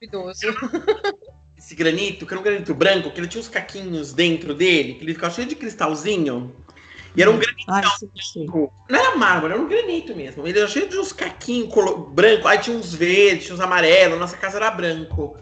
Esse 1.58 1.74
granito, 1.74 2.24
que 2.24 2.32
era 2.32 2.40
um 2.40 2.44
granito 2.44 2.74
branco, 2.74 3.10
que 3.10 3.20
ele 3.20 3.28
tinha 3.28 3.40
uns 3.40 3.48
caquinhos 3.48 4.12
dentro 4.14 4.54
dele, 4.54 4.94
que 4.94 5.04
ele 5.04 5.12
ficava 5.12 5.34
cheio 5.34 5.48
de 5.48 5.56
cristalzinho. 5.56 6.54
E 7.14 7.20
era 7.20 7.30
um 7.30 7.36
granito. 7.38 7.64
Ai, 7.68 7.82
sim, 7.98 8.10
sim. 8.22 8.46
Não 8.46 8.98
era 8.98 9.16
mármore, 9.16 9.52
era 9.54 9.60
um 9.62 9.68
granito 9.68 10.14
mesmo. 10.14 10.46
Ele 10.46 10.58
era 10.58 10.68
cheio 10.68 10.88
de 10.88 10.96
uns 10.96 11.12
caquinhos 11.12 11.74
colo- 11.74 11.98
branco, 12.10 12.46
aí 12.46 12.58
tinha 12.58 12.76
uns 12.76 12.94
verdes, 12.94 13.44
tinha 13.46 13.54
uns 13.54 13.60
amarelos, 13.60 14.18
nossa 14.18 14.36
casa 14.36 14.56
era 14.56 14.70
branco. 14.70 15.36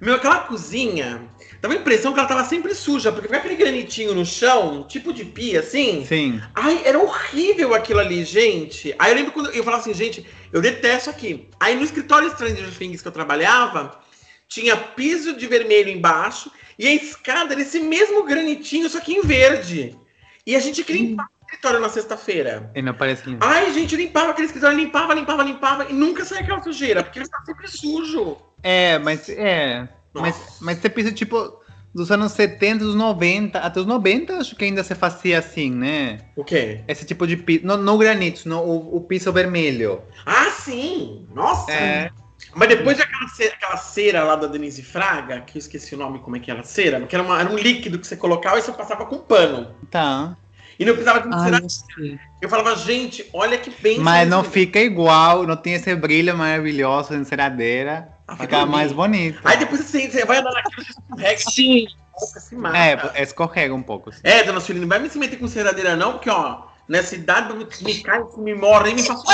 Meu, 0.00 0.14
aquela 0.16 0.40
cozinha, 0.40 1.22
dava 1.64 1.72
a 1.72 1.78
impressão 1.78 2.12
que 2.12 2.18
ela 2.18 2.28
tava 2.28 2.44
sempre 2.44 2.74
suja, 2.74 3.10
porque 3.10 3.26
ficava 3.26 3.42
aquele 3.42 3.58
granitinho 3.58 4.14
no 4.14 4.26
chão, 4.26 4.84
tipo 4.86 5.14
de 5.14 5.24
pia, 5.24 5.60
assim. 5.60 6.04
sim. 6.04 6.38
Ai, 6.54 6.82
era 6.84 6.98
horrível 6.98 7.72
aquilo 7.72 8.00
ali, 8.00 8.22
gente. 8.22 8.94
Aí 8.98 9.10
eu 9.10 9.16
lembro 9.16 9.32
quando 9.32 9.50
eu 9.50 9.64
falava 9.64 9.80
assim, 9.80 9.94
gente, 9.94 10.26
eu 10.52 10.60
detesto 10.60 11.08
aqui. 11.08 11.48
Aí 11.58 11.74
no 11.74 11.82
escritório 11.82 12.28
Stranger 12.32 12.70
Things 12.76 13.00
que 13.00 13.08
eu 13.08 13.12
trabalhava, 13.12 13.98
tinha 14.46 14.76
piso 14.76 15.34
de 15.34 15.46
vermelho 15.46 15.88
embaixo 15.88 16.52
e 16.78 16.86
a 16.86 16.94
escada 16.94 17.54
era 17.54 17.62
esse 17.62 17.80
mesmo 17.80 18.24
granitinho, 18.24 18.90
só 18.90 19.00
que 19.00 19.14
em 19.14 19.22
verde. 19.22 19.98
E 20.46 20.54
a 20.54 20.60
gente 20.60 20.84
queria 20.84 21.00
limpar 21.00 21.24
o 21.24 21.44
escritório 21.46 21.80
na 21.80 21.88
sexta-feira. 21.88 22.70
E 22.74 22.82
não 22.82 22.92
parece 22.92 23.26
lindo. 23.26 23.38
Ai, 23.42 23.72
gente, 23.72 23.96
limpava 23.96 24.32
aquele 24.32 24.48
escritório, 24.48 24.76
limpava, 24.76 25.14
limpava, 25.14 25.42
limpava, 25.42 25.86
e 25.88 25.94
nunca 25.94 26.26
saía 26.26 26.42
aquela 26.42 26.62
sujeira, 26.62 27.02
porque 27.02 27.20
ele 27.20 27.24
estava 27.24 27.46
sempre 27.46 27.66
sujo. 27.68 28.36
É, 28.62 28.98
mas 28.98 29.30
é. 29.30 29.88
Mas, 30.22 30.58
mas 30.60 30.78
você 30.78 30.88
pensa, 30.88 31.12
tipo, 31.12 31.58
dos 31.94 32.10
anos 32.10 32.32
70, 32.32 32.84
dos 32.84 32.94
90, 32.94 33.58
até 33.58 33.80
os 33.80 33.86
90, 33.86 34.38
acho 34.38 34.56
que 34.56 34.64
ainda 34.64 34.82
se 34.84 34.94
fazia 34.94 35.38
assim, 35.38 35.70
né? 35.70 36.18
O 36.36 36.44
quê? 36.44 36.80
Esse 36.88 37.04
tipo 37.04 37.26
de 37.26 37.36
piso. 37.36 37.66
Não, 37.66 37.76
não 37.76 37.98
granitos, 37.98 38.44
não, 38.44 38.64
o, 38.64 38.96
o 38.96 39.00
piso 39.00 39.32
vermelho. 39.32 40.02
Ah, 40.24 40.50
sim! 40.50 41.26
Nossa! 41.34 41.70
É. 41.72 42.10
Mas 42.54 42.68
depois 42.68 42.98
daquela 42.98 43.28
cera, 43.28 43.54
aquela 43.54 43.76
cera 43.76 44.22
lá 44.24 44.36
da 44.36 44.46
Denise 44.46 44.82
Fraga, 44.82 45.40
que 45.40 45.56
eu 45.56 45.60
esqueci 45.60 45.94
o 45.94 45.98
nome, 45.98 46.20
como 46.20 46.36
é 46.36 46.40
que 46.40 46.50
era 46.50 46.60
a 46.60 46.64
cera, 46.64 47.00
que 47.00 47.14
era, 47.16 47.22
uma- 47.24 47.40
era 47.40 47.50
um 47.50 47.56
líquido 47.56 47.98
que 47.98 48.06
você 48.06 48.16
colocava 48.16 48.58
e 48.58 48.62
você 48.62 48.70
passava 48.72 49.06
com 49.06 49.18
pano. 49.18 49.74
Tá. 49.90 50.36
E 50.78 50.84
não 50.84 50.92
precisava 50.92 51.20
de 51.20 51.34
Ai, 51.34 51.50
encerar. 51.64 52.20
eu 52.42 52.48
falava, 52.48 52.76
gente, 52.76 53.28
olha 53.32 53.56
que 53.58 53.70
bem. 53.80 53.98
Mas 54.00 54.28
não 54.28 54.42
fica 54.44 54.78
igual, 54.80 55.44
não 55.46 55.56
tem 55.56 55.74
esse 55.74 55.94
brilho 55.94 56.36
maravilhoso 56.36 57.10
de 57.10 57.16
enceradeira. 57.20 58.08
Fica 58.32 58.58
vai 58.58 58.64
mais 58.66 58.92
bonito. 58.92 59.40
Aí 59.44 59.56
depois 59.58 59.82
você, 59.82 60.10
você 60.10 60.24
vai 60.24 60.38
andar 60.38 60.52
naquilo, 60.52 60.84
você 60.84 60.92
escorrega, 60.92 61.38
Sim. 61.50 61.86
se 62.18 62.56
mata. 62.56 63.12
É, 63.14 63.22
escorrega 63.22 63.74
um 63.74 63.82
pouco. 63.82 64.10
É, 64.22 64.42
dona 64.42 64.60
Sueli, 64.60 64.80
não 64.80 64.88
vai 64.88 64.98
me 64.98 65.10
se 65.10 65.18
meter 65.18 65.38
com 65.38 65.44
enceradeira, 65.44 65.94
não, 65.94 66.12
porque, 66.12 66.30
ó, 66.30 66.62
nessa 66.88 67.14
idade 67.14 67.52
me, 67.54 67.66
me 67.82 68.00
cai, 68.02 68.22
me 68.38 68.54
morre 68.54 68.92
e 68.92 68.94
me 68.94 69.02
faço. 69.02 69.24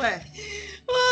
Ué. 0.00 0.22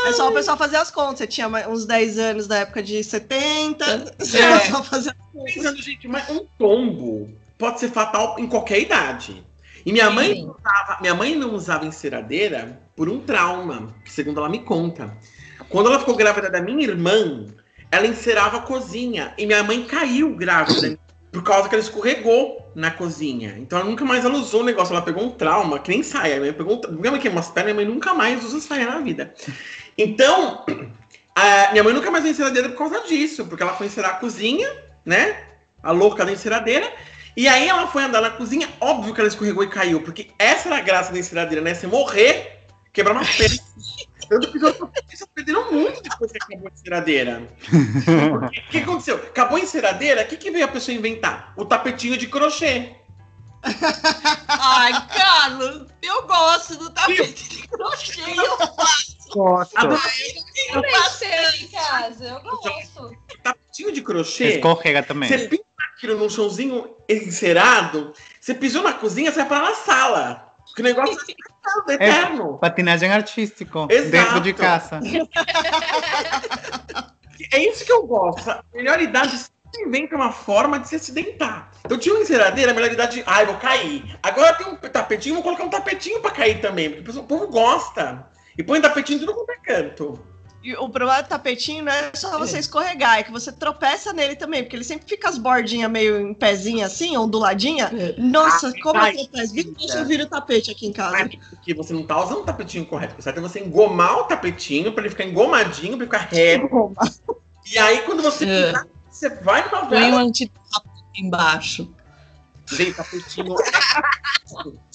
É 0.07 0.13
só 0.13 0.29
o 0.29 0.33
pessoal 0.33 0.57
fazer 0.57 0.77
as 0.77 0.91
contas. 0.91 1.19
Você 1.19 1.27
tinha 1.27 1.49
uns 1.69 1.87
10 1.87 2.19
anos 2.19 2.47
da 2.47 2.59
época 2.59 2.83
de 2.83 3.03
70. 3.03 4.15
Você 4.19 4.39
É. 4.39 4.43
é. 4.43 4.61
só 4.71 4.83
fazer 4.83 5.11
as 5.11 5.17
contas. 5.33 5.55
pensando, 5.55 5.83
gente, 5.83 6.07
mas 6.09 6.29
um 6.29 6.45
tombo 6.59 7.31
pode 7.59 7.81
ser 7.81 7.91
fatal 7.91 8.37
em 8.39 8.47
qualquer 8.47 8.81
idade. 8.81 9.45
E 9.87 9.93
minha 9.93 10.11
mãe, 10.11 10.35
Sim. 10.35 10.47
não 10.47 10.57
usava, 10.59 11.01
minha 11.01 11.15
mãe 11.15 11.35
não 11.35 11.55
usava 11.55 11.87
enceradeira 11.87 12.81
por 12.97 13.09
um 13.09 13.21
trauma, 13.21 13.95
que 14.05 14.13
segundo 14.13 14.39
ela 14.39 14.49
me 14.49 14.61
conta. 14.61 15.17
Quando 15.69 15.89
ela 15.89 15.99
ficou 15.99 16.15
grávida 16.17 16.51
da 16.51 16.61
minha 16.61 16.85
irmã, 16.87 17.47
ela 17.91 18.07
encerava 18.07 18.59
a 18.59 18.61
cozinha. 18.61 19.35
E 19.39 19.47
minha 19.47 19.63
mãe 19.63 19.85
caiu 19.85 20.35
grávida 20.35 20.99
por 21.33 21.43
causa 21.43 21.69
que 21.69 21.75
ela 21.75 21.83
escorregou 21.83 22.71
na 22.75 22.91
cozinha. 22.91 23.57
Então 23.59 23.79
ela 23.79 23.89
nunca 23.89 24.05
mais 24.05 24.25
ela 24.25 24.35
usou 24.35 24.61
o 24.61 24.65
negócio. 24.65 24.93
Ela 24.93 25.03
pegou 25.03 25.25
um 25.25 25.31
trauma, 25.31 25.79
que 25.79 25.91
nem 25.91 26.03
saia. 26.03 26.37
Minha 26.37 26.53
mãe 26.53 26.53
pegou 26.53 26.75
um 26.75 26.81
tra- 26.81 26.91
minha 26.91 27.11
mãe 27.11 27.21
queimou 27.21 27.41
as 27.41 27.51
pernas, 27.51 27.75
minha 27.75 27.87
mãe 27.87 27.95
nunca 27.95 28.15
mais 28.15 28.45
usa 28.45 28.61
saia 28.61 28.87
na 28.87 28.99
vida. 29.01 29.35
Então, 29.99 30.65
minha 31.73 31.83
mãe 31.83 31.93
nunca 31.93 32.11
mais 32.11 32.25
usou 32.25 32.33
enceradeira 32.33 32.69
por 32.69 32.79
causa 32.79 33.01
disso. 33.07 33.45
Porque 33.47 33.63
ela 33.63 33.75
foi 33.75 33.87
encerar 33.87 34.13
a 34.13 34.15
cozinha, 34.15 34.71
né? 35.05 35.45
A 35.83 35.91
louca 35.91 36.25
da 36.25 36.33
enceradeira. 36.33 36.91
E 37.37 37.49
aí 37.49 37.69
ela 37.69 37.89
foi 37.89 38.05
andar 38.05 38.21
na 38.21 38.31
cozinha, 38.31 38.69
óbvio 38.81 39.13
que 39.13 39.21
ela 39.21 39.27
escorregou 39.29 39.65
e 39.65 39.69
caiu, 39.69 40.01
porque 40.03 40.29
essa 40.39 40.69
era 40.69 40.79
a 40.79 40.81
graça 40.81 41.13
da 41.13 41.19
enceradeira, 41.19 41.61
né? 41.61 41.75
Você 41.75 41.85
morrer, 41.85 42.54
quebrar 42.95 43.13
uma 43.13 43.25
perna. 43.25 43.59
Tanto 44.29 44.51
que 44.51 44.59
vocês 44.59 45.29
perderam 45.35 45.71
muito 45.71 46.03
depois 46.03 46.33
que 46.33 46.39
acabou 46.43 46.69
a 46.69 46.73
enceradeira. 46.73 47.43
O 48.47 48.49
que, 48.49 48.61
que 48.71 48.79
aconteceu? 48.79 49.17
Acabou 49.17 49.59
a 49.59 49.61
enceradeira, 49.61 50.23
o 50.23 50.27
que, 50.27 50.37
que 50.39 50.51
veio 50.51 50.65
a 50.65 50.69
pessoa 50.69 50.95
inventar? 50.97 51.53
O 51.57 51.65
tapetinho 51.67 52.17
de 52.17 52.27
crochê. 52.27 52.95
Ai, 54.49 54.93
Carlos, 55.09 55.87
eu 56.03 56.23
gosto 56.27 56.77
do 56.77 56.91
tapete 56.91 57.49
de 57.49 57.69
crochê. 57.69 58.21
Eu 58.37 58.59
Gosto. 59.35 59.77
A- 59.77 59.85
Eu 59.85 60.83
em 61.61 61.69
casa, 61.69 62.25
eu 62.25 62.41
gosto. 62.41 63.17
Tapetinho 63.43 63.93
de 63.93 64.03
crochê. 64.03 64.57
Escorrega 64.57 65.03
também. 65.03 65.29
Você 65.29 65.49
pinta 65.49 65.65
aquilo 65.97 66.17
num 66.19 66.29
chãozinho 66.31 66.95
encerado, 67.09 68.13
você 68.41 68.55
pisou 68.55 68.83
na 68.83 68.93
cozinha, 68.93 69.31
você 69.33 69.39
vai 69.41 69.49
parar 69.49 69.71
na 69.71 69.75
sala. 69.77 70.54
O 70.79 70.83
negócio 70.83 71.19
é 71.89 71.95
eterno. 71.95 72.59
Patinagem 72.59 73.11
artístico. 73.11 73.89
Exato. 73.91 74.11
Dentro 74.11 74.41
de 74.41 74.53
casa. 74.53 75.01
É 77.53 77.59
isso 77.59 77.85
que 77.85 77.93
eu 77.93 78.07
gosto. 78.07 78.51
A 78.51 78.63
melhor 78.73 79.01
idade 79.01 79.37
sempre 79.37 79.87
inventa 79.87 80.17
uma 80.17 80.33
forma 80.33 80.79
de 80.79 80.89
se 80.89 80.97
acidentar. 80.97 81.71
Eu 81.89 81.99
tinha 81.99 82.15
uma 82.15 82.23
enceradeira, 82.23 82.73
a 82.73 82.75
melhor 82.75 82.93
idade 82.93 83.17
de, 83.17 83.25
ai, 83.27 83.45
vou 83.45 83.57
cair. 83.57 84.19
Agora 84.23 84.55
tem 84.55 84.67
um 84.67 84.77
tapetinho, 84.77 85.35
vou 85.35 85.43
colocar 85.43 85.65
um 85.65 85.71
tapetinho 85.71 86.21
pra 86.21 86.31
cair 86.31 86.61
também. 86.61 86.91
Porque 86.91 87.19
o 87.19 87.23
povo 87.23 87.49
gosta. 87.49 88.27
E 88.57 88.63
põe 88.63 88.81
tapetinho 88.81 89.17
em 89.17 89.21
tudo 89.21 89.35
quanto 89.35 89.51
é 89.51 89.57
canto. 89.57 90.27
E 90.65 90.75
o 90.77 90.89
problema 90.89 91.21
do 91.23 91.29
tapetinho 91.29 91.85
não 91.85 91.93
é 91.93 92.11
só 92.15 92.39
você 92.39 92.59
escorregar, 92.59 93.19
é 93.19 93.23
que 93.23 93.31
você 93.31 93.53
tropeça 93.53 94.15
nele 94.15 94.35
também, 94.35 94.63
porque 94.63 94.75
ele 94.75 94.83
sempre 94.83 95.07
fica 95.07 95.29
as 95.29 95.37
bordinhas 95.37 95.91
meio 95.91 96.19
em 96.19 96.33
pezinha 96.33 96.87
assim, 96.87 97.15
onduladinha. 97.19 97.91
Nossa, 98.17 98.69
Ah, 98.69 98.73
como 98.83 98.99
eu 98.99 99.13
tropeço. 99.13 99.53
Vira 99.53 99.71
deixa 99.79 99.99
eu 99.99 100.07
viro 100.07 100.25
o 100.25 100.27
tapete 100.27 100.71
aqui 100.71 100.87
em 100.87 100.93
casa. 100.93 101.29
Porque 101.51 101.75
você 101.75 101.93
não 101.93 102.03
tá 102.07 102.19
usando 102.25 102.39
o 102.39 102.45
tapetinho 102.45 102.87
correto. 102.87 103.17
O 103.19 103.23
certo 103.23 103.39
é 103.39 103.43
você 103.43 103.61
engomar 103.61 104.21
o 104.21 104.25
tapetinho 104.25 104.91
pra 104.93 105.03
ele 105.03 105.11
ficar 105.11 105.25
engomadinho, 105.25 105.99
pra 105.99 106.07
ele 106.07 106.07
ficar 106.07 106.29
reto. 106.31 106.95
E 107.71 107.79
aí, 107.79 108.01
quando 108.01 108.23
você 108.23 108.45
É. 108.47 108.67
pisar, 108.67 108.87
você 109.11 109.29
vai 109.29 109.67
numa 109.69 109.85
Põe 109.87 109.99
um 109.99 110.11
vela. 110.13 110.23
antitapete 110.23 110.89
embaixo. 111.19 111.95
Gente, 112.71 112.95
tapetinho. 112.95 113.55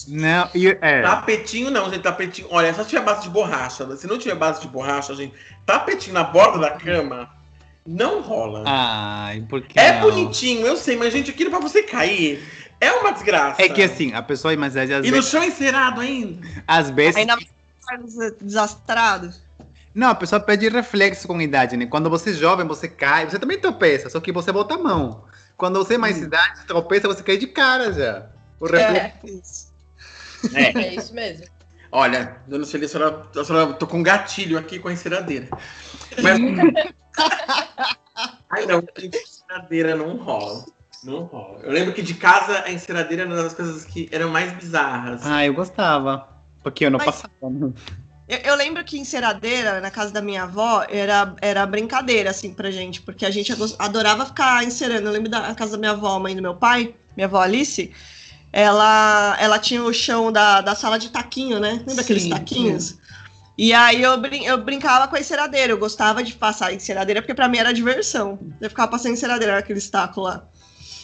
Não, 0.07 0.49
e, 0.55 0.67
é. 0.81 1.01
Tapetinho 1.01 1.69
não, 1.69 1.89
gente. 1.89 2.01
Tapetinho. 2.01 2.47
Olha, 2.51 2.73
só 2.73 2.83
se 2.83 2.89
tiver 2.89 3.03
base 3.03 3.23
de 3.23 3.29
borracha. 3.29 3.95
Se 3.97 4.07
não 4.07 4.17
tiver 4.17 4.35
base 4.35 4.61
de 4.61 4.67
borracha, 4.67 5.13
gente, 5.15 5.33
tapetinho 5.65 6.13
na 6.13 6.23
borda 6.23 6.59
da 6.59 6.71
cama 6.71 7.29
não 7.85 8.21
rola. 8.21 8.63
Ai, 8.65 9.43
por 9.49 9.61
que 9.61 9.79
é 9.79 9.93
não? 9.93 10.01
bonitinho, 10.01 10.65
eu 10.65 10.77
sei, 10.77 10.95
mas, 10.95 11.11
gente, 11.11 11.31
aquilo 11.31 11.49
pra 11.49 11.59
você 11.59 11.83
cair 11.83 12.43
é 12.79 12.91
uma 12.91 13.11
desgraça. 13.11 13.61
É 13.61 13.67
que 13.67 13.81
assim, 13.83 14.13
a 14.13 14.21
pessoa, 14.21 14.55
mas 14.55 14.75
às 14.77 14.89
E 14.89 14.93
no 14.93 15.01
vezes, 15.01 15.29
chão 15.29 15.43
encerado 15.43 16.01
ainda. 16.01 16.47
às 16.67 16.89
vezes 16.89 17.15
Ainda 17.15 17.37
desastrado. 18.39 19.33
Não, 19.93 20.09
a 20.09 20.15
pessoa 20.15 20.39
perde 20.39 20.69
reflexo 20.69 21.27
com 21.27 21.41
idade, 21.41 21.75
né? 21.75 21.85
Quando 21.85 22.09
você 22.09 22.29
é 22.29 22.33
jovem, 22.33 22.67
você 22.67 22.87
cai, 22.87 23.29
você 23.29 23.39
também 23.39 23.59
tropeça, 23.59 24.09
só 24.09 24.19
que 24.19 24.31
você 24.31 24.51
bota 24.51 24.75
a 24.75 24.77
mão. 24.77 25.23
Quando 25.59 25.77
você 25.77 25.95
é 25.95 25.97
mais 25.97 26.17
Hum. 26.17 26.23
idade, 26.23 26.65
tropeça, 26.65 27.05
você 27.09 27.21
cai 27.21 27.35
de 27.37 27.45
cara 27.45 27.91
já. 27.91 28.27
O 28.61 28.65
reflexo. 28.65 29.73
É, 30.53 30.63
é 30.79 30.95
isso 30.95 31.13
mesmo. 31.13 31.45
Olha, 31.91 32.37
dona 32.47 32.65
Celia, 32.65 32.85
a 32.85 32.89
senhora, 32.89 33.27
a 33.35 33.43
senhora 33.43 33.73
tô 33.73 33.85
com 33.85 33.97
um 33.97 34.03
gatilho 34.03 34.57
aqui 34.57 34.79
com 34.79 34.87
a 34.87 34.93
enceradeira. 34.93 35.49
Mas... 36.23 36.39
Ai, 38.49 38.65
não, 38.65 38.81
enceradeira 38.97 39.95
não 39.95 40.15
rola. 40.15 40.63
Não 41.03 41.23
rola. 41.23 41.59
Eu 41.61 41.71
lembro 41.73 41.93
que 41.93 42.01
de 42.01 42.13
casa 42.13 42.63
a 42.63 42.71
enceradeira 42.71 43.23
era 43.23 43.29
uma 43.33 43.43
das 43.43 43.53
coisas 43.53 43.83
que 43.83 44.07
eram 44.13 44.29
mais 44.29 44.53
bizarras. 44.53 45.25
Ah, 45.25 45.45
eu 45.45 45.53
gostava. 45.53 46.25
Porque 46.63 46.85
eu 46.85 46.91
não 46.91 46.99
Mas- 46.99 47.05
passava. 47.07 47.73
Eu, 48.29 48.37
eu 48.51 48.55
lembro 48.55 48.83
que 48.85 48.99
enceradeira, 48.99 49.81
na 49.81 49.89
casa 49.89 50.11
da 50.13 50.21
minha 50.21 50.43
avó, 50.43 50.85
era, 50.87 51.35
era 51.41 51.65
brincadeira, 51.65 52.29
assim, 52.29 52.53
pra 52.53 52.69
gente, 52.69 53.01
porque 53.01 53.25
a 53.25 53.31
gente 53.31 53.51
adorava 53.79 54.23
ficar 54.27 54.63
encerando. 54.63 55.07
Eu 55.07 55.11
lembro 55.11 55.29
da 55.29 55.55
casa 55.55 55.71
da 55.71 55.77
minha 55.79 55.91
avó, 55.91 56.19
mãe 56.19 56.35
do 56.35 56.41
meu 56.41 56.53
pai, 56.55 56.93
minha 57.17 57.25
avó 57.25 57.41
Alice, 57.41 57.91
ela, 58.53 59.35
ela 59.39 59.57
tinha 59.57 59.83
o 59.83 59.91
chão 59.91 60.31
da, 60.31 60.61
da 60.61 60.75
sala 60.75 60.99
de 60.99 61.09
taquinho, 61.09 61.59
né? 61.59 61.83
Lembra 61.87 62.03
aqueles 62.03 62.23
Sim, 62.23 62.29
taquinhos? 62.29 62.97
E 63.57 63.73
aí 63.73 64.01
eu, 64.01 64.15
brin 64.17 64.45
eu 64.45 64.57
brincava 64.63 65.07
com 65.07 65.15
a 65.15 65.19
enceradeira, 65.19 65.73
eu 65.73 65.77
gostava 65.77 66.23
de 66.23 66.33
passar 66.33 66.67
a 66.67 66.73
enceradeira, 66.73 67.21
porque 67.21 67.33
pra 67.33 67.49
mim 67.49 67.57
era 67.57 67.73
diversão. 67.73 68.39
Eu 68.61 68.69
ficava 68.69 68.91
passando 68.91 69.13
enceradeira 69.13 69.55
naquele 69.55 69.81
taco 69.81 70.21
lá. 70.21 70.47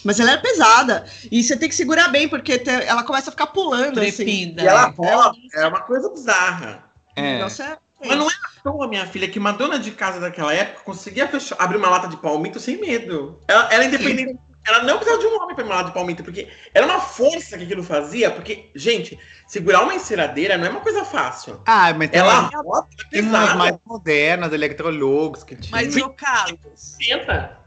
Mas 0.06 0.20
ela 0.20 0.32
é 0.32 0.38
pesada. 0.38 1.06
E 1.32 1.44
você 1.44 1.58
tem 1.58 1.68
que 1.68 1.76
segurar 1.76 2.10
bem, 2.10 2.30
porque 2.30 2.60
te- 2.60 2.70
ela 2.70 3.04
começa 3.04 3.30
a 3.30 3.32
ficar 3.32 3.48
pulando, 3.48 4.00
assim. 4.00 4.24
Trepida. 4.24 4.62
E 4.62 4.68
ela 4.68 4.86
né? 4.86 4.94
rola, 4.96 5.34
é 5.56 5.68
uma 5.68 5.82
coisa 5.82 6.10
bizarra. 6.12 6.85
É. 7.16 7.40
é... 7.40 7.78
Mas 8.08 8.18
não 8.18 8.30
é 8.30 8.34
à 8.34 8.62
toa, 8.64 8.88
minha 8.88 9.06
filha, 9.08 9.28
que 9.28 9.40
uma 9.40 9.52
dona 9.54 9.80
de 9.80 9.92
casa 9.92 10.20
daquela 10.20 10.54
época 10.54 10.84
conseguia 10.84 11.28
fechar- 11.28 11.56
abrir 11.60 11.78
uma 11.78 11.90
lata 11.90 12.08
de 12.08 12.18
palmito 12.18 12.60
sem 12.60 12.78
medo. 12.80 13.40
Ela 13.48 13.74
era 13.74 13.86
independente. 13.86 14.38
Ela 14.68 14.82
não 14.84 14.98
precisava 14.98 15.22
de 15.22 15.28
um 15.28 15.36
homem 15.42 15.56
para 15.56 15.64
abrir 15.64 15.66
uma 15.66 15.76
lata 15.76 15.88
de 15.90 15.94
palmito, 15.94 16.24
porque 16.24 16.50
era 16.74 16.86
uma 16.86 17.00
força 17.00 17.56
que 17.58 17.64
aquilo 17.64 17.84
fazia. 17.84 18.32
Porque, 18.32 18.70
gente, 18.76 19.18
segurar 19.48 19.84
uma 19.84 19.94
enceradeira 19.96 20.58
não 20.58 20.66
é 20.66 20.70
uma 20.70 20.82
coisa 20.82 21.06
fácil. 21.06 21.62
Ah, 21.66 21.94
mas 21.94 22.10
tem, 22.10 22.20
Ela 22.20 22.42
umas- 22.42 22.54
roda 22.66 22.88
é 22.92 23.10
tem 23.10 23.22
umas 23.22 23.56
mais 23.56 23.78
modernas, 23.86 24.52
Electrolux, 24.52 25.44
que 25.44 25.56
tinha. 25.56 25.72
Mas, 25.72 25.96
ô 25.96 26.10
Carlos, 26.10 26.98
Tenta. 27.00 27.60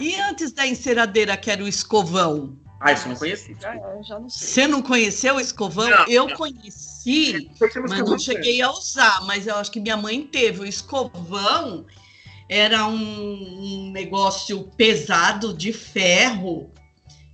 e 0.00 0.14
antes 0.20 0.52
da 0.52 0.66
enceradeira, 0.66 1.36
que 1.36 1.50
era 1.50 1.62
o 1.62 1.68
escovão? 1.68 2.56
Ah, 2.80 2.92
isso 2.92 3.06
eu 3.06 3.10
não 3.10 3.16
conheci. 3.16 3.56
Já, 3.60 3.74
é, 3.74 4.02
já 4.02 4.20
não 4.20 4.28
sei. 4.28 4.48
Você 4.48 4.66
não 4.68 4.82
conheceu 4.82 5.36
o 5.36 5.40
escovão? 5.40 5.90
Não, 5.90 6.06
eu 6.06 6.28
não. 6.28 6.36
conheci, 6.36 7.50
mas 7.88 8.00
não 8.00 8.18
cheguei 8.18 8.62
a 8.62 8.70
usar. 8.70 9.24
Mas 9.24 9.46
eu 9.46 9.56
acho 9.56 9.70
que 9.70 9.80
minha 9.80 9.96
mãe 9.96 10.22
teve. 10.22 10.60
O 10.60 10.66
escovão 10.66 11.84
era 12.48 12.86
um, 12.86 12.94
um 12.94 13.90
negócio 13.90 14.62
pesado 14.76 15.52
de 15.52 15.72
ferro 15.72 16.70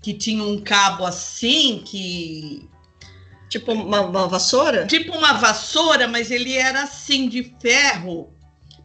que 0.02 0.14
tinha 0.14 0.42
um 0.42 0.60
cabo 0.60 1.04
assim 1.04 1.82
que 1.84 2.68
Tipo 3.54 3.72
uma, 3.72 4.00
uma 4.00 4.26
vassoura? 4.26 4.84
tipo 4.86 5.16
uma 5.16 5.34
vassoura, 5.34 6.08
mas 6.08 6.30
ele 6.32 6.56
era 6.56 6.82
assim 6.82 7.28
de 7.28 7.54
ferro. 7.60 8.32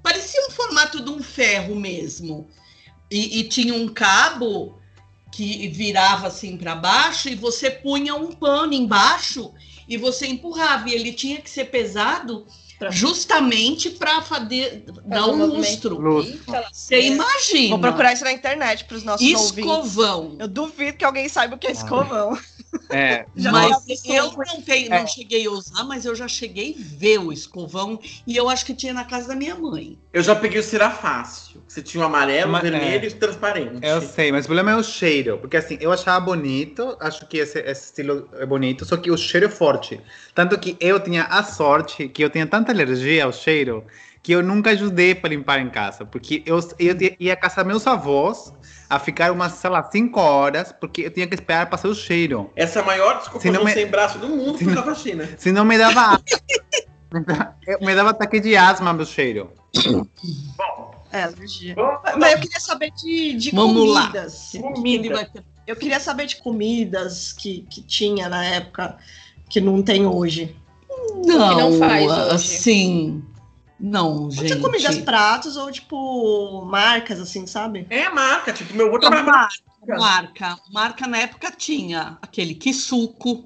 Parecia 0.04 0.46
um 0.48 0.52
formato 0.52 1.04
de 1.04 1.10
um 1.10 1.24
ferro 1.24 1.76
mesmo. 1.76 2.48
E, 3.10 3.40
e 3.40 3.44
tinha 3.46 3.74
um 3.74 3.88
cabo 3.88 4.79
que 5.32 5.68
virava 5.70 6.28
assim 6.28 6.58
para 6.58 6.76
baixo 6.76 7.30
e 7.30 7.36
você 7.36 7.70
punha 7.70 8.16
um 8.16 8.32
pano 8.32 8.74
embaixo 8.74 9.52
e 9.88 9.98
você 9.98 10.28
empurrava. 10.28 10.90
E 10.90 10.94
ele 10.94 11.14
tinha 11.14 11.40
que 11.42 11.50
ser 11.50 11.66
pesado 11.66 12.46
Pra- 12.78 12.92
justamente 12.92 13.90
para 13.90 14.20
dar 15.06 15.28
um 15.28 15.46
lustro. 15.46 16.00
Lustro. 16.00 16.40
Você 16.72 17.02
imagina. 17.08 17.70
Vou 17.72 17.80
procurar 17.80 18.14
isso 18.14 18.24
na 18.24 18.32
internet 18.32 18.86
para 18.86 18.96
os 18.96 19.04
nossos 19.04 19.28
ouvintes. 19.34 19.58
escovão. 19.58 20.36
Eu 20.40 20.48
duvido 20.48 20.98
que 20.98 21.04
alguém 21.04 21.28
saiba 21.28 21.56
o 21.56 21.58
que 21.58 21.68
é 21.68 21.72
escovão. 21.72 22.40
É. 22.90 23.26
Já 23.36 23.52
mas 23.52 23.72
eu 24.06 24.32
não, 24.38 24.62
tenho, 24.62 24.94
É. 24.94 25.00
não 25.02 25.08
cheguei 25.08 25.46
a 25.46 25.52
usar, 25.52 25.84
mas 25.84 26.06
eu 26.06 26.16
já 26.16 26.28
cheguei 26.28 26.76
a 26.80 26.84
ver 26.98 27.20
o 27.20 27.34
escovão 27.34 28.00
e 28.26 28.38
eu 28.38 28.48
acho 28.48 28.66
que 28.66 28.74
tinha 28.74 28.94
na 28.94 29.04
casa 29.04 29.28
da 29.30 29.36
minha 29.36 29.56
mãe. 29.56 29.98
Eu 30.14 30.24
já 30.24 30.36
peguei 30.36 30.60
o 30.60 30.64
Serafácil. 30.64 31.49
Você 31.70 31.84
tinha 31.84 32.04
o 32.04 32.08
amarelo, 32.08 32.50
o 32.50 32.52
Mas- 32.54 32.64
vermelho 32.64 33.06
é. 33.06 33.10
e 33.10 33.14
o 33.14 33.16
transparente. 33.16 33.80
Eu 33.84 34.02
sei, 34.02 34.32
mas 34.32 34.46
o 34.46 34.48
problema 34.48 34.72
é 34.72 34.76
o 34.76 34.82
cheiro. 34.84 35.38
Porque 35.38 35.56
assim, 35.56 35.78
eu 35.80 35.92
achava 35.92 36.20
bonito, 36.20 36.98
acho 37.00 37.28
que 37.28 37.38
esse, 37.38 37.60
esse 37.60 37.86
estilo 37.86 38.28
é 38.40 38.46
bonito, 38.46 38.84
só 38.86 38.98
que 38.98 39.12
o 39.12 39.16
cheiro 39.16 39.46
é 39.46 39.50
forte. 39.50 40.02
Tanto 40.34 40.58
que 40.58 40.76
eu 40.80 41.00
tinha 41.00 41.26
a 41.26 41.44
sorte 41.44 42.08
que 42.10 42.24
eu 42.24 42.30
tinha 42.32 42.48
tanta 42.48 42.72
alergia 42.72 43.26
ao 43.26 43.32
cheiro 43.32 43.84
que 44.24 44.32
eu 44.34 44.42
nunca 44.42 44.72
ajudei 44.72 45.14
para 45.14 45.30
limpar 45.30 45.60
em 45.60 45.70
casa. 45.70 46.06
Porque 46.06 46.42
eu, 46.46 46.58
eu 46.80 46.96
ia 47.20 47.36
caçar 47.36 47.64
meus 47.64 47.86
avós 47.86 48.52
a 48.90 48.98
ficar 48.98 49.32
umas, 49.32 49.52
sei 49.54 49.70
lá, 49.70 49.88
cinco 49.92 50.20
horas, 50.20 50.72
porque 50.74 51.04
eu 51.04 51.12
tinha 51.12 51.28
que 51.28 51.36
esperar 51.36 51.70
passar 51.70 51.88
o 51.88 51.94
cheiro. 51.96 52.52
Essa 52.56 52.80
é 52.80 52.82
a 52.82 52.86
maior 52.86 53.20
desculpa 53.20 53.42
Se 53.42 53.52
não 53.52 53.64
me- 53.64 53.72
sem 53.74 53.86
braço 53.86 54.18
do 54.18 54.28
mundo 54.28 54.58
Se 54.58 54.66
não- 54.66 54.84
da 54.84 54.96
China. 54.96 55.30
Senão 55.38 55.64
me 55.64 55.78
dava. 55.78 56.20
Me 57.82 57.96
dava 57.96 58.10
ataque 58.12 58.40
de 58.40 58.56
asma 58.56 58.92
meu 58.94 59.06
cheiro. 59.06 59.52
É, 61.12 61.24
alergia. 61.24 61.76
Vamos 61.76 62.00
Mas 62.18 62.34
eu 62.34 62.40
queria 62.40 62.60
saber 62.60 62.92
de, 62.92 63.34
de 63.34 63.52
Vamos 63.52 63.90
lá. 63.90 64.02
comidas. 64.08 64.52
Comida. 64.62 65.14
Vai 65.16 65.26
ter- 65.26 65.44
Eu 65.66 65.76
queria 65.76 66.00
saber 66.00 66.26
de 66.28 66.36
comidas 66.38 67.34
que, 67.34 67.62
que 67.70 67.82
tinha 67.82 68.30
na 68.30 68.44
época 68.46 68.98
que 69.50 69.60
não 69.60 69.82
tem 69.82 70.06
hoje. 70.06 70.56
Não, 71.26 71.58
não 71.72 71.80
faz 71.80 72.12
hoje. 72.12 72.36
assim. 72.36 73.24
Não, 73.80 74.24
Ou 74.24 74.32
gente. 74.32 74.48
tinha 74.48 74.60
comidas 74.60 74.98
pratos 74.98 75.56
ou, 75.56 75.72
tipo, 75.72 76.66
marcas, 76.66 77.20
assim, 77.20 77.48
sabe? 77.48 77.88
É 77.90 78.04
a 78.04 78.14
marca, 78.14 78.52
tipo, 78.52 78.74
meu 78.76 78.92
outro 78.92 79.10
marca, 79.10 79.50
marca, 79.88 80.60
marca 80.72 81.08
na 81.08 81.20
época 81.20 81.50
tinha 81.52 82.18
aquele 82.22 82.54
que 82.54 82.74
suco. 82.74 83.46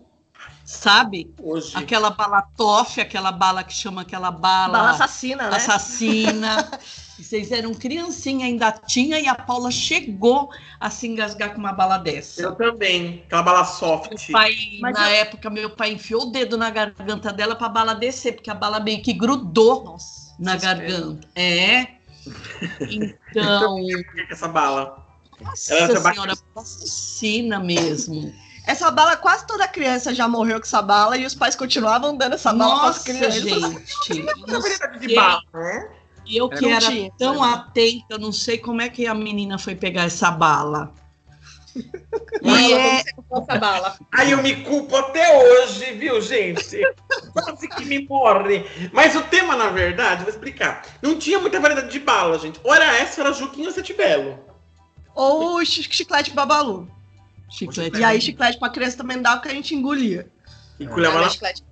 Sabe? 0.74 1.34
Hoje. 1.42 1.72
Aquela 1.76 2.10
bala 2.10 2.42
toff, 2.58 3.00
aquela 3.00 3.32
bala 3.32 3.64
que 3.64 3.74
chama 3.74 4.02
aquela 4.02 4.32
bala, 4.32 4.78
Bala 4.80 4.90
assassina, 4.92 5.50
né? 5.50 5.56
assassina. 5.58 6.72
Vocês 7.18 7.52
eram 7.52 7.74
criancinha, 7.76 8.48
ainda 8.48 8.72
tinha, 8.72 9.20
e 9.20 9.28
a 9.28 9.36
Paula 9.36 9.70
chegou 9.70 10.50
a 10.80 10.90
se 10.90 11.08
engasgar 11.08 11.52
com 11.54 11.60
uma 11.60 11.72
bala 11.72 11.98
dessa. 12.00 12.42
Eu 12.42 12.56
também. 12.56 13.22
Aquela 13.28 13.44
bala 13.44 13.64
soft. 13.66 14.10
Meu 14.10 14.20
pai, 14.32 14.56
Mas 14.82 14.94
na 14.94 15.10
eu- 15.12 15.16
época, 15.18 15.50
meu 15.50 15.70
pai 15.70 15.92
enfiou 15.94 16.24
o 16.24 16.32
dedo 16.32 16.58
na 16.58 16.72
garganta 16.72 17.32
dela 17.32 17.56
pra 17.56 17.70
bala 17.70 17.94
descer, 17.94 18.34
porque 18.34 18.50
a 18.50 18.56
bala 18.56 18.80
meio 18.80 19.02
que 19.04 19.14
grudou 19.14 19.84
Nossa, 19.84 20.34
na 20.40 20.56
desespero. 20.56 20.92
garganta. 20.92 21.28
É. 21.36 21.88
Então, 22.82 23.76
O 23.76 23.86
que 23.86 24.22
é 24.22 24.32
essa 24.32 24.48
bala? 24.48 25.06
nossa 25.42 25.74
Ela 25.76 26.14
senhora, 26.14 26.34
assassina 26.56 27.60
mesmo. 27.60 28.34
Essa 28.66 28.90
bala, 28.90 29.18
quase 29.18 29.46
toda 29.46 29.68
criança 29.68 30.14
já 30.14 30.28
morreu 30.28 30.58
com 30.58 30.66
essa 30.66 30.82
bala 30.82 31.18
e 31.18 31.26
os 31.26 31.36
pais 31.36 31.56
continuavam 31.56 32.16
dando 32.16 32.34
essa 32.34 32.54
bala 32.54 32.80
para 32.80 32.90
as 32.90 32.96
Nossa, 32.96 33.04
crianças. 33.04 33.42
gente. 33.42 34.26
Essa 34.48 34.60
variedade 34.60 35.00
de 35.00 35.16
bala, 35.16 35.42
né? 35.54 35.90
E 36.26 36.38
eu 36.38 36.48
que 36.48 36.62
Não 36.62 36.70
era 36.70 36.86
tinha, 36.86 37.12
tão 37.18 37.44
atenta, 37.44 38.06
eu 38.12 38.20
não 38.20 38.32
sei 38.32 38.58
como 38.58 38.82
é 38.82 38.88
que 38.88 39.06
a 39.06 39.14
menina 39.14 39.60
foi 39.60 39.76
pegar 39.76 40.04
essa 40.04 40.32
bala. 40.32 40.94
E 42.42 42.74
é, 42.74 43.00
essa 43.00 43.60
bala? 43.60 43.98
Aí 44.12 44.32
eu 44.32 44.42
me 44.42 44.64
culpo 44.64 44.96
até 44.96 45.38
hoje, 45.38 45.92
viu, 45.94 46.22
gente? 46.22 46.82
Quase 47.34 47.68
que 47.68 47.84
me 47.84 48.08
morre. 48.08 48.66
Mas 48.94 49.16
o 49.16 49.22
tema, 49.24 49.56
na 49.56 49.70
verdade, 49.70 50.24
vou 50.24 50.32
explicar. 50.32 50.84
Não 51.02 51.18
tinha 51.18 51.40
muita 51.40 51.60
variedade 51.60 51.92
de 51.92 52.00
bala, 52.00 52.38
gente. 52.38 52.60
Ou 52.64 52.74
era 52.74 52.96
essa, 52.98 53.22
ou 53.22 53.28
era 53.28 53.36
Juquinha 53.36 53.68
ou 53.68 53.74
Sete 53.74 53.94
Belo. 53.94 54.40
Ou 55.16 55.66
chiclete 55.66 56.32
babalu. 56.32 56.90
Chiclete. 57.54 58.00
E 58.00 58.04
aí, 58.04 58.20
chiclete 58.22 58.58
pra 58.60 58.70
criança 58.70 58.98
também 58.98 59.22
dava 59.22 59.38
porque 59.38 59.50
a 59.50 59.56
gente 59.56 59.74
engolia. 59.76 60.28
E 60.80 60.86
Ah, 60.86 60.96
meu 60.96 61.12
na... 61.12 61.30
chiclete 61.30 61.64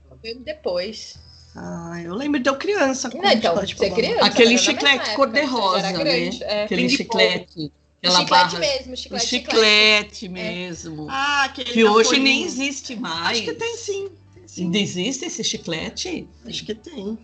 depois. 0.45 1.15
Ah, 1.55 1.99
eu 2.03 2.13
lembro 2.15 2.39
de 2.39 2.49
eu 2.49 2.55
criança. 2.55 3.09
com 3.09 3.21
Não, 3.21 3.29
então, 3.31 3.53
chiclete 3.65 3.75
você 3.77 3.85
é 3.85 3.89
criança. 3.89 4.25
Aquele 4.25 4.51
na 4.53 4.57
chiclete 4.57 5.15
cor-de-rosa, 5.15 5.91
né? 5.91 6.29
é. 6.43 6.63
Aquele 6.63 6.89
chiclete. 6.89 7.71
Aquela 8.03 8.19
chiclete 8.19 8.29
barra. 8.29 8.59
mesmo, 8.59 8.93
O 8.93 8.97
chiclete, 8.97 9.25
chiclete 9.27 10.29
mesmo. 10.29 11.07
Ah, 11.09 11.43
aquele 11.45 11.71
que 11.71 11.83
hoje 11.83 12.09
folhinha. 12.09 12.23
nem 12.23 12.43
existe 12.43 12.95
mais. 12.95 13.37
Acho 13.37 13.43
que 13.43 13.53
tem 13.53 13.77
sim. 13.77 14.09
tem 14.33 14.47
sim. 14.47 14.63
Ainda 14.65 14.77
existe 14.79 15.25
esse 15.25 15.43
chiclete? 15.43 16.27
Acho 16.45 16.65
que 16.65 16.73
tem. 16.73 17.17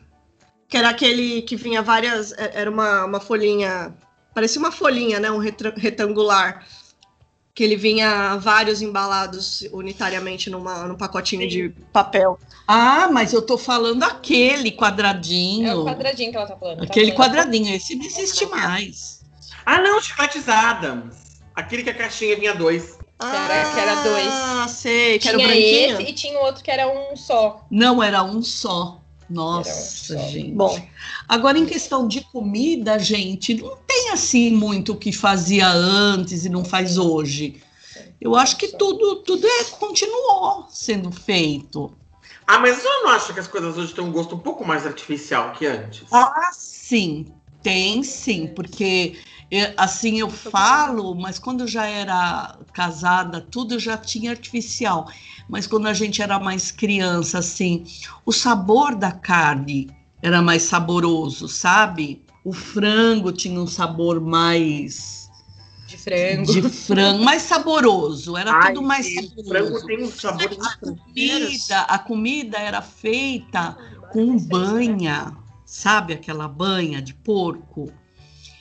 Que 0.68 0.76
era 0.78 0.90
aquele 0.90 1.42
que 1.44 1.56
vinha 1.56 1.82
várias. 1.82 2.32
é- 2.34 2.52
Era 2.56 2.70
uma, 2.70 3.06
uma 3.06 3.20
folhinha. 3.20 3.94
Parecia 4.36 4.60
uma 4.60 4.72
folhinha, 4.72 5.20
né? 5.20 5.32
Um 5.32 5.38
retra- 5.40 5.74
retangular. 5.78 6.68
Que 7.58 7.64
ele 7.64 7.76
vinha 7.76 8.38
vários 8.38 8.84
embalados 8.84 9.68
unitariamente 9.74 10.48
numa, 10.48 10.86
num 10.86 10.96
pacotinho 10.96 11.50
de 11.50 11.70
papel. 11.92 12.38
Ah, 12.68 13.10
mas 13.12 13.34
eu 13.34 13.42
tô 13.42 13.58
falando 13.58 14.04
aquele 14.04 14.70
É 14.70 14.72
quadradinho. 14.74 15.82
o 15.82 15.86
quadradinho 15.86 16.30
que 16.30 16.38
ela 16.38 16.46
tá 16.46 16.56
falando. 16.56 16.84
Aquele 16.84 17.10
tá 17.12 17.18
falando. 17.18 17.32
quadradinho, 17.36 17.76
esse 17.76 17.96
não 17.96 18.06
existe 18.06 18.46
mais. 18.46 19.24
Ah, 19.66 19.82
não, 19.82 20.00
chicletes 20.00 20.48
Adams. 20.48 21.16
Aquele 21.56 21.82
que 21.82 21.90
a 21.90 21.96
caixinha 21.96 22.36
vinha 22.36 22.54
dois. 22.54 22.96
era- 23.20 23.72
que 23.74 23.80
era 23.80 23.96
dois. 24.04 24.28
Ah, 24.32 24.68
sei, 24.70 25.18
que 25.18 25.28
era 25.28 25.38
o 25.38 25.40
Tinha 25.42 25.52
branquinho. 25.52 26.00
esse 26.02 26.12
e 26.12 26.14
tinha 26.14 26.40
outro 26.42 26.64
que 26.64 26.70
era 26.70 26.88
um 26.88 27.16
só. 27.16 27.66
Não, 27.72 28.04
era 28.04 28.22
um 28.24 28.44
só. 28.44 29.02
Nossa, 29.30 30.18
gente. 30.18 30.52
Bom, 30.52 30.80
Agora, 31.28 31.58
em 31.58 31.66
questão 31.66 32.08
de 32.08 32.22
comida, 32.22 32.98
gente, 32.98 33.54
não 33.56 33.76
tem 33.86 34.12
assim 34.12 34.50
muito 34.52 34.94
o 34.94 34.98
que 34.98 35.12
fazia 35.12 35.68
antes 35.68 36.46
e 36.46 36.50
não 36.50 36.64
faz 36.64 36.98
hoje. 36.98 37.62
Eu 38.20 38.36
acho 38.36 38.58
que 38.58 38.70
tudo, 38.70 39.18
tudo 39.18 39.46
é, 39.46 39.64
continuou 39.78 40.68
sendo 40.70 41.12
feito. 41.12 41.94
Ah, 42.46 42.60
mas 42.60 42.78
você 42.78 42.88
não 42.88 43.10
acha 43.10 43.34
que 43.34 43.40
as 43.40 43.48
coisas 43.48 43.78
hoje 43.78 43.94
têm 43.94 44.04
um 44.04 44.12
gosto 44.12 44.36
um 44.36 44.40
pouco 44.40 44.66
mais 44.66 44.86
artificial 44.86 45.52
que 45.52 45.66
antes? 45.66 46.06
Ah, 46.14 46.50
sim, 46.54 47.26
tem 47.62 48.02
sim, 48.04 48.48
porque 48.48 49.18
é, 49.50 49.74
assim 49.78 50.20
eu 50.20 50.30
falo, 50.30 51.16
mas 51.16 51.40
quando 51.40 51.62
eu 51.62 51.68
já 51.68 51.86
era 51.86 52.58
casada, 52.74 53.40
tudo 53.40 53.80
já 53.80 53.98
tinha 53.98 54.32
artificial. 54.32 55.10
Mas 55.48 55.66
quando 55.66 55.88
a 55.88 55.94
gente 55.94 56.22
era 56.22 56.38
mais 56.40 56.72
criança, 56.72 57.40
assim, 57.40 57.86
o 58.26 58.34
sabor 58.34 58.94
da 58.96 59.12
carne 59.12 59.90
era 60.22 60.42
mais 60.42 60.64
saboroso, 60.64 61.48
sabe? 61.48 62.22
O 62.44 62.52
frango 62.52 63.32
tinha 63.32 63.60
um 63.60 63.68
sabor 63.68 64.20
mais 64.20 65.30
De 65.88 65.98
frango. 65.98 66.52
de 66.52 66.62
frango, 66.70 67.24
mais 67.24 67.44
saboroso, 67.44 68.36
era 68.36 68.52
Ai, 68.52 68.74
tudo 68.74 68.86
mais 68.86 69.06
saboroso. 69.14 69.42
o 69.42 69.48
frango 69.48 69.86
tem 69.86 70.04
um 70.04 70.12
sabor 70.12 70.58
comida, 70.82 71.82
a 71.82 72.00
comida 72.00 72.58
era 72.58 72.82
feita 72.82 73.78
com 74.12 74.38
banha, 74.38 75.34
sabe 75.66 76.14
aquela 76.14 76.50
banha 76.50 77.02
de 77.02 77.14
porco? 77.14 77.92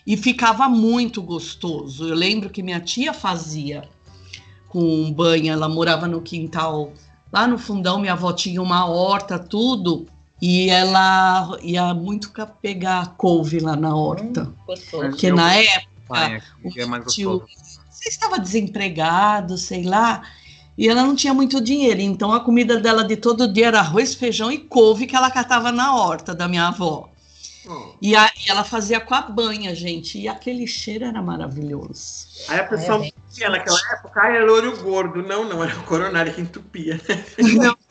E 0.06 0.16
ficava 0.16 0.68
muito 0.68 1.20
gostoso. 1.20 2.08
Eu 2.08 2.14
lembro 2.14 2.48
que 2.48 2.62
minha 2.62 2.80
tia 2.80 3.12
fazia 3.12 3.88
com 4.68 5.12
banha, 5.12 5.52
ela 5.52 5.68
morava 5.68 6.06
no 6.06 6.20
quintal, 6.20 6.92
lá 7.32 7.46
no 7.46 7.58
fundão, 7.58 7.98
minha 7.98 8.12
avó 8.12 8.32
tinha 8.32 8.60
uma 8.60 8.86
horta, 8.86 9.38
tudo, 9.38 10.06
e 10.40 10.68
ela 10.68 11.56
ia 11.62 11.94
muito 11.94 12.30
pegar 12.60 13.14
couve 13.16 13.58
lá 13.58 13.74
na 13.74 13.96
horta. 13.96 14.52
Gostoso. 14.66 15.08
Porque 15.08 15.30
na 15.30 15.54
época 15.54 16.42
o 16.62 16.80
é 16.80 16.86
mais 16.86 17.12
tio, 17.12 17.42
você 17.88 18.08
estava 18.08 18.38
desempregado, 18.38 19.56
sei 19.56 19.82
lá, 19.84 20.22
e 20.76 20.88
ela 20.88 21.02
não 21.02 21.16
tinha 21.16 21.32
muito 21.32 21.60
dinheiro, 21.60 22.00
então 22.00 22.32
a 22.32 22.40
comida 22.40 22.78
dela 22.78 23.02
de 23.02 23.16
todo 23.16 23.50
dia 23.50 23.68
era 23.68 23.80
arroz, 23.80 24.14
feijão 24.14 24.52
e 24.52 24.58
couve 24.58 25.06
que 25.06 25.16
ela 25.16 25.30
catava 25.30 25.72
na 25.72 25.96
horta 25.96 26.34
da 26.34 26.46
minha 26.46 26.68
avó. 26.68 27.08
Hum. 27.68 27.92
E, 28.00 28.14
a- 28.14 28.30
e 28.46 28.50
ela 28.50 28.62
fazia 28.64 29.00
com 29.00 29.14
a 29.14 29.22
banha, 29.22 29.74
gente, 29.74 30.18
e 30.18 30.28
aquele 30.28 30.66
cheiro 30.66 31.04
era 31.04 31.20
maravilhoso. 31.20 32.26
Aí 32.48 32.60
a 32.60 32.64
pessoa 32.64 33.04
É, 33.04 33.10
dizia 33.28 33.50
naquela 33.50 33.78
época, 33.92 34.20
ah, 34.22 34.28
era 34.28 34.52
olho 34.52 34.76
gordo. 34.82 35.22
Não, 35.22 35.44
não, 35.44 35.62
era 35.64 35.76
o 35.76 35.82
coronário 35.84 36.32
que 36.32 36.40
entupia. 36.40 37.00
Não, 37.38 37.76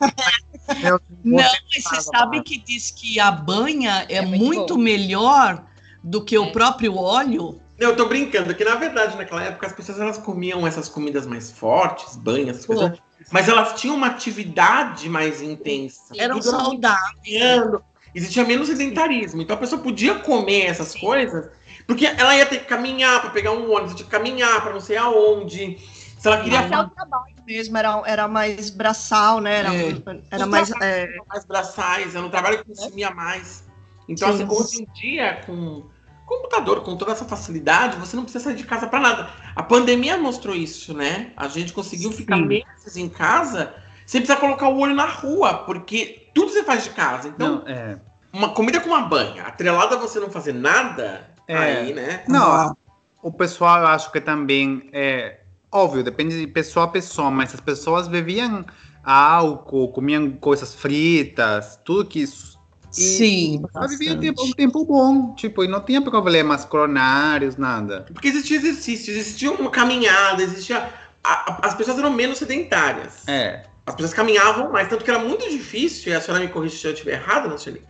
você 1.24 1.58
mas 1.74 1.82
fala, 1.82 2.00
você 2.00 2.02
sabe 2.02 2.42
que 2.42 2.58
diz 2.58 2.90
que 2.90 3.20
a 3.20 3.30
banha 3.30 4.06
é, 4.08 4.16
É 4.16 4.22
muito 4.22 4.74
bom. 4.76 4.80
melhor 4.82 5.64
do 6.02 6.24
que 6.24 6.38
o 6.38 6.44
É. 6.44 6.50
próprio 6.50 6.96
óleo. 6.96 7.60
Não, 7.78 7.90
eu 7.90 7.96
tô 7.96 8.06
brincando, 8.06 8.54
que 8.54 8.64
na 8.64 8.76
verdade, 8.76 9.16
naquela 9.16 9.42
época, 9.42 9.66
as 9.66 9.72
pessoas 9.74 10.00
elas 10.00 10.16
comiam 10.16 10.66
essas 10.66 10.88
comidas 10.88 11.26
mais 11.26 11.50
fortes, 11.50 12.16
banhas, 12.16 12.56
essas 12.56 12.66
coisas, 12.66 12.98
mas 13.30 13.48
elas 13.48 13.78
tinham 13.78 13.94
uma 13.96 14.06
atividade 14.06 15.10
mais 15.10 15.42
intensa. 15.42 16.14
Eram 16.16 16.40
saudáveis. 16.40 17.82
Existia 18.16 18.44
menos 18.46 18.68
sedentarismo. 18.68 19.42
Então 19.42 19.54
a 19.54 19.58
pessoa 19.58 19.82
podia 19.82 20.14
comer 20.14 20.62
essas 20.62 20.94
coisas, 20.94 21.50
porque 21.86 22.06
ela 22.06 22.34
ia 22.34 22.46
ter 22.46 22.60
que 22.60 22.64
caminhar 22.64 23.20
para 23.20 23.28
pegar 23.28 23.52
um 23.52 23.70
ônibus, 23.70 23.94
tinha 23.94 24.06
que 24.06 24.10
caminhar 24.10 24.62
para 24.62 24.72
não 24.72 24.80
sei 24.80 24.96
aonde. 24.96 25.76
Se 26.18 26.26
ela 26.26 26.42
queria 26.42 26.60
Até 26.60 26.78
o 26.78 26.88
trabalho 26.88 27.36
mesmo 27.46 27.76
era, 27.76 28.02
era 28.06 28.26
mais 28.26 28.70
braçal, 28.70 29.38
né? 29.38 29.58
Era, 29.58 29.74
É. 29.74 29.94
era 30.30 30.46
mais. 30.46 30.70
é, 30.80 31.14
mais 31.28 31.44
braçais, 31.44 32.14
era 32.14 32.24
um 32.24 32.30
trabalho 32.30 32.56
que 32.58 32.64
consumia 32.64 33.10
mais. 33.10 33.64
Então, 34.08 34.34
Sim. 34.34 34.44
assim, 34.44 34.54
hoje 34.54 34.82
em 34.82 34.86
dia, 34.94 35.42
com 35.44 35.84
computador, 36.24 36.82
com 36.84 36.96
toda 36.96 37.12
essa 37.12 37.26
facilidade, 37.26 37.98
você 37.98 38.16
não 38.16 38.22
precisa 38.22 38.44
sair 38.44 38.56
de 38.56 38.64
casa 38.64 38.86
para 38.86 38.98
nada. 38.98 39.30
A 39.54 39.62
pandemia 39.62 40.16
mostrou 40.16 40.56
isso, 40.56 40.94
né? 40.94 41.32
A 41.36 41.48
gente 41.48 41.70
conseguiu 41.70 42.10
ficar 42.10 42.36
Sim. 42.36 42.46
meses 42.46 42.96
em 42.96 43.10
casa 43.10 43.74
sem 44.06 44.22
precisar 44.22 44.40
colocar 44.40 44.68
o 44.68 44.78
olho 44.78 44.94
na 44.94 45.06
rua, 45.06 45.64
porque 45.64 46.30
tudo 46.34 46.50
você 46.50 46.62
faz 46.62 46.84
de 46.84 46.90
casa. 46.90 47.28
Então, 47.28 47.56
Não, 47.56 47.68
é. 47.68 47.98
Uma 48.36 48.50
comida 48.50 48.80
com 48.80 48.88
uma 48.90 49.02
banha, 49.02 49.44
atrelada 49.44 49.96
a 49.96 49.98
você 49.98 50.20
não 50.20 50.30
fazer 50.30 50.52
nada, 50.52 51.26
É. 51.48 51.56
aí, 51.56 51.94
né? 51.94 52.22
Não, 52.28 52.76
o 53.22 53.32
pessoal 53.32 53.80
eu 53.80 53.86
acho 53.86 54.12
que 54.12 54.20
também 54.20 54.88
é 54.92 55.40
óbvio, 55.72 56.02
depende 56.04 56.38
de 56.38 56.46
pessoa 56.46 56.84
a 56.84 56.88
pessoa, 56.88 57.30
mas 57.30 57.54
as 57.54 57.60
pessoas 57.60 58.08
bebiam 58.08 58.64
álcool, 59.02 59.88
comiam 59.92 60.30
coisas 60.32 60.74
fritas, 60.74 61.78
tudo 61.84 62.04
que 62.08 62.20
isso. 62.22 62.56
Sim, 62.90 63.62
Ela 63.74 63.88
vivia 63.88 64.16
tempo- 64.16 64.42
um 64.42 64.52
tempo 64.52 64.84
bom, 64.84 65.34
tipo, 65.34 65.62
e 65.62 65.68
não 65.68 65.80
tinha 65.80 66.00
problemas 66.00 66.64
coronários, 66.64 67.56
nada. 67.56 68.06
Porque 68.12 68.28
existia 68.28 68.56
exercício, 68.56 69.12
existia 69.12 69.50
uma 69.52 69.70
caminhada, 69.70 70.42
existia. 70.42 70.88
a- 71.28 71.50
a- 71.50 71.58
as 71.66 71.74
pessoas 71.74 71.98
eram 71.98 72.10
menos 72.12 72.38
sedentárias. 72.38 73.26
É. 73.26 73.64
As 73.84 73.94
pessoas 73.96 74.14
caminhavam 74.14 74.70
mais, 74.70 74.88
tanto 74.88 75.04
que 75.04 75.10
era 75.10 75.18
muito 75.18 75.48
difícil, 75.50 76.12
e 76.12 76.14
a 76.14 76.20
senhora 76.20 76.42
me 76.44 76.48
corrige 76.48 76.76
se 76.76 76.86
eu 76.86 76.92
estiver 76.92 77.14
errado, 77.14 77.48
não 77.48 77.58
sei. 77.58 77.82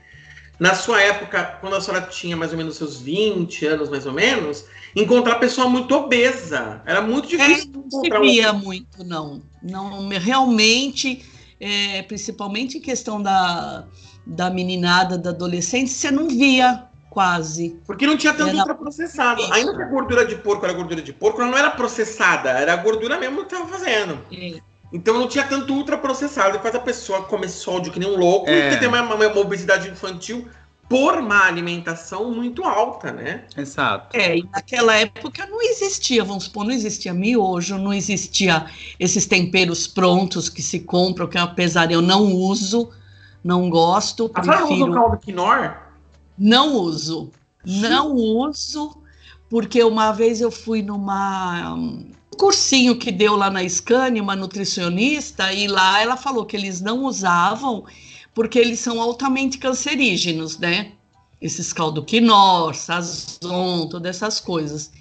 Na 0.58 0.74
sua 0.74 1.00
época, 1.02 1.58
quando 1.60 1.76
a 1.76 1.80
senhora 1.80 2.06
tinha 2.06 2.36
mais 2.36 2.50
ou 2.52 2.56
menos 2.58 2.76
seus 2.76 3.00
20 3.00 3.66
anos, 3.66 3.90
mais 3.90 4.06
ou 4.06 4.12
menos, 4.12 4.64
encontrar 4.94 5.34
pessoa 5.36 5.68
muito 5.68 5.94
obesa. 5.94 6.80
Era 6.86 7.02
muito 7.02 7.28
difícil 7.28 7.70
Não 7.74 7.82
encontrar 7.86 8.20
um- 8.22 8.58
muito, 8.58 9.04
não. 9.04 9.42
não 9.62 10.08
realmente, 10.08 11.22
é, 11.60 12.02
principalmente 12.02 12.78
em 12.78 12.80
questão 12.80 13.20
da, 13.22 13.84
da 14.26 14.48
meninada, 14.48 15.18
da 15.18 15.30
adolescente, 15.30 15.90
você 15.90 16.10
não 16.10 16.26
via 16.28 16.84
quase. 17.10 17.78
Porque 17.86 18.06
não 18.06 18.16
tinha 18.16 18.32
tanto 18.32 18.50
Era- 18.50 18.58
ultraprocessado. 18.58 19.42
Isso. 19.42 19.52
Ainda 19.52 19.74
que 19.76 19.82
a 19.82 19.88
gordura 19.88 20.24
de 20.24 20.36
porco 20.36 20.64
era 20.64 20.72
gordura 20.74 21.02
de 21.02 21.12
porco, 21.12 21.40
ela 21.42 21.50
não 21.50 21.58
era 21.58 21.70
processada, 21.70 22.48
era 22.50 22.72
a 22.72 22.76
gordura 22.76 23.18
mesmo 23.18 23.44
que 23.44 23.52
estava 23.54 23.68
fazendo. 23.68 24.18
Então 24.92 25.18
não 25.18 25.28
tinha 25.28 25.44
tanto 25.46 25.74
ultraprocessado. 25.74 26.52
Depois 26.52 26.74
a 26.74 26.78
pessoa 26.80 27.22
come 27.24 27.48
sódio 27.48 27.92
que 27.92 27.98
nem 27.98 28.08
um 28.08 28.16
louco 28.16 28.48
É. 28.48 28.74
e 28.74 28.78
tem 28.78 28.88
uma, 28.88 29.02
uma- 29.02 29.14
uma 29.14 29.40
obesidade 29.40 29.88
infantil 29.88 30.48
por 30.88 31.20
má 31.20 31.46
alimentação 31.46 32.30
muito 32.30 32.62
alta, 32.64 33.10
né? 33.10 33.44
Exato. 33.56 34.16
É, 34.16 34.38
e 34.38 34.44
naquela 34.52 34.94
época 34.94 35.44
não 35.46 35.60
existia, 35.60 36.22
vamos 36.22 36.44
supor, 36.44 36.64
não 36.64 36.70
existia 36.70 37.12
miojo, 37.12 37.76
não 37.76 37.92
existia 37.92 38.66
esses 38.98 39.26
temperos 39.26 39.88
prontos 39.88 40.48
que 40.48 40.62
se 40.62 40.78
compram, 40.80 41.26
que 41.26 41.36
apesar 41.36 41.90
eu 41.90 42.00
não 42.00 42.32
uso, 42.32 42.90
não 43.42 43.68
gosto, 43.68 44.30
A 44.32 44.42
senhora 44.44 44.58
usa 44.62 44.64
o 44.64 44.68
prefiro. 44.76 44.94
caldo 44.94 45.18
quinor? 45.18 45.76
Não 46.38 46.74
uso. 46.74 47.32
Não 47.64 48.14
uso, 48.14 49.02
porque 49.50 49.82
uma 49.82 50.12
vez 50.12 50.40
eu 50.40 50.52
fui 50.52 50.82
numa 50.82 51.74
um 51.74 52.10
cursinho 52.36 52.96
que 52.96 53.10
deu 53.10 53.34
lá 53.36 53.50
na 53.50 53.68
Scania, 53.68 54.22
uma 54.22 54.36
nutricionista, 54.36 55.52
e 55.52 55.66
lá 55.66 56.00
ela 56.00 56.16
falou 56.16 56.44
que 56.44 56.56
eles 56.56 56.80
não 56.80 57.04
usavam 57.04 57.84
porque 58.34 58.58
eles 58.58 58.80
são 58.80 59.00
altamente 59.00 59.56
cancerígenos, 59.56 60.58
né? 60.58 60.92
Esses 61.40 61.72
caldo 61.72 62.04
quinor, 62.04 62.74
sazon, 62.74 63.88
todas 63.88 64.16
essas 64.16 64.40
coisas. 64.40 64.92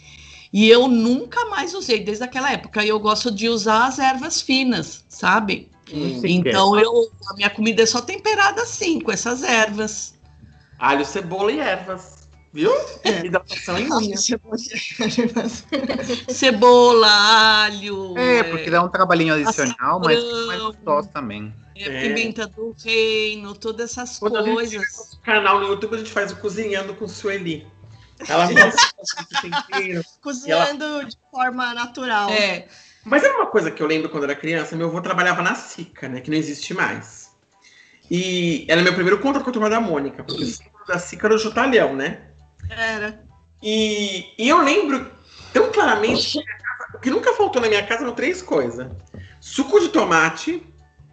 E 0.53 0.69
eu 0.69 0.88
nunca 0.88 1.45
mais 1.45 1.73
usei 1.73 2.01
desde 2.01 2.23
aquela 2.23 2.51
época. 2.51 2.83
E 2.83 2.88
eu 2.88 2.97
gosto 2.97 3.29
de 3.29 3.49
usar 3.49 3.88
as 3.88 3.99
ervas 3.99 4.41
finas, 4.41 5.03
sabe? 5.09 5.69
Hum. 5.93 6.21
Então 6.23 6.79
eu, 6.79 7.11
a 7.29 7.36
minha 7.36 7.49
comida 7.49 7.83
é 7.83 7.86
só 7.86 8.01
temperada 8.01 8.61
assim, 8.61 9.01
com 9.01 9.11
essas 9.11 9.43
ervas. 9.43 10.13
Alho, 10.79 11.05
cebola 11.05 11.51
e 11.51 11.59
ervas. 11.59 12.24
Viu? 12.55 12.71
É. 13.03 13.25
Hidratação 13.25 13.77
em 13.77 13.91
unha. 13.91 14.15
Cebola, 16.29 17.09
alho. 17.65 18.17
É, 18.17 18.43
porque 18.43 18.69
dá 18.69 18.81
um 18.81 18.87
trabalhinho 18.87 19.33
adicional, 19.33 19.99
mas 19.99 20.17
é 20.17 20.45
mais 20.45 20.61
gostoso 20.61 21.09
também. 21.09 21.53
é, 21.75 21.83
É. 21.83 22.01
pimenta 22.01 22.47
do 22.47 22.73
reino, 22.81 23.53
todas 23.55 23.91
essas 23.91 24.19
Quando 24.19 24.37
a 24.37 24.41
gente 24.43 24.53
coisas. 24.53 25.11
No 25.15 25.19
canal 25.19 25.59
no 25.59 25.67
YouTube 25.67 25.95
a 25.95 25.97
gente 25.97 26.13
faz 26.13 26.31
o 26.31 26.37
Cozinhando 26.37 26.93
com 26.95 27.09
Sueli. 27.09 27.67
Ela 28.25 28.47
mostra. 28.49 28.87
Cozinhando 30.21 31.03
de 31.09 31.17
forma 31.29 31.73
natural. 31.73 32.29
É, 32.29 32.69
Mas 33.03 33.21
era 33.21 33.35
uma 33.35 33.47
coisa 33.47 33.69
que 33.69 33.83
eu 33.83 33.87
lembro 33.87 34.07
quando 34.09 34.23
era 34.23 34.33
criança, 34.35 34.77
meu 34.77 34.87
avô 34.87 35.01
trabalhava 35.01 35.41
na 35.41 35.55
Sica, 35.55 36.07
né? 36.07 36.21
Que 36.21 36.31
não 36.31 36.37
existe 36.37 36.73
mais. 36.73 37.31
E 38.09 38.65
era 38.69 38.81
meu 38.81 38.93
primeiro 38.93 39.19
contato 39.19 39.43
com 39.43 39.49
a 39.49 39.53
turma 39.53 39.69
da 39.69 39.81
Mônica, 39.81 40.23
porque 40.23 40.41
o 40.41 40.45
símbolo 40.47 40.85
da 40.87 40.97
Sica 40.97 41.27
era 41.27 41.35
o 41.35 41.37
Jutalhão, 41.37 41.93
né? 41.93 42.29
Era. 42.70 43.24
E, 43.61 44.34
e 44.38 44.49
eu 44.49 44.61
lembro 44.61 45.11
tão 45.53 45.72
claramente 45.72 46.39
o 46.93 46.99
que 46.99 47.09
nunca 47.09 47.34
faltou 47.34 47.61
na 47.61 47.68
minha 47.68 47.86
casa 47.86 48.03
eram 48.03 48.13
três 48.13 48.41
coisas: 48.41 48.91
suco 49.39 49.80
de 49.80 49.89
tomate, 49.89 50.61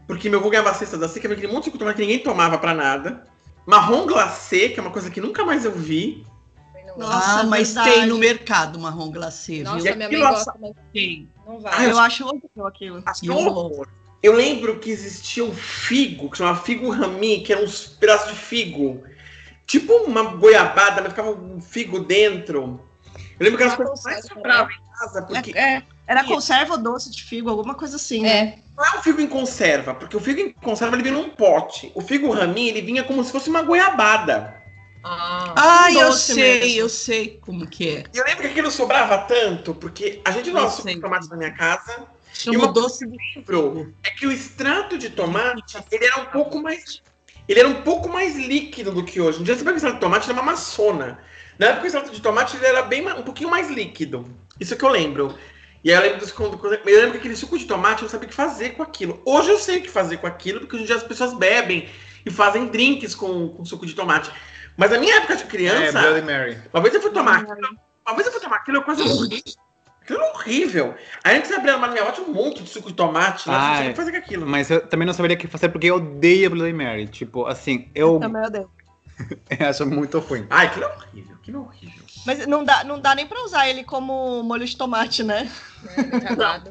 porque 0.06 0.28
meu 0.28 0.40
avô 0.40 0.50
ganhava 0.50 0.70
a 0.70 0.74
cesta 0.74 0.98
da 0.98 1.08
Sica, 1.08 1.32
aquele 1.32 1.46
monte 1.46 1.60
de 1.60 1.64
suco 1.66 1.78
de 1.78 1.80
tomate 1.80 1.96
que 1.96 2.02
ninguém 2.02 2.18
tomava 2.18 2.58
pra 2.58 2.74
nada. 2.74 3.24
Marrom 3.64 4.06
glacê, 4.06 4.68
que 4.70 4.80
é 4.80 4.82
uma 4.82 4.90
coisa 4.90 5.10
que 5.10 5.20
nunca 5.20 5.44
mais 5.44 5.64
eu 5.64 5.72
vi. 5.72 6.26
Nossa, 6.96 7.40
ah, 7.40 7.44
mas 7.44 7.72
verdade. 7.72 7.90
tem 7.90 8.06
no 8.06 8.18
mercado 8.18 8.78
marrom 8.78 9.10
glacê, 9.10 9.62
Nossa, 9.62 9.78
viu? 9.82 9.96
minha 9.96 10.10
mãe 10.10 10.20
gosta, 10.20 10.54
mas 10.60 10.72
Tem. 10.92 11.28
não 11.46 11.56
Ah, 11.56 11.60
vai. 11.60 11.90
Eu 11.90 11.98
acho 11.98 12.26
horrível 12.26 12.66
aquilo. 12.66 13.02
Acho 13.06 13.20
que 13.22 13.30
é 13.30 13.32
um 13.32 13.46
horror. 13.46 13.86
Eu 14.22 14.34
lembro 14.34 14.78
que 14.78 14.90
existia 14.90 15.44
um 15.44 15.52
figo, 15.52 16.30
que 16.30 16.38
chamava 16.38 16.62
figo 16.62 16.90
rami, 16.90 17.40
que 17.40 17.52
eram 17.52 17.64
uns 17.64 17.86
pedaços 17.86 18.30
de 18.32 18.38
figo. 18.38 19.02
Tipo 19.66 19.92
uma 20.04 20.22
goiabada, 20.22 21.00
mas 21.00 21.10
ficava 21.12 21.30
um 21.30 21.60
figo 21.60 22.00
dentro. 22.00 22.80
Eu 23.38 23.44
lembro 23.44 23.56
que 23.56 23.62
era 23.64 23.72
as 23.72 23.78
Uma 23.78 23.86
coisas 23.86 24.04
mais 24.04 24.24
sobravam 24.26 24.70
em 24.70 24.98
casa, 24.98 25.22
porque 25.22 25.52
É, 25.56 25.74
é. 25.76 25.82
Era 26.06 26.24
conserva 26.24 26.74
ou 26.74 26.78
doce 26.78 27.10
de 27.10 27.22
figo, 27.22 27.48
alguma 27.48 27.74
coisa 27.74 27.96
assim, 27.96 28.22
né? 28.22 28.28
É, 28.28 28.58
não 28.76 28.84
é 28.84 28.98
um 28.98 29.02
figo 29.02 29.20
em 29.20 29.26
conserva, 29.26 29.94
porque 29.94 30.16
o 30.16 30.20
figo 30.20 30.40
em 30.40 30.52
conserva 30.52 30.96
ele 30.96 31.02
vinha 31.02 31.14
num 31.14 31.30
pote. 31.30 31.90
O 31.94 32.00
figo 32.00 32.30
rami, 32.32 32.68
ele 32.68 32.82
vinha 32.82 33.04
como 33.04 33.22
se 33.24 33.30
fosse 33.32 33.48
uma 33.48 33.62
goiabada. 33.62 34.60
ah, 35.02 35.54
Ah, 35.56 35.92
eu 35.92 36.12
sei, 36.12 36.60
mesmo. 36.60 36.80
eu 36.80 36.88
sei 36.88 37.38
como 37.40 37.66
que 37.66 37.88
é. 37.88 38.04
E 38.12 38.18
eu 38.18 38.24
lembro 38.24 38.42
que 38.42 38.48
aquilo 38.48 38.70
sobrava 38.70 39.18
tanto, 39.18 39.74
porque 39.74 40.20
a 40.24 40.30
gente 40.32 40.50
não 40.50 40.68
de 40.68 41.00
tomate 41.00 41.28
na 41.30 41.36
minha 41.36 41.52
casa. 41.52 42.06
Chama 42.34 42.58
uma- 42.58 42.72
doce 42.72 43.06
de 43.06 43.16
lembro 43.44 43.94
é 44.02 44.10
que 44.10 44.26
o 44.26 44.32
extrato 44.32 44.98
de 44.98 45.10
tomate, 45.10 45.78
ele 45.90 46.04
era 46.04 46.20
um 46.20 46.26
pouco 46.26 46.60
mais. 46.60 47.00
Ele 47.52 47.60
era 47.60 47.68
um 47.68 47.82
pouco 47.82 48.08
mais 48.08 48.34
líquido 48.34 48.92
do 48.92 49.04
que 49.04 49.20
hoje. 49.20 49.38
Um 49.38 49.42
dia 49.42 49.54
você 49.54 49.60
pega 49.62 49.74
o 49.74 49.76
extrato 49.76 49.96
de 49.96 50.00
tomate, 50.00 50.24
ele 50.30 50.38
é 50.38 50.42
uma 50.42 50.50
maçona. 50.52 51.18
Na 51.58 51.66
época, 51.66 51.82
o 51.84 51.86
extrato 51.86 52.10
de 52.10 52.22
tomate 52.22 52.56
ele 52.56 52.64
era 52.64 52.80
bem, 52.80 53.06
um 53.12 53.22
pouquinho 53.22 53.50
mais 53.50 53.68
líquido. 53.70 54.24
Isso 54.58 54.74
que 54.74 54.82
eu 54.82 54.88
lembro. 54.88 55.36
E 55.84 55.90
aí 55.90 55.96
eu 55.98 56.02
lembro, 56.02 56.18
dos, 56.20 56.32
quando- 56.32 56.56
quando- 56.56 56.72
eu 56.74 56.96
lembro 56.96 57.12
que 57.12 57.18
aquele 57.18 57.36
suco 57.36 57.58
de 57.58 57.66
tomate 57.66 58.00
eu 58.00 58.06
não 58.06 58.08
sabia 58.10 58.26
o 58.26 58.30
que 58.30 58.34
fazer 58.34 58.70
com 58.70 58.82
aquilo. 58.82 59.20
Hoje 59.26 59.50
eu 59.50 59.58
sei 59.58 59.78
o 59.78 59.82
que 59.82 59.90
fazer 59.90 60.16
com 60.16 60.26
aquilo, 60.26 60.60
porque 60.60 60.76
hoje 60.76 60.84
em 60.84 60.86
dia 60.86 60.96
as 60.96 61.02
pessoas 61.02 61.34
bebem 61.34 61.90
e 62.24 62.30
fazem 62.30 62.68
drinks 62.68 63.14
com, 63.14 63.48
com 63.50 63.64
suco 63.66 63.84
de 63.84 63.92
tomate. 63.94 64.30
Mas 64.78 64.90
na 64.90 64.96
minha 64.98 65.16
época 65.16 65.36
de 65.36 65.42
É, 65.42 65.46
criança, 65.46 66.00
Bloody 66.00 66.22
Mary. 66.22 66.58
uma 66.72 66.80
vez 66.82 66.94
eu 66.94 67.02
fui 67.02 67.10
tomar 67.10 67.40
aquilo, 67.40 67.78
uma 68.06 68.14
vez 68.14 68.26
eu 68.26 68.32
fui 68.32 68.40
tomar 68.40 68.56
aquilo, 68.56 68.76
eu 68.78 68.82
quase 68.82 69.02
morri. 69.04 69.44
Aquilo 70.02 70.18
era 70.20 70.32
horrível. 70.34 70.94
Aí 71.22 71.36
antes 71.36 71.48
de 71.48 71.54
abrir 71.56 71.70
a 71.70 71.74
armário 71.74 71.94
da 71.94 72.00
minha 72.00 72.10
avó, 72.12 72.22
tinha 72.22 72.28
um 72.28 72.32
monte 72.32 72.62
de 72.62 72.68
suco 72.68 72.88
de 72.88 72.94
tomate. 72.94 73.48
Lá, 73.48 73.54
Ah, 73.56 73.68
não 73.68 73.74
tinha 73.76 73.84
é. 73.84 73.88
o 73.88 73.90
que 73.92 73.96
fazer 73.96 74.10
com 74.12 74.18
aquilo. 74.18 74.46
Mas 74.46 74.70
eu 74.70 74.86
também 74.86 75.06
não 75.06 75.14
saberia 75.14 75.36
o 75.36 75.40
que 75.40 75.46
fazer 75.46 75.68
porque 75.68 75.86
eu 75.86 75.96
odeio 75.96 76.50
Bloody 76.50 76.72
Mary. 76.72 77.06
Tipo, 77.06 77.46
assim, 77.46 77.88
eu 77.94 78.18
Também 78.18 78.42
odeio. 78.44 78.70
acho 79.68 79.86
muito 79.86 80.18
ruim. 80.18 80.46
Ai, 80.50 80.66
aquilo 80.66 80.84
é 80.86 80.88
horrível, 80.88 81.36
aquilo 81.40 81.58
é 81.58 81.60
horrível. 81.60 82.02
Mas 82.26 82.46
não 82.46 82.64
dá, 82.64 82.84
não 82.84 83.00
dá 83.00 83.14
nem 83.14 83.26
pra 83.26 83.42
usar 83.44 83.68
ele 83.68 83.84
como 83.84 84.42
molho 84.42 84.64
de 84.66 84.76
tomate, 84.76 85.22
né? 85.22 85.50
né, 85.96 86.08
retardado. 86.12 86.70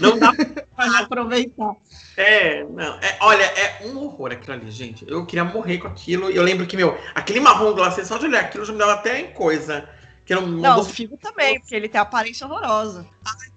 Não 0.00 0.18
dá 0.18 0.32
Pra 0.76 0.98
aproveitar. 1.00 1.72
É, 2.16 2.62
não. 2.64 2.98
É, 3.00 3.16
olha, 3.20 3.42
é 3.42 3.86
um 3.86 3.98
horror 4.04 4.30
aquilo 4.32 4.52
ali, 4.54 4.70
gente. 4.70 5.04
Eu 5.08 5.24
queria 5.26 5.44
morrer 5.44 5.78
com 5.78 5.88
aquilo. 5.88 6.30
E 6.30 6.36
eu 6.36 6.42
lembro 6.42 6.66
que, 6.66 6.76
meu, 6.76 6.96
aquele 7.14 7.40
marrom 7.40 7.72
glacê, 7.72 8.04
só 8.04 8.16
de 8.18 8.26
olhar 8.26 8.40
aquilo 8.40 8.64
já 8.64 8.72
me 8.72 8.78
dava 8.78 8.92
até 8.94 9.20
em 9.20 9.32
coisa. 9.32 9.88
Que 10.28 10.34
era 10.34 10.42
um 10.44 10.46
Não, 10.60 10.80
o 10.80 10.84
figo 10.84 11.16
também, 11.16 11.58
porque 11.58 11.74
ele 11.74 11.88
tem 11.88 11.98
a 11.98 12.02
aparência 12.02 12.46
horrorosa. 12.46 13.06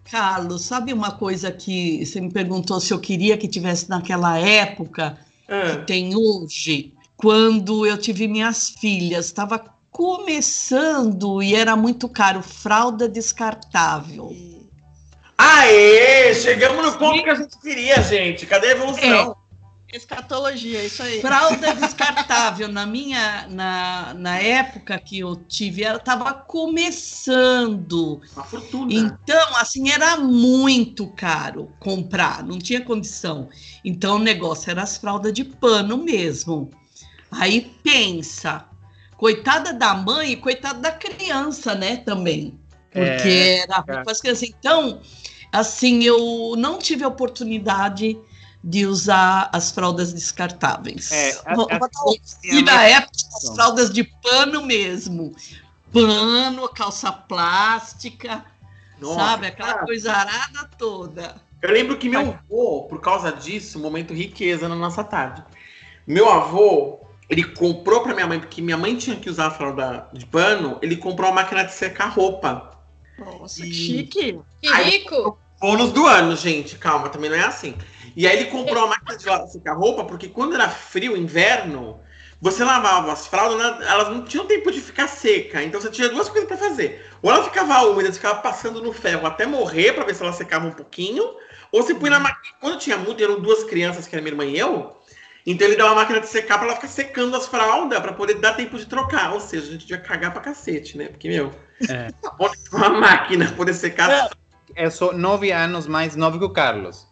Carlos, 0.09 0.63
sabe 0.63 0.93
uma 0.93 1.11
coisa 1.11 1.51
que 1.51 2.05
você 2.05 2.21
me 2.21 2.31
perguntou 2.31 2.79
se 2.79 2.93
eu 2.93 2.99
queria 2.99 3.37
que 3.37 3.45
tivesse 3.45 3.89
naquela 3.89 4.37
época, 4.39 5.19
Ah, 5.49 5.71
que 5.71 5.85
tem 5.85 6.15
hoje? 6.15 6.93
Quando 7.17 7.85
eu 7.85 7.97
tive 7.97 8.25
minhas 8.25 8.69
filhas, 8.69 9.25
estava 9.25 9.61
começando 9.91 11.43
e 11.43 11.53
era 11.55 11.75
muito 11.75 12.07
caro, 12.07 12.41
fralda 12.41 13.07
descartável. 13.09 14.29
E- 14.31 14.61
Aê! 15.37 16.33
Chegamos 16.35 16.85
no 16.85 16.97
ponto 16.97 17.21
que 17.21 17.29
a 17.29 17.35
gente 17.35 17.59
queria, 17.59 18.01
gente. 18.01 18.45
Cadê 18.45 18.67
a 18.67 18.71
evolução? 18.71 19.35
Escatologia, 19.93 20.85
isso 20.85 21.03
aí. 21.03 21.19
Fralda 21.19 21.75
descartável, 21.75 22.69
na 22.69 22.85
minha, 22.85 23.45
na, 23.49 24.13
na 24.13 24.37
época 24.39 24.97
que 24.97 25.19
eu 25.19 25.35
tive, 25.35 25.83
ela 25.83 25.97
estava 25.97 26.33
começando. 26.33 28.21
Uma 28.33 28.45
fortuna. 28.45 28.93
Então, 28.93 29.57
assim, 29.57 29.91
era 29.91 30.15
muito 30.15 31.07
caro 31.07 31.73
comprar, 31.79 32.41
não 32.43 32.57
tinha 32.57 32.79
condição. 32.79 33.49
Então, 33.83 34.15
o 34.15 34.19
negócio 34.19 34.71
era 34.71 34.81
as 34.81 34.95
fraldas 34.95 35.33
de 35.33 35.43
pano 35.43 35.97
mesmo. 35.97 36.69
Aí 37.29 37.71
pensa, 37.83 38.65
coitada 39.17 39.73
da 39.73 39.93
mãe 39.93 40.31
e 40.31 40.37
coitada 40.37 40.79
da 40.79 40.91
criança, 40.91 41.75
né, 41.75 41.97
também. 41.97 42.57
Porque 42.91 43.29
É, 43.29 43.59
era 43.59 43.77
ruim 43.77 44.03
para 44.03 44.11
as 44.11 44.21
crianças. 44.21 44.49
Então, 44.49 45.01
assim, 45.51 46.03
eu 46.03 46.55
não 46.57 46.77
tive 46.77 47.03
a 47.03 47.07
oportunidade 47.09 48.17
de 48.63 48.85
usar 48.85 49.49
as 49.51 49.71
fraldas 49.71 50.13
descartáveis. 50.13 51.11
É, 51.11 51.41
a- 51.45 51.55
Vou- 51.55 51.67
a- 51.71 51.79
E 52.43 52.61
na 52.61 52.83
época, 52.83 53.11
as 53.35 53.55
fraldas 53.55 53.91
de 53.91 54.03
pano 54.03 54.63
mesmo. 54.65 55.35
Pano, 55.91 56.69
calça 56.69 57.11
plástica, 57.11 58.45
Nossa, 58.99 59.15
sabe? 59.19 59.47
Aquela 59.47 59.73
cara. 59.73 59.85
coisa 59.85 60.13
arada 60.13 60.69
toda. 60.77 61.35
Eu 61.61 61.71
lembro 61.71 61.97
que 61.97 62.07
meu 62.09 62.21
avô, 62.21 62.83
por 62.89 63.01
causa 63.01 63.31
disso, 63.31 63.77
um 63.77 63.81
momento 63.81 64.13
riqueza 64.13 64.69
na 64.69 64.75
nossa 64.75 65.03
tarde. 65.03 65.43
Meu 66.07 66.29
avô, 66.31 66.99
ele 67.29 67.43
comprou 67.43 68.01
pra 68.01 68.13
minha 68.13 68.27
mãe, 68.27 68.39
porque 68.39 68.61
minha 68.61 68.77
mãe 68.77 68.95
tinha 68.95 69.15
que 69.15 69.29
usar 69.29 69.47
a 69.47 69.51
fralda 69.51 70.07
de 70.13 70.25
pano, 70.25 70.77
ele 70.81 70.95
comprou 70.97 71.29
uma 71.29 71.35
máquina 71.41 71.63
de 71.63 71.73
secar 71.73 72.07
roupa. 72.09 72.71
Nossa, 73.17 73.59
E- 73.65 73.69
que 73.69 73.73
chique. 73.73 74.39
Que 74.61 74.73
rico! 74.83 75.37
Bônus 75.59 75.91
do 75.91 76.07
ano, 76.07 76.35
gente, 76.35 76.75
calma, 76.77 77.09
também 77.09 77.29
não 77.29 77.37
é 77.37 77.43
assim. 77.43 77.75
E 78.15 78.27
aí 78.27 78.37
ele 78.37 78.45
comprou 78.49 78.77
uma 78.77 78.87
máquina 78.87 79.17
de 79.17 79.51
secar 79.51 79.73
roupa, 79.73 80.03
porque 80.03 80.27
quando 80.27 80.55
era 80.55 80.69
frio, 80.69 81.15
inverno, 81.15 81.99
você 82.41 82.63
lavava 82.63 83.11
as 83.11 83.27
fraldas, 83.27 83.87
elas 83.87 84.09
não 84.09 84.23
tinham 84.23 84.45
tempo 84.45 84.71
de 84.71 84.81
ficar 84.81 85.07
seca. 85.07 85.61
Então 85.63 85.79
você 85.79 85.89
tinha 85.89 86.09
duas 86.09 86.27
coisas 86.27 86.47
pra 86.47 86.57
fazer. 86.57 87.05
Ou 87.21 87.31
ela 87.31 87.43
ficava 87.43 87.81
úmida, 87.83 88.11
você 88.11 88.15
ficava 88.19 88.41
passando 88.41 88.81
no 88.81 88.91
ferro 88.91 89.27
até 89.27 89.45
morrer 89.45 89.93
pra 89.93 90.03
ver 90.03 90.15
se 90.15 90.23
ela 90.23 90.33
secava 90.33 90.65
um 90.65 90.71
pouquinho, 90.71 91.23
ou 91.71 91.83
você 91.83 91.93
põe 91.93 92.09
na 92.09 92.19
máquina. 92.19 92.55
Quando 92.59 92.79
tinha 92.79 92.97
muito, 92.97 93.23
eram 93.23 93.39
duas 93.39 93.63
crianças, 93.63 94.07
que 94.07 94.15
era 94.15 94.21
minha 94.21 94.33
irmã 94.33 94.45
e 94.45 94.57
eu. 94.57 94.97
Então 95.45 95.67
ele 95.67 95.75
dava 95.75 95.89
uma 95.91 96.01
máquina 96.01 96.19
de 96.19 96.27
secar 96.27 96.57
pra 96.57 96.67
ela 96.67 96.75
ficar 96.75 96.87
secando 96.87 97.35
as 97.35 97.47
fraldas, 97.47 97.99
pra 97.99 98.13
poder 98.13 98.35
dar 98.35 98.53
tempo 98.53 98.77
de 98.77 98.85
trocar. 98.85 99.33
Ou 99.33 99.39
seja, 99.39 99.67
a 99.67 99.71
gente 99.71 99.85
devia 99.85 99.99
cagar 99.99 100.33
pra 100.33 100.41
cacete, 100.41 100.97
né? 100.97 101.07
Porque, 101.07 101.29
meu, 101.29 101.51
É. 101.89 102.09
uma 102.73 102.89
máquina 102.89 103.51
poder 103.53 103.73
secar 103.73 104.09
as 104.09 104.29
Eu 104.75 104.91
sou 104.91 105.13
nove 105.13 105.51
anos 105.51 105.87
mais 105.87 106.15
novo 106.15 106.39
que 106.39 106.45
o 106.45 106.49
Carlos. 106.49 107.07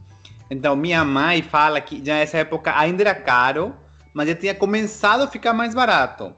Então, 0.49 0.75
minha 0.75 1.03
mãe 1.05 1.41
fala 1.41 1.79
que 1.79 2.03
já 2.03 2.15
nessa 2.15 2.37
época 2.39 2.73
ainda 2.77 3.03
era 3.03 3.13
caro, 3.15 3.75
mas 4.13 4.27
já 4.27 4.35
tinha 4.35 4.55
começado 4.55 5.21
a 5.23 5.27
ficar 5.27 5.53
mais 5.53 5.73
barato. 5.75 6.33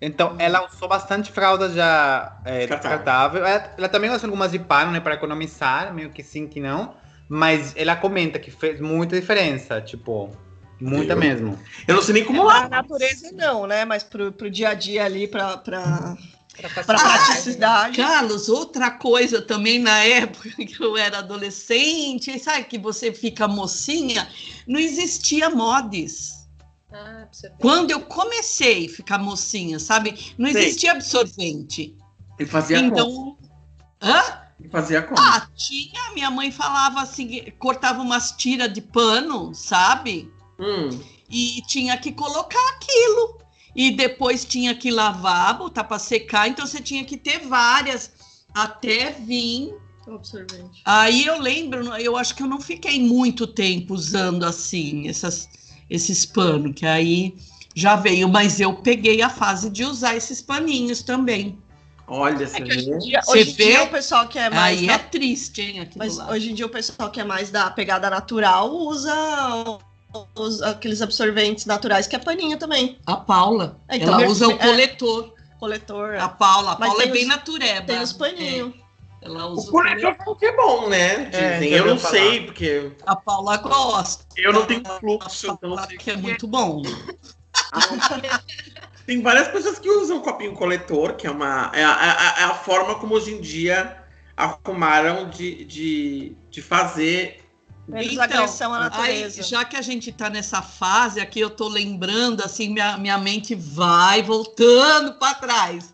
Então, 0.00 0.34
ela 0.38 0.66
usou 0.66 0.88
bastante 0.88 1.30
fralda 1.30 1.70
já 1.70 2.36
é, 2.44 2.66
Descartável. 2.66 3.46
Ela, 3.46 3.70
ela 3.78 3.88
também 3.88 4.10
usou 4.10 4.26
algumas 4.28 4.50
de 4.50 4.58
pano, 4.58 4.90
né, 4.90 4.98
para 4.98 5.14
economizar, 5.14 5.94
meio 5.94 6.10
que 6.10 6.24
sim, 6.24 6.48
que 6.48 6.58
não. 6.58 6.94
Mas 7.28 7.72
ela 7.76 7.94
comenta 7.94 8.38
que 8.38 8.50
fez 8.50 8.80
muita 8.80 9.18
diferença, 9.18 9.80
tipo, 9.80 10.36
muita 10.80 11.12
Eu- 11.12 11.18
mesmo. 11.18 11.56
Eu 11.86 11.94
não 11.94 12.02
sei 12.02 12.14
nem 12.14 12.24
como 12.24 12.42
Na 12.42 12.48
lá. 12.62 12.68
natureza 12.68 13.30
não, 13.32 13.64
né? 13.66 13.84
Mas 13.84 14.02
pro, 14.02 14.32
pro 14.32 14.50
dia 14.50 14.70
a 14.70 14.74
dia 14.74 15.04
ali, 15.04 15.28
pra, 15.28 15.56
pra, 15.56 16.16
Facilidade. 16.54 17.24
praticidade. 17.24 17.96
Carlos, 17.96 18.48
outra 18.48 18.90
coisa 18.90 19.40
também 19.40 19.78
na 19.78 19.98
época 20.04 20.50
que 20.50 20.80
eu 20.80 20.96
era 20.96 21.18
adolescente, 21.18 22.38
sabe 22.38 22.64
que 22.64 22.78
você 22.78 23.12
fica 23.12 23.48
mocinha, 23.48 24.28
não 24.66 24.78
existia 24.78 25.48
mods. 25.48 26.42
Ah. 26.92 27.26
Quando 27.58 27.90
eu 27.90 28.02
comecei 28.02 28.86
a 28.86 28.88
ficar 28.90 29.18
mocinha, 29.18 29.78
sabe? 29.78 30.34
Não 30.36 30.52
Sei. 30.52 30.66
existia 30.66 30.92
absorvente. 30.92 31.96
Ele 32.38 32.48
fazia 32.48 32.78
como? 32.78 32.92
Então, 32.92 33.38
hã? 34.02 34.42
Ele 34.60 34.68
fazia 34.68 35.02
como? 35.02 35.18
Ah, 35.18 35.48
tinha, 35.56 36.12
minha 36.12 36.30
mãe 36.30 36.52
falava 36.52 37.00
assim, 37.00 37.50
cortava 37.58 38.02
umas 38.02 38.32
tiras 38.32 38.70
de 38.70 38.82
pano, 38.82 39.54
sabe? 39.54 40.30
Hum. 40.58 41.00
E 41.30 41.62
tinha 41.66 41.96
que 41.96 42.12
colocar 42.12 42.60
aquilo. 42.76 43.41
E 43.74 43.90
depois 43.90 44.44
tinha 44.44 44.74
que 44.74 44.90
lavar, 44.90 45.56
botar 45.58 45.84
para 45.84 45.98
secar, 45.98 46.48
então 46.48 46.66
você 46.66 46.80
tinha 46.80 47.04
que 47.04 47.16
ter 47.16 47.38
várias 47.46 48.10
até 48.54 49.10
vir 49.12 49.74
Absorvente. 50.06 50.82
Aí 50.84 51.24
eu 51.24 51.38
lembro, 51.40 51.96
eu 51.96 52.16
acho 52.16 52.34
que 52.34 52.42
eu 52.42 52.46
não 52.48 52.60
fiquei 52.60 53.00
muito 53.00 53.46
tempo 53.46 53.94
usando 53.94 54.44
assim 54.44 55.08
essas, 55.08 55.48
esses 55.88 56.26
panos, 56.26 56.72
que 56.74 56.84
aí 56.84 57.36
já 57.74 57.94
veio, 57.94 58.28
mas 58.28 58.60
eu 58.60 58.74
peguei 58.74 59.22
a 59.22 59.30
fase 59.30 59.70
de 59.70 59.84
usar 59.84 60.16
esses 60.16 60.42
paninhos 60.42 61.02
também. 61.02 61.56
Olha, 62.08 62.46
você 62.46 62.56
É 62.56 62.60
que 62.62 62.72
hoje 62.72 62.90
vê. 62.90 62.96
em 62.96 62.98
dia, 62.98 63.20
Você 63.22 63.38
hoje 63.38 63.50
em 63.50 63.54
vê? 63.54 63.64
dia 63.64 63.82
o 63.84 63.90
pessoal 63.90 64.28
que 64.28 64.38
é 64.38 64.50
mais. 64.50 64.78
aí 64.80 64.86
da- 64.88 64.92
é 64.94 64.98
triste, 64.98 65.62
hein? 65.62 65.88
Mas 65.96 66.18
hoje 66.18 66.50
em 66.50 66.54
dia 66.54 66.66
o 66.66 66.68
pessoal 66.68 67.10
que 67.10 67.20
é 67.20 67.24
mais 67.24 67.48
da 67.50 67.70
pegada 67.70 68.10
natural 68.10 68.70
usa 68.74 69.14
os- 70.34 70.62
aqueles 70.62 71.02
absorventes 71.02 71.66
naturais 71.66 72.06
que 72.06 72.16
é 72.16 72.18
paninho 72.18 72.58
também. 72.58 72.98
A 73.06 73.16
Paula, 73.16 73.76
É, 73.88 73.96
então, 73.96 74.20
ela 74.20 74.28
usa 74.30 74.48
o 74.48 74.52
é. 74.52 74.56
coletor. 74.58 75.32
Coletor. 75.58 76.16
A 76.16 76.28
Paula, 76.28 76.72
a 76.72 76.78
Mas 76.78 76.88
Paula 76.88 77.04
é 77.04 77.08
bem 77.08 77.22
os- 77.22 77.28
natureba. 77.28 77.86
tem 77.86 78.00
os 78.02 78.12
paninhos. 78.12 78.74
É, 79.22 79.26
ela 79.26 79.46
O 79.46 79.52
usa 79.52 79.68
o 79.68 79.70
coletor 79.70 80.00
coletor. 80.00 80.16
falam 80.24 80.38
que 80.38 80.44
é 80.46 80.56
bom, 80.56 80.88
né? 80.88 81.30
É, 81.32 81.52
Dizem. 81.54 81.70
já 81.70 81.76
eu 81.76 81.86
não 81.86 81.98
falar. 81.98 82.10
sei, 82.14 82.44
porque 82.44 82.92
A 83.06 83.14
Paula 83.14 83.56
gosta. 83.58 84.24
eu 84.36 84.52
não 84.52 84.66
tenho 84.66 84.82
fluxo, 84.98 85.46
então 85.52 85.78
sei 85.86 85.96
o 85.96 86.00
que 86.00 86.10
é 86.10 86.16
muito 86.16 86.48
bom. 86.48 86.82
Tem 89.06 89.20
várias 89.20 89.48
pessoas 89.48 89.78
que 89.78 89.88
usam 89.90 90.20
copinho 90.20 90.54
coletor, 90.54 91.14
que 91.14 91.26
é 91.26 91.30
uma. 91.30 91.70
É 91.74 91.82
a, 91.84 91.92
a- 91.92 92.40
é 92.40 92.44
a 92.44 92.54
forma 92.54 92.94
como 92.96 93.14
hoje 93.14 93.32
em 93.34 93.40
dia 93.40 93.96
arrumaram 94.36 95.28
de, 95.28 95.64
de, 95.64 96.36
de 96.50 96.62
fazer. 96.62 97.41
Menos 97.86 98.12
Então, 98.12 98.22
agressão 98.22 98.72
à 98.72 98.78
Aí, 98.78 98.82
natureza. 98.90 99.42
já 99.42 99.64
que 99.64 99.76
a 99.76 99.82
gente 99.82 100.10
está 100.10 100.30
nessa 100.30 100.62
fase 100.62 101.20
aqui, 101.20 101.40
eu 101.40 101.50
tô 101.50 101.68
lembrando, 101.68 102.42
assim, 102.42 102.68
minha, 102.68 102.96
minha 102.96 103.18
mente 103.18 103.54
vai 103.54 104.22
voltando 104.22 105.14
para 105.14 105.34
trás. 105.34 105.92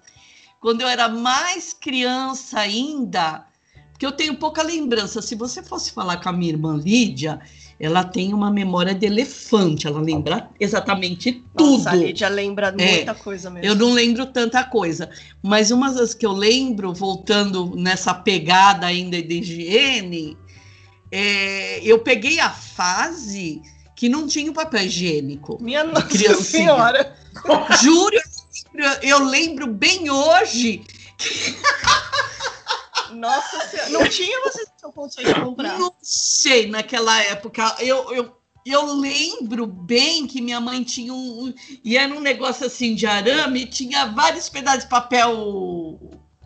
Quando 0.60 0.80
eu 0.80 0.88
era 0.88 1.08
mais 1.08 1.72
criança 1.72 2.60
ainda, 2.60 3.46
porque 3.92 4.04
eu 4.04 4.12
tenho 4.12 4.36
pouca 4.36 4.62
lembrança. 4.62 5.22
Se 5.22 5.34
você 5.34 5.62
fosse 5.62 5.92
falar 5.92 6.18
com 6.18 6.28
a 6.28 6.32
minha 6.32 6.52
irmã 6.52 6.76
Lídia, 6.76 7.40
ela 7.80 8.04
tem 8.04 8.34
uma 8.34 8.50
memória 8.50 8.94
de 8.94 9.06
elefante, 9.06 9.86
ela 9.86 10.00
lembra 10.00 10.50
exatamente 10.58 11.44
tudo. 11.56 11.78
Nossa, 11.78 11.90
a 11.90 11.94
Lídia 11.94 12.28
lembra 12.28 12.72
muita 12.72 13.14
coisa 13.14 13.50
mesmo. 13.50 13.66
Eu 13.66 13.74
não 13.74 13.92
lembro 13.92 14.26
tanta 14.26 14.64
coisa, 14.64 15.08
mas 15.42 15.70
uma 15.70 15.92
das 15.92 16.12
que 16.12 16.26
eu 16.26 16.32
lembro, 16.32 16.92
voltando 16.92 17.74
nessa 17.76 18.12
pegada 18.12 18.86
ainda 18.86 19.22
de 19.22 19.38
higiene, 19.38 20.36
é, 21.10 21.80
eu 21.82 21.98
peguei 22.00 22.38
a 22.40 22.50
fase 22.50 23.62
que 23.96 24.08
não 24.08 24.26
tinha 24.26 24.50
o 24.50 24.54
papel 24.54 24.82
higiênico. 24.84 25.58
Minha 25.60 25.84
nossa 25.84 26.06
criancinha. 26.06 26.42
senhora. 26.44 27.16
Juro, 27.82 28.16
eu 28.16 28.20
lembro- 28.74 28.98
eu 29.02 29.18
bem 29.66 30.10
hoje. 30.10 30.84
Nossa 33.12 33.66
senhora. 33.68 33.90
Não 33.90 34.08
tinha 34.08 34.40
vocês 34.42 34.68
que 34.68 34.80
de 35.24 35.34
comprar. 35.40 35.78
Não 35.78 35.92
sei, 36.02 36.68
naquela 36.68 37.18
época, 37.22 37.74
eu, 37.80 38.12
eu, 38.12 38.36
eu 38.66 38.94
lembro 38.94 39.66
bem 39.66 40.26
que 40.26 40.40
minha 40.42 40.60
mãe 40.60 40.82
tinha 40.84 41.12
um. 41.12 41.44
um- 41.46 41.54
E 41.82 41.96
era 41.96 42.12
um 42.14 42.20
negócio 42.20 42.66
assim 42.66 42.94
de 42.94 43.06
arame, 43.06 43.66
tinha 43.66 44.06
vários 44.06 44.48
pedaços 44.48 44.84
de 44.84 44.90
papel 44.90 45.98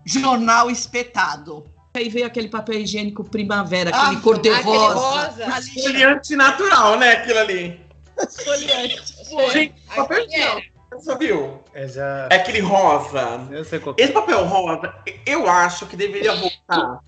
jornal 0.06 0.70
espetado. 0.70 1.64
Aí 1.94 2.08
veio 2.08 2.26
aquele 2.26 2.48
papel 2.48 2.80
higiênico 2.80 3.22
primavera, 3.22 3.90
aquele 3.90 4.02
Ah, 4.02 4.06
Aquele 4.08 4.22
cor-de-rosa. 4.22 5.62
Folhante 5.82 6.34
natural, 6.36 6.98
né? 6.98 7.12
Aquilo 7.12 7.38
ali. 7.38 7.80
esfoliante. 8.18 9.14
Gente, 9.52 9.74
papel 9.94 10.24
higiênico. 10.24 10.72
Você 10.92 11.16
viu? 11.16 11.60
É 11.74 11.88
já. 11.88 12.28
É 12.30 12.36
aquele 12.36 12.60
rosa. 12.60 13.46
É. 13.50 13.60
Esse 14.02 14.12
papel 14.12 14.44
rosa, 14.44 14.94
eu 15.26 15.48
acho 15.48 15.86
que 15.86 15.96
deveria 15.96 16.34
voltar 16.34 17.00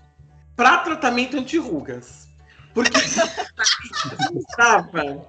para 0.55 0.77
tratamento 0.79 1.37
anti-rugas. 1.37 2.27
Porque 2.73 2.91
estava. 4.49 5.25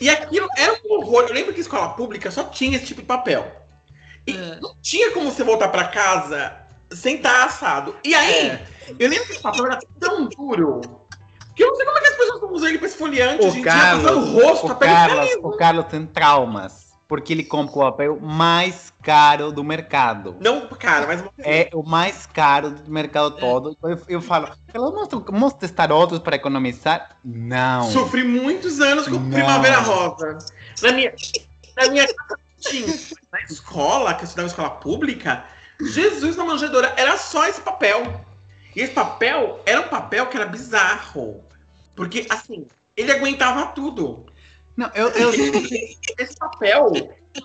E 0.00 0.08
aquilo 0.10 0.48
era 0.56 0.72
um 0.84 0.94
horror. 0.98 1.24
Eu 1.28 1.34
lembro 1.34 1.52
que 1.54 1.60
escola 1.60 1.90
pública 1.90 2.30
só 2.30 2.44
tinha 2.44 2.76
esse 2.76 2.86
tipo 2.86 3.00
de 3.00 3.06
papel. 3.06 3.50
E 4.26 4.32
É. 4.32 4.58
não 4.60 4.74
tinha 4.82 5.10
como 5.12 5.30
você 5.30 5.42
voltar 5.44 5.68
para 5.68 5.88
casa 5.88 6.54
sem 6.96 7.16
estar 7.16 7.44
assado. 7.44 7.96
E 8.04 8.14
aí, 8.14 8.48
É. 8.48 8.66
eu 8.98 9.08
lembro 9.08 9.26
que 9.26 9.32
esse 9.32 9.42
papel 9.42 9.66
era 9.66 9.78
tão 10.00 10.26
duro. 10.26 10.80
Que 11.54 11.62
eu 11.64 11.68
não 11.68 11.76
sei 11.76 11.86
como 11.86 11.96
é 11.98 12.00
que 12.02 12.06
as 12.08 12.16
pessoas 12.16 12.34
estão 12.34 12.52
usando 12.52 12.68
ele 12.68 12.78
para 12.78 12.88
esfoliante. 12.88 13.42
O 13.42 13.46
passando 13.46 13.64
Carlos, 13.64 14.10
o 14.12 14.42
rosto, 14.42 14.66
o 14.72 14.76
Carlos, 14.76 15.30
o 15.42 15.50
Carlos 15.56 15.84
tem 15.86 16.06
traumas. 16.06 16.86
Porque 17.08 17.32
ele 17.32 17.44
compra 17.44 17.72
o 17.72 17.78
papel 17.92 18.18
mais 18.20 18.92
caro 19.00 19.52
do 19.52 19.62
mercado. 19.62 20.34
Não, 20.40 20.66
cara, 20.66 21.06
mas 21.06 21.24
É 21.38 21.70
o 21.72 21.84
mais 21.84 22.26
caro 22.26 22.70
do 22.72 22.90
mercado 22.90 23.30
todo. 23.36 23.70
Então 23.78 23.88
Eu, 23.90 24.00
eu 24.08 24.20
falo, 24.20 24.48
"Ela 24.74 24.90
mostra- 24.90 25.20
vamos 25.20 25.52
testar 25.54 25.92
outros 25.92 26.18
para 26.18 26.34
economizar? 26.34 27.10
Não. 27.24 27.88
Sofri 27.92 28.24
muitos 28.24 28.80
anos 28.80 29.06
com 29.06 29.14
Não. 29.20 29.30
Primavera 29.30 29.78
Rosa. 29.78 30.36
Na 30.82 30.90
minha, 30.92 31.14
na 31.76 31.88
minha. 31.88 32.06
Na 33.32 33.40
escola, 33.48 34.14
que 34.14 34.22
eu 34.22 34.24
estudava 34.24 34.48
em 34.48 34.50
escola 34.50 34.70
pública, 34.70 35.44
Jesus 35.80 36.36
na 36.36 36.44
manjedoura 36.44 36.92
era 36.96 37.16
só 37.16 37.46
esse 37.46 37.60
papel. 37.60 38.24
E 38.74 38.80
esse 38.80 38.92
papel 38.92 39.62
era 39.64 39.80
um 39.80 39.88
papel 39.88 40.26
que 40.26 40.36
era 40.36 40.46
bizarro. 40.46 41.44
Porque, 41.94 42.26
assim, 42.28 42.66
ele 42.96 43.12
aguentava 43.12 43.66
tudo. 43.72 44.26
Não, 44.76 44.90
eu, 44.94 45.08
eu, 45.08 45.30
Esse 46.18 46.36
papel 46.36 46.92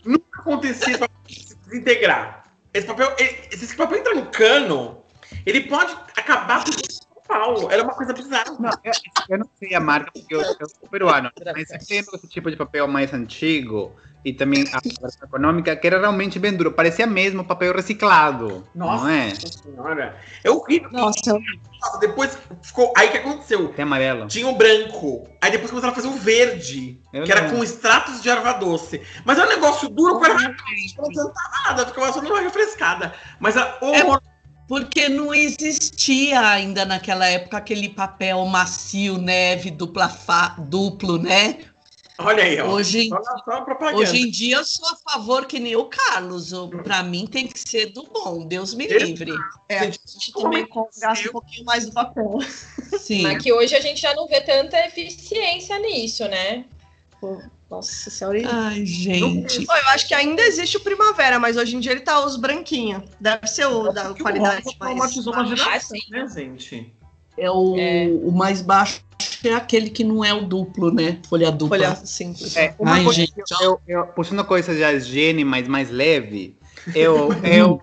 nunca 0.04 0.42
acontecia 0.42 0.98
papel 0.98 1.16
se 1.28 1.56
desintegrar. 1.56 2.44
Esse 2.74 2.88
papel, 2.88 3.16
ele- 3.18 3.58
se 3.58 3.66
esse 3.66 3.76
papel 3.76 4.00
entrar 4.00 4.16
no 4.16 4.26
cano, 4.28 5.04
ele 5.46 5.62
pode 5.62 5.94
acabar 6.18 6.64
com 6.66 6.72
o 6.72 6.74
São 6.74 7.24
Paulo. 7.28 7.72
Era 7.72 7.84
uma 7.84 7.94
coisa 7.94 8.14
bizarra. 8.14 8.52
não, 8.60 8.70
eu, 8.84 8.94
eu 9.30 9.38
não 9.40 9.50
sei 9.58 9.74
a 9.74 9.80
marca 9.80 10.12
porque 10.12 10.36
eu, 10.36 10.42
eu 10.42 10.70
sou 10.70 10.90
peruano. 10.90 11.32
Mas 11.54 11.90
lembro 11.90 12.16
esse 12.16 12.28
tipo 12.28 12.52
de 12.52 12.58
papel 12.58 12.88
mais 12.88 13.14
antigo 13.14 13.96
e 14.24 14.32
também 14.34 14.64
a 14.72 14.80
versão 15.02 15.28
econômica 15.28 15.76
que 15.76 15.88
era 15.88 16.00
realmente 16.00 16.38
bem 16.38 16.54
duro. 16.54 16.72
Parecia 16.72 17.08
mesmo 17.08 17.44
papel 17.44 17.74
reciclado. 17.74 18.64
Nossa 18.76 19.04
Não 19.04 19.10
é? 19.10 19.34
senhora. 19.36 20.18
É 20.44 20.50
horrível. 20.52 20.90
Nossa, 20.92 21.40
Depois 22.00 22.38
ficou. 22.62 22.94
Aí 22.96 23.08
o 23.08 23.12
que 23.12 23.18
aconteceu? 23.18 23.70
Tem 23.70 23.84
amarelo. 23.84 24.28
Tinha 24.28 24.48
o 24.48 24.56
branco. 24.56 25.28
Aí 25.42 25.50
depois 25.52 25.72
começaram 25.72 25.94
a 25.94 25.96
fazer 25.96 26.08
o 26.08 26.14
verde. 26.18 27.00
Eu 27.12 27.24
que 27.24 27.32
era 27.32 27.42
lembro. 27.42 27.58
com 27.58 27.64
extratos 27.64 28.22
de 28.22 28.30
erva 28.30 28.54
doce. 28.54 29.02
Mas 29.26 29.40
era 29.40 29.48
um 29.48 29.54
negócio 29.54 29.90
duro 29.90 30.20
com 30.20 30.26
erva 30.26 30.38
doce. 30.50 30.96
Não 30.98 31.06
adiantava 31.06 31.50
nada. 31.66 31.86
Ficava 31.88 32.14
só 32.14 32.22
numa 32.22 32.40
refrescada. 32.42 33.14
Mas 33.40 33.56
era 33.56 33.78
horror. 33.82 34.22
Porque 34.68 35.10
não 35.10 35.34
existia 35.34 36.40
ainda 36.48 36.86
naquela 36.86 37.26
época 37.26 37.58
aquele 37.58 37.90
papel 37.90 38.46
macio, 38.46 39.18
neve, 39.18 39.70
dupla 39.70 40.08
fa- 40.08 40.56
duplo, 40.60 41.18
né? 41.18 41.58
Olha 42.26 42.44
aí, 42.44 42.60
ó. 42.62 42.68
Hoje, 42.72 43.10
Só, 43.10 43.22
só 43.46 43.96
hoje 43.96 44.22
em 44.22 44.30
dia 44.30 44.58
eu 44.58 44.64
sou 44.66 44.88
a 44.90 45.12
favor 45.12 45.46
que 45.46 45.60
nem 45.60 45.76
o 45.76 45.86
Carlos. 45.86 46.52
Para 46.84 47.04
mim 47.04 47.26
tem 47.28 47.48
que 47.48 47.60
ser 47.60 47.88
do 47.88 48.04
bom, 48.04 48.46
Deus 48.46 48.74
me 48.74 48.88
livre. 48.88 49.34
é, 49.70 49.80
a 49.80 49.84
gente 49.86 50.32
também 50.34 50.68
gasta 51.00 51.30
um 51.30 51.32
pouquinho 51.32 51.66
mais 51.66 51.86
do 51.86 51.92
papel. 51.94 52.40
Sim. 53.00 53.24
Mas 53.24 53.42
que 53.42 53.52
hoje 53.52 53.76
a 53.76 53.80
gente 53.82 54.02
já 54.02 54.14
não 54.16 54.28
vê 54.28 54.42
tanta 54.42 54.78
eficiência 54.86 55.78
nisso, 55.80 56.24
né? 56.28 56.66
Nossa 57.70 58.10
senhora. 58.10 58.40
Ai, 58.52 58.86
gente. 58.86 59.66
Pô, 59.66 59.74
eu 59.74 59.88
acho 59.90 60.08
que 60.08 60.14
ainda 60.14 60.42
existe 60.42 60.76
o 60.78 60.82
primavera, 60.82 61.40
mas 61.40 61.56
hoje 61.56 61.76
em 61.76 61.80
dia 61.80 61.92
ele 61.94 62.02
tá 62.02 62.24
os 62.26 62.36
branquinhos. 62.36 63.04
Deve 63.20 63.48
ser 63.48 63.66
o 63.68 63.92
da 63.94 64.12
o 64.12 64.18
qualidade 64.18 64.64
rosa 64.64 64.64
mais. 64.66 64.78
traumatizou 64.78 65.34
uma 65.34 65.44
Ah, 65.44 65.46
geração, 65.56 65.98
sim. 65.98 66.02
né, 66.10 66.28
gente? 66.28 66.94
É 67.38 67.50
o, 67.50 67.78
É. 67.80 68.08
o 68.24 68.32
mais 68.32 68.62
baixo 68.62 69.02
é 69.44 69.54
aquele 69.54 69.90
que 69.90 70.04
não 70.04 70.24
é 70.24 70.34
o 70.34 70.46
duplo, 70.46 70.92
né? 70.94 71.20
Folha 71.28 71.52
dupla. 71.52 71.78
Folha 71.78 71.96
simples. 71.96 72.56
É, 72.56 72.76
uma 72.80 72.96
Ai, 72.96 73.04
coisa 73.04 73.20
gente, 73.22 73.34
eu, 73.38 73.58
eu, 73.60 73.82
eu- 73.88 74.08
puxando 74.08 74.44
coisas 74.44 74.78
já 74.78 74.92
higiene, 74.94 75.44
mas 75.44 75.68
mais 75.68 75.90
leve, 75.90 76.56
eu, 76.96 77.30
eu, 77.44 77.82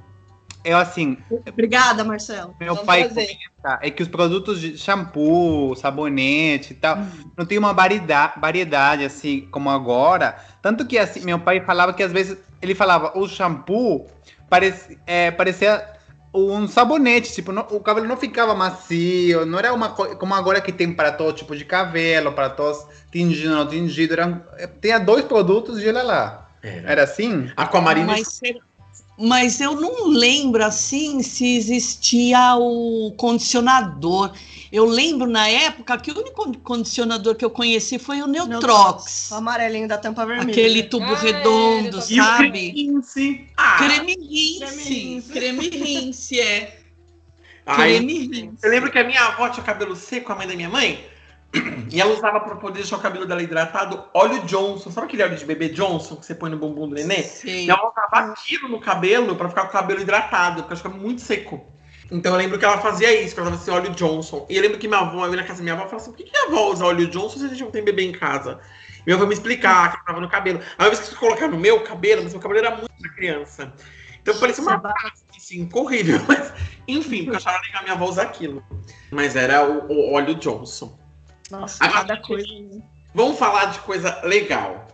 eu 0.65 0.79
assim, 0.79 1.19
Obrigada, 1.49 2.05
Marcelo. 2.05 2.55
meu 2.61 2.75
Vamos 2.75 2.87
pai 2.87 3.03
fazer. 3.09 3.27
comenta 3.27 3.79
é 3.83 3.91
que 3.91 4.03
os 4.03 4.09
produtos 4.09 4.61
de 4.61 4.79
shampoo, 4.79 5.75
sabonete 5.75 6.73
e 6.73 6.77
tal, 6.77 6.99
não 7.37 7.45
tem 7.45 7.59
uma 7.59 7.73
variedade, 7.73 8.41
variedade 8.41 9.05
assim 9.05 9.49
como 9.51 9.69
agora. 9.71 10.37
Tanto 10.63 10.87
que 10.87 10.97
assim, 10.99 11.21
meu 11.25 11.39
pai 11.39 11.61
falava 11.61 11.93
que 11.93 12.03
às 12.03 12.13
vezes 12.13 12.39
ele 12.63 12.75
falava 12.75 13.19
o 13.19 13.29
shampoo 13.29 14.07
parece, 14.49 14.99
é, 15.07 15.31
parecia 15.31 15.98
um 16.33 16.69
sabonete, 16.69 17.33
tipo, 17.33 17.53
não- 17.53 17.67
o 17.71 17.81
cabelo 17.81 18.07
não 18.07 18.17
ficava 18.17 18.55
macio, 18.55 19.47
não 19.47 19.59
era 19.59 19.73
uma 19.73 19.91
coisa 19.91 20.15
como 20.17 20.35
agora 20.35 20.61
que 20.61 20.73
tem 20.73 20.93
para 20.93 21.13
todo 21.13 21.35
tipo 21.35 21.57
de 21.57 21.65
cabelo, 21.65 22.33
para 22.33 22.51
todos 22.51 22.85
tingido, 23.11 23.51
não 23.55 23.67
tingido, 23.67 24.13
era, 24.15 24.45
tinha 24.81 24.99
dois 24.99 25.25
produtos 25.25 25.83
e 25.83 25.89
olha 25.89 26.03
lá. 26.03 26.49
Era. 26.63 26.93
Era 26.93 27.03
assim? 27.05 27.51
Aquamarina 27.57 28.07
Mas, 28.07 28.41
mas 29.19 29.61
eu 29.61 29.81
não 29.81 30.09
lembro 30.09 30.65
assim 30.65 31.23
se 31.23 31.57
existia 31.57 32.57
o 32.57 33.13
condicionador. 33.17 34.33
Eu 34.71 34.85
lembro 34.85 35.27
na 35.27 35.49
época 35.49 35.97
que 35.99 36.11
o 36.11 36.19
único 36.19 36.57
condicionador 36.59 37.35
que 37.35 37.45
eu 37.45 37.51
conheci 37.51 37.99
foi 37.99 38.21
o 38.21 38.27
Neutrox. 38.27 39.31
O 39.31 39.37
amarelinho 39.37 39.89
da 39.89 39.97
tampa 39.97 40.27
vermelha. 40.27 40.51
Aquele 40.51 40.83
tubo 40.83 41.07
Ah, 41.07 41.17
redondo, 41.17 41.99
é, 41.99 42.01
E 42.11 42.21
o 42.21 42.25
sabe? 42.25 42.51
Creminse. 42.51 43.47
Ah, 43.57 43.77
Creme 43.79 44.15
Creme 44.15 44.85
rinse. 44.85 45.33
Creme 45.33 45.69
rinse, 45.71 46.41
é. 46.41 46.81
ai, 47.65 47.97
Creme 47.97 48.19
rinse. 48.27 48.59
Eu 48.63 48.71
lembro 48.71 48.91
que 48.91 48.99
a 48.99 49.05
minha 49.05 49.25
avó 49.25 49.49
tinha 49.49 49.65
cabelo 49.65 49.97
seco, 49.97 50.33
a 50.33 50.37
mãe 50.37 50.47
da 50.47 50.55
minha 50.55 50.69
mãe, 50.69 51.03
e 51.91 51.99
ela 51.99 52.13
usava 52.13 52.41
pra 52.41 52.57
poder 52.57 52.81
deixar 52.81 52.97
o 52.97 53.01
cabelo 53.01 53.25
dela 53.25 53.43
hidratado 53.43 54.05
óleo 54.13 54.43
Johnson. 54.45 54.91
Sabe 54.91 55.07
aquele 55.07 55.23
óleo 55.23 55.37
de 55.37 55.47
bebê 55.47 55.71
Johnson 55.71 56.17
que 56.17 56.27
você 56.27 56.35
põe 56.35 56.51
no 56.51 56.59
bumbum 56.59 56.89
do 56.89 56.95
nenê? 56.95 57.23
Sei. 57.23 57.65
E 57.65 57.71
ela 57.71 57.89
usava 57.91 58.33
aquilo 58.33 58.69
no 58.69 58.81
cabelo 58.81 59.35
pra 59.35 59.49
ficar 59.49 59.63
com 59.63 59.69
o 59.69 59.73
cabelo 59.73 60.01
hidratado, 60.03 60.63
porque 60.63 60.77
ficava 60.77 60.97
muito 60.97 61.23
seco. 61.23 61.65
Então 62.11 62.33
eu 62.33 62.39
lembro 62.39 62.59
que 62.59 62.65
ela 62.65 62.79
fazia 62.79 63.13
isso, 63.21 63.35
que 63.35 63.41
ela 63.41 63.51
usava 63.51 63.63
esse 63.63 63.71
óleo 63.71 63.91
Johnson. 63.95 64.47
E 64.49 64.57
eu 64.57 64.63
lembro 64.63 64.79
que 64.79 64.89
minha 64.89 65.01
avó, 65.01 65.27
eu 65.27 65.31
ia 65.31 65.37
na 65.37 65.43
casa 65.43 65.59
da 65.59 65.63
minha 65.63 65.75
avó 65.75 65.85
e 65.85 65.89
falava 65.89 66.03
assim: 66.03 66.13
por 66.13 66.17
que, 66.17 66.31
que 66.31 66.37
a 66.37 66.45
avó 66.45 66.73
usa 66.73 66.87
óleo 66.87 67.09
Johnson 67.09 67.39
se 67.39 67.45
a 67.45 67.49
gente 67.49 67.63
não 67.63 67.71
tem 67.71 67.85
bebê 67.85 68.05
em 68.05 68.13
casa? 68.13 68.59
E 69.01 69.03
minha 69.07 69.17
avó 69.17 69.27
me 69.27 69.35
explicar 69.35 69.91
que 69.91 69.97
ela 69.97 70.05
tava 70.05 70.21
no 70.21 70.29
cabelo. 70.29 70.61
Aí 70.79 70.87
uma 70.87 70.95
vez 70.95 71.07
que 71.07 71.15
eu 71.15 71.19
colocar 71.19 71.49
no 71.49 71.59
meu 71.59 71.81
cabelo, 71.83 72.23
mas 72.23 72.33
meu 72.33 72.41
cabelo 72.41 72.61
era 72.61 72.77
muito 72.77 73.03
da 73.03 73.09
criança. 73.11 73.73
Então 74.23 74.39
parecia 74.39 74.63
uma 74.63 74.83
assim, 75.37 75.69
horrível. 75.73 76.21
Mas, 76.29 76.53
enfim, 76.87 77.25
porque 77.25 77.31
eu 77.31 77.37
achava 77.37 77.59
legal 77.63 77.81
a 77.81 77.83
minha 77.83 77.95
avó 77.95 78.07
usar 78.07 78.23
aquilo. 78.23 78.63
Mas 79.11 79.37
era 79.37 79.67
o, 79.67 79.91
o 79.91 80.13
óleo 80.13 80.35
Johnson. 80.35 80.99
Nossa, 81.51 81.83
Agora, 81.83 82.01
cada 82.01 82.21
coisa. 82.21 82.49
Vamos 83.15 83.39
falar 83.39 83.67
de 83.67 83.79
coisa 83.81 84.21
legal. 84.25 84.87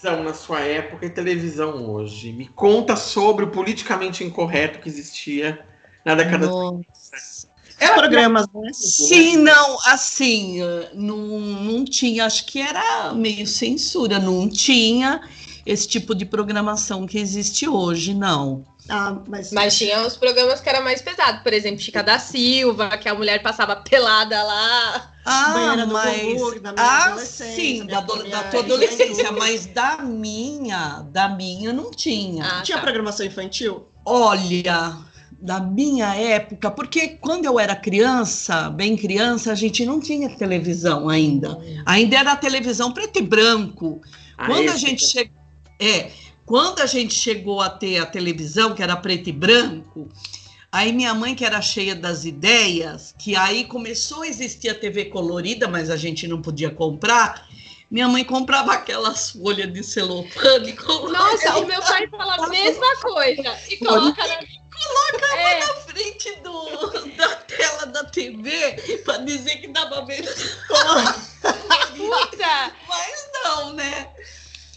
Na 0.00 0.32
sua 0.32 0.60
época 0.60 1.06
e 1.06 1.10
televisão 1.10 1.90
hoje. 1.90 2.32
Me 2.32 2.46
conta 2.46 2.94
sobre 2.94 3.44
o 3.44 3.48
politicamente 3.48 4.22
incorreto 4.22 4.78
que 4.78 4.88
existia 4.88 5.66
na 6.08 6.14
década 6.14 6.46
de 6.46 6.52
Nossa. 6.52 7.48
Os 7.80 7.90
programas, 7.90 8.46
né? 8.52 8.70
Sim, 8.72 9.36
não, 9.36 9.78
assim, 9.84 10.58
não, 10.94 11.16
não 11.16 11.84
tinha, 11.84 12.24
acho 12.24 12.44
que 12.46 12.60
era 12.60 13.12
meio 13.14 13.46
censura, 13.46 14.18
não 14.18 14.48
tinha 14.48 15.20
esse 15.64 15.86
tipo 15.86 16.12
de 16.14 16.24
programação 16.24 17.06
que 17.06 17.18
existe 17.18 17.68
hoje, 17.68 18.14
não. 18.14 18.64
Ah, 18.88 19.18
mas, 19.28 19.52
Mas 19.52 19.76
tinha 19.76 20.00
os 20.04 20.16
programas 20.16 20.60
que 20.60 20.68
era 20.68 20.80
mais 20.80 21.02
pesado, 21.02 21.42
por 21.42 21.52
exemplo, 21.52 21.78
Chica 21.78 22.02
da 22.02 22.18
Silva, 22.18 22.96
que 22.96 23.08
a 23.08 23.14
mulher 23.14 23.42
passava 23.42 23.76
pelada 23.76 24.42
lá. 24.42 25.12
Ah, 25.26 25.76
mas. 25.86 26.22
Gugu, 26.22 26.60
da 26.60 26.72
minha 26.72 26.84
ah, 26.84 27.04
adolescência, 27.04 27.54
sim, 27.54 27.86
da, 27.86 28.00
da 28.00 28.44
tua 28.44 28.60
adolescência, 28.60 29.30
mas 29.30 29.66
da 29.66 29.98
minha, 29.98 31.02
da 31.10 31.28
minha 31.28 31.70
não 31.70 31.90
tinha. 31.90 32.46
Ah, 32.46 32.62
Tinha 32.62 32.78
tá. 32.78 32.82
programação 32.82 33.26
infantil? 33.26 33.86
Olha, 34.06 34.96
da 35.40 35.60
minha 35.60 36.14
época, 36.16 36.70
porque 36.70 37.08
quando 37.20 37.44
eu 37.44 37.60
era 37.60 37.76
criança, 37.76 38.68
bem 38.70 38.96
criança, 38.96 39.52
a 39.52 39.54
gente 39.54 39.84
não 39.86 40.00
tinha 40.00 40.28
televisão 40.30 41.08
ainda. 41.08 41.58
Ainda 41.86 42.16
era 42.18 42.36
televisão 42.36 42.92
preto 42.92 43.18
e 43.20 43.22
branco. 43.22 44.00
Ah, 44.36 44.46
Quando 44.46 44.68
a 44.70 44.76
gente 44.76 45.04
que- 45.04 45.10
chegou. 45.10 45.38
É, 45.80 46.10
quando 46.44 46.80
a 46.80 46.86
gente 46.86 47.14
chegou 47.14 47.60
a 47.60 47.70
ter 47.70 47.98
a 47.98 48.06
televisão, 48.06 48.74
que 48.74 48.82
era 48.82 48.96
preto 48.96 49.28
e 49.28 49.32
branco, 49.32 50.08
aí 50.72 50.92
minha 50.92 51.14
mãe, 51.14 51.36
que 51.36 51.44
era 51.44 51.62
cheia 51.62 51.94
das 51.94 52.24
ideias, 52.24 53.14
que 53.16 53.36
aí 53.36 53.64
começou 53.64 54.22
a 54.22 54.26
existir 54.26 54.70
a 54.70 54.74
TV 54.74 55.04
colorida, 55.04 55.68
mas 55.68 55.88
a 55.88 55.96
gente 55.96 56.26
não 56.26 56.42
podia 56.42 56.70
comprar. 56.70 57.46
Minha 57.90 58.08
mãe 58.08 58.24
comprava 58.24 58.72
aquelas 58.72 59.30
folhas 59.30 59.72
de 59.72 59.84
celofane. 59.84 60.74
Nossa, 61.12 61.58
o 61.62 61.66
meu 61.66 61.80
pai 61.80 62.08
fala 62.08 62.34
a 62.44 62.48
mesma 62.48 62.96
coisa. 63.00 63.56
E 63.70 63.76
coloca 63.76 64.26
na. 64.26 64.40
É, 65.36 65.58
na 65.60 65.74
frente 65.74 66.34
do, 66.40 67.16
da 67.16 67.36
tela 67.36 67.86
da 67.86 68.04
TV 68.04 69.00
para 69.04 69.18
dizer 69.18 69.56
que 69.60 69.68
dava 69.68 70.02
bem. 70.02 70.22
puta! 71.96 72.72
Mas 72.88 73.30
não, 73.44 73.72
né? 73.74 74.08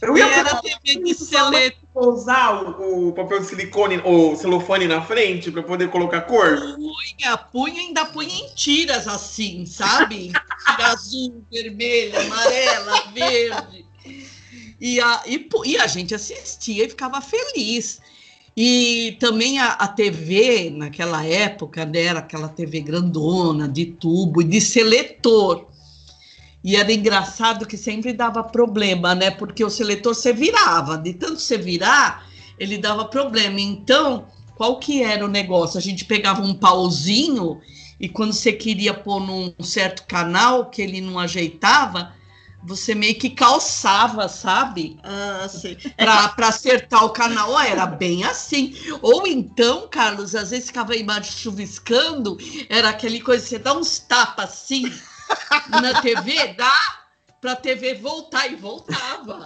Eu 0.02 0.18
E 0.18 0.20
ia 0.20 0.26
era 0.26 0.56
TV 0.56 0.96
de 1.04 1.14
seleto. 1.14 1.78
usar 1.94 2.64
o, 2.80 3.10
o 3.10 3.14
papel 3.14 3.40
de 3.40 3.46
silicone 3.48 4.02
ou 4.04 4.36
celofane 4.36 4.88
na 4.88 5.02
frente 5.04 5.52
pra 5.52 5.62
poder 5.62 5.90
colocar 5.92 6.22
cor. 6.22 6.58
punha, 6.76 7.38
punha, 7.38 7.82
ainda 7.82 8.06
punha 8.06 8.34
em 8.34 8.54
tiras 8.56 9.08
assim, 9.08 9.66
sabe? 9.66 10.32
Tira 10.66 10.88
azul, 10.88 11.46
vermelha, 11.52 12.20
amarela, 12.22 13.02
verde. 13.14 13.86
E 14.80 15.00
a, 15.00 15.22
e, 15.28 15.48
e 15.66 15.78
a 15.78 15.86
gente 15.86 16.16
assistia 16.16 16.86
e 16.86 16.90
ficava 16.90 17.22
feliz. 17.22 18.02
E 18.56 19.16
também 19.20 19.60
a, 19.60 19.70
a 19.74 19.88
TV, 19.88 20.70
naquela 20.70 21.26
época, 21.26 21.86
né, 21.86 22.04
era 22.04 22.20
aquela 22.20 22.50
TV 22.50 22.82
grandona, 22.82 23.68
de 23.68 23.86
tubo 23.86 24.42
e 24.42 24.46
de 24.46 24.60
seletor. 24.60 25.68
E 26.64 26.76
era 26.76 26.92
engraçado 26.92 27.66
que 27.66 27.78
sempre 27.78 28.14
dava 28.14 28.44
problema, 28.44 29.16
né? 29.16 29.32
Porque 29.32 29.64
o 29.64 29.70
seletor 29.70 30.14
você 30.14 30.32
virava, 30.32 30.98
de 30.98 31.14
tanto 31.14 31.40
você 31.40 31.58
virar, 31.58 32.28
ele 32.60 32.78
dava 32.78 33.06
problema. 33.06 33.60
Então, 33.60 34.28
qual 34.56 34.78
que 34.78 35.02
era 35.02 35.26
o 35.26 35.30
negócio? 35.30 35.80
A 35.80 35.82
gente 35.82 36.06
pegava 36.06 36.44
um 36.44 36.54
pauzinho 36.54 37.60
e 38.00 38.08
quando 38.08 38.34
você 38.34 38.52
queria 38.52 38.94
pôr 38.94 39.20
num 39.20 39.54
certo 39.64 40.04
canal 40.06 40.70
que 40.70 40.82
ele 40.82 41.02
não 41.02 41.18
ajeitava, 41.18 42.14
você 42.64 42.94
meio 42.94 43.18
que 43.18 43.30
calçava, 43.30 44.28
sabe? 44.28 44.98
Ah, 45.04 45.48
sim. 45.48 45.76
Para 45.98 46.48
acertar 46.48 47.06
o 47.06 47.10
canal, 47.10 47.60
era 47.60 47.86
bem 47.86 48.24
assim. 48.24 48.76
Ou 49.02 49.26
então, 49.26 49.88
Carlos, 49.88 50.36
às 50.36 50.52
vezes 50.52 50.68
ficava 50.68 50.94
a 50.94 50.98
imagem 50.98 51.32
chuviscando, 51.32 52.38
era 52.70 52.90
aquele 52.90 53.20
coisa, 53.20 53.46
você 53.46 53.60
dá 53.60 53.74
uns 53.74 54.00
tapas 54.00 54.46
assim 54.46 54.84
na 55.70 56.02
TV, 56.02 56.54
dá 56.54 56.78
para 57.40 57.54
a 57.54 57.56
TV 57.56 57.96
voltar 57.96 58.48
e 58.52 58.56
voltava. 58.56 59.46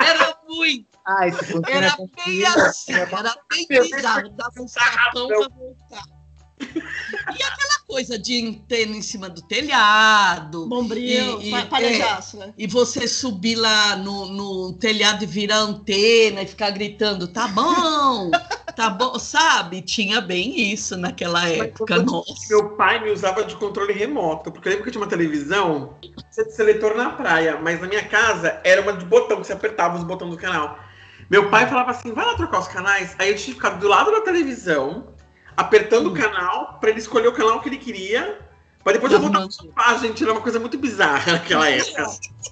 Era 0.00 0.36
muito. 0.48 0.86
Ai, 1.06 1.30
funciona 1.30 1.70
Era 1.70 1.96
bem 1.96 2.08
fibra, 2.18 2.66
assim, 2.66 2.92
era 2.92 3.36
bem 3.48 3.66
bizarro, 3.68 4.28
dava 4.30 4.52
um 4.58 4.66
tapão 4.66 5.28
pra 5.28 5.48
voltar. 5.56 6.15
E 6.60 7.42
aquela 7.42 7.78
coisa 7.86 8.18
de 8.18 8.46
antena 8.46 8.96
em 8.96 9.02
cima 9.02 9.28
do 9.28 9.42
telhado, 9.42 10.66
Bombril, 10.66 11.40
E- 11.40 11.48
e- 11.48 11.50
pa- 11.50 11.66
palhaço, 11.66 12.36
né? 12.38 12.52
e 12.56 12.66
você 12.66 13.06
subir 13.06 13.56
lá 13.56 13.96
no, 13.96 14.26
no 14.26 14.72
telhado 14.74 15.22
e 15.24 15.26
virar 15.26 15.58
antena 15.58 16.42
e 16.42 16.46
ficar 16.46 16.70
gritando, 16.70 17.28
tá 17.28 17.46
bom, 17.48 18.30
tá 18.74 18.88
bom, 18.90 19.18
sabe? 19.18 19.82
Tinha 19.82 20.20
bem 20.20 20.72
isso 20.72 20.96
naquela 20.96 21.46
época, 21.48 22.02
nossa. 22.02 22.32
Meu 22.48 22.70
pai 22.70 23.02
me 23.02 23.10
usava 23.10 23.44
de 23.44 23.54
controle 23.56 23.92
remoto, 23.92 24.50
porque 24.50 24.68
eu 24.68 24.70
lembro 24.70 24.84
que 24.84 24.88
eu 24.88 24.92
tinha 24.92 25.02
uma 25.02 25.10
televisão 25.10 25.94
de 26.02 26.52
seletor 26.54 26.96
na 26.96 27.10
praia, 27.10 27.58
mas 27.62 27.80
na 27.80 27.86
minha 27.86 28.04
casa 28.08 28.60
era 28.64 28.80
uma 28.82 28.94
de 28.94 29.04
botão, 29.04 29.40
que 29.40 29.46
você 29.46 29.52
apertava 29.52 29.96
os 29.98 30.04
botões 30.04 30.30
do 30.30 30.36
canal. 30.38 30.78
Meu 31.28 31.50
pai 31.50 31.66
falava 31.68 31.90
assim, 31.90 32.12
vai 32.12 32.24
lá 32.24 32.34
trocar 32.34 32.60
os 32.60 32.68
canais. 32.68 33.14
Aí 33.18 33.30
eu 33.30 33.34
tinha 33.36 33.48
que 33.48 33.60
ficar 33.60 33.70
do 33.70 33.88
lado 33.88 34.10
da 34.12 34.20
televisão, 34.20 35.08
apertando 35.56 36.08
o 36.08 36.14
canal, 36.14 36.78
pra 36.80 36.90
ele 36.90 36.98
escolher 36.98 37.28
o 37.28 37.32
canal 37.32 37.60
que 37.60 37.68
ele 37.68 37.78
queria, 37.78 38.38
pra 38.84 38.92
depois 38.92 39.12
eu 39.12 39.20
voltar 39.20 39.40
pro 39.40 39.50
sofá, 39.52 39.96
gente. 39.98 40.22
Era 40.22 40.32
uma 40.32 40.40
coisa 40.40 40.58
muito 40.60 40.76
bizarra 40.78 41.32
naquela 41.32 41.68
época. 41.70 42.06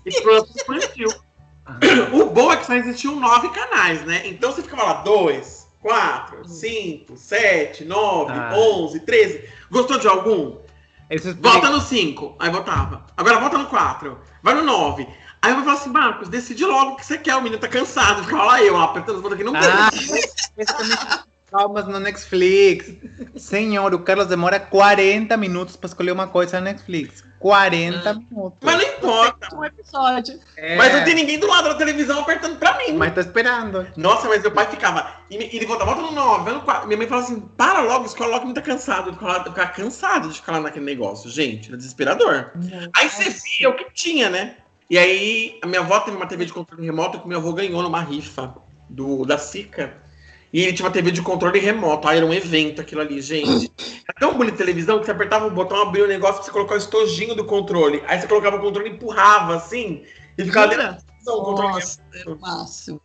E 0.07 0.21
programa 0.21 0.47
infantil. 0.79 1.09
O 2.13 2.27
bom 2.27 2.53
é 2.53 2.57
que 2.57 2.67
só 2.67 2.75
existiam 2.75 3.17
nove 3.17 3.49
canais, 3.51 4.05
né? 4.05 4.23
Então 4.27 4.53
você 4.53 4.63
ficava 4.63 4.83
lá, 4.83 4.93
dois, 5.03 5.67
quatro, 5.81 6.47
cinco, 6.47 7.17
sete, 7.17 7.85
nove, 7.85 8.33
Ah. 8.33 8.53
onze, 8.55 9.01
treze. 9.01 9.49
Gostou 9.71 9.99
de 9.99 10.07
algum? 10.07 10.57
Esses 11.11 11.35
Volta 11.37 11.69
no 11.71 11.81
5. 11.81 12.37
Aí 12.39 12.51
votava. 12.51 13.05
Agora 13.17 13.39
volta 13.39 13.59
no 13.59 13.67
4. 13.67 14.19
Vai 14.43 14.55
no 14.55 14.63
9. 14.63 15.07
Aí 15.43 15.51
eu 15.51 15.57
vou 15.57 15.65
falar 15.65 15.77
assim, 15.77 15.91
Marcos, 15.91 16.29
decide 16.29 16.65
logo 16.65 16.93
o 16.93 16.97
que 16.97 17.05
você 17.05 17.19
quer. 17.19 17.37
O 17.37 17.43
menino 17.43 17.61
tá 17.61 17.69
cansado. 17.69 18.25
Ficava 18.25 18.45
lá 18.45 18.63
eu, 18.63 18.75
ó, 18.75 18.83
apertando 18.85 19.17
os 19.17 19.23
botões 19.23 19.41
aqui. 19.41 19.45
Não 19.45 19.55
Ah, 19.55 19.91
tem. 19.91 20.65
palmas 21.55 21.87
no 21.87 22.01
Netflix. 22.01 22.91
Senhor, 23.37 23.95
o 23.95 24.01
Carlos 24.01 24.27
demora 24.27 24.59
40 24.59 25.37
minutos 25.37 25.77
para 25.77 25.87
escolher 25.87 26.11
uma 26.11 26.27
coisa 26.27 26.59
no 26.59 26.65
Netflix. 26.65 27.23
40 27.39 28.11
Ah. 28.11 28.15
minutos. 28.15 28.59
Mas 28.61 28.77
não 28.77 28.83
importa. 28.83 29.55
Um 29.55 29.65
episódio. 29.65 30.41
É, 30.57 30.77
Mas 30.77 30.93
não 30.93 31.05
tem 31.05 31.15
ninguém 31.15 31.39
do 31.39 31.47
lado 31.47 31.69
da 31.69 31.75
televisão 31.77 32.19
apertando 32.21 32.59
pra 32.59 32.77
mim. 32.79 32.95
Mas 32.95 33.15
tô 33.15 33.21
esperando. 33.21 33.87
Nossa, 33.97 34.27
mas 34.29 34.43
meu 34.43 34.51
pai 34.51 34.67
ficava. 34.69 35.13
E 35.31 35.37
ele 35.37 35.67
voltava, 35.67 35.95
volta 35.95 36.11
no 36.11 36.13
9, 36.17 36.51
no 36.51 36.63
4. 36.63 36.87
Minha 36.89 36.97
mãe 36.99 37.07
falava 37.07 37.27
assim: 37.29 37.41
para 37.41 37.81
logo, 37.83 38.07
escola 38.07 38.31
logo 38.33 38.49
que 38.49 38.55
tá 38.55 38.63
cansado. 38.63 39.11
Eu 39.11 39.13
ficava, 39.13 39.39
eu 39.39 39.45
ficava 39.53 39.69
cansado 39.71 40.29
de 40.29 40.35
ficar 40.35 40.53
lá 40.53 40.61
naquele 40.61 40.87
negócio. 40.87 41.31
Gente, 41.31 41.69
era 41.69 41.77
desesperador. 41.77 42.51
Aí 42.97 43.09
você 43.09 43.31
via 43.31 43.69
o 43.71 43.77
que 43.77 43.87
tinha, 43.93 44.29
né? 44.29 44.57
E 44.91 44.99
aí, 44.99 45.59
a 45.63 45.67
minha 45.67 45.81
avó 45.81 46.01
teve 46.01 46.17
uma 46.17 46.27
TV 46.27 46.47
de 46.47 46.53
controle 46.53 46.85
remoto 46.85 47.21
que 47.21 47.29
meu 47.29 47.39
avô 47.39 47.53
ganhou 47.53 47.83
numa 47.83 48.01
rifa 48.01 48.55
do, 48.89 49.25
da 49.25 49.39
Sica. 49.39 50.03
E 50.55 50.63
ele 50.63 50.73
tinha 50.73 50.87
uma 50.87 50.93
TV 50.93 51.11
de 51.11 51.21
controle 51.21 51.59
remoto. 51.59 52.07
Aí 52.07 52.19
era 52.19 52.25
um 52.25 52.33
evento 52.33 52.81
aquilo 52.81 53.01
ali, 53.01 53.21
gente. 53.21 53.73
Era 54.07 54.21
tão 54.21 54.35
bonita 54.35 54.55
a 54.55 54.59
televisão 54.59 55.01
que 55.01 55.07
você 55.07 55.11
apertava 55.11 55.47
o 55.47 55.51
botão, 55.51 55.83
abria 55.83 56.05
o 56.05 56.07
negócio 56.07 56.37
pra 56.37 56.45
você 56.45 56.51
colocar 56.53 56.75
o 56.75 56.79
estojinho 56.79 57.35
do 57.35 57.45
controle. 57.45 58.05
Aí 58.07 58.21
você 58.21 58.29
colocava 58.29 58.57
o 58.57 58.61
controle 58.61 58.91
e 58.91 58.93
empurrava 58.93 59.57
assim. 59.57 60.05
E 60.39 60.45
ficava 60.45 60.69
dentro 60.69 60.85
da 60.85 60.93
televisão, 60.93 61.39
o 61.39 61.43
controle 61.43 61.73
Nossa, 61.73 62.01
é 62.15 62.31
o 62.31 62.39
máximo. 62.39 63.01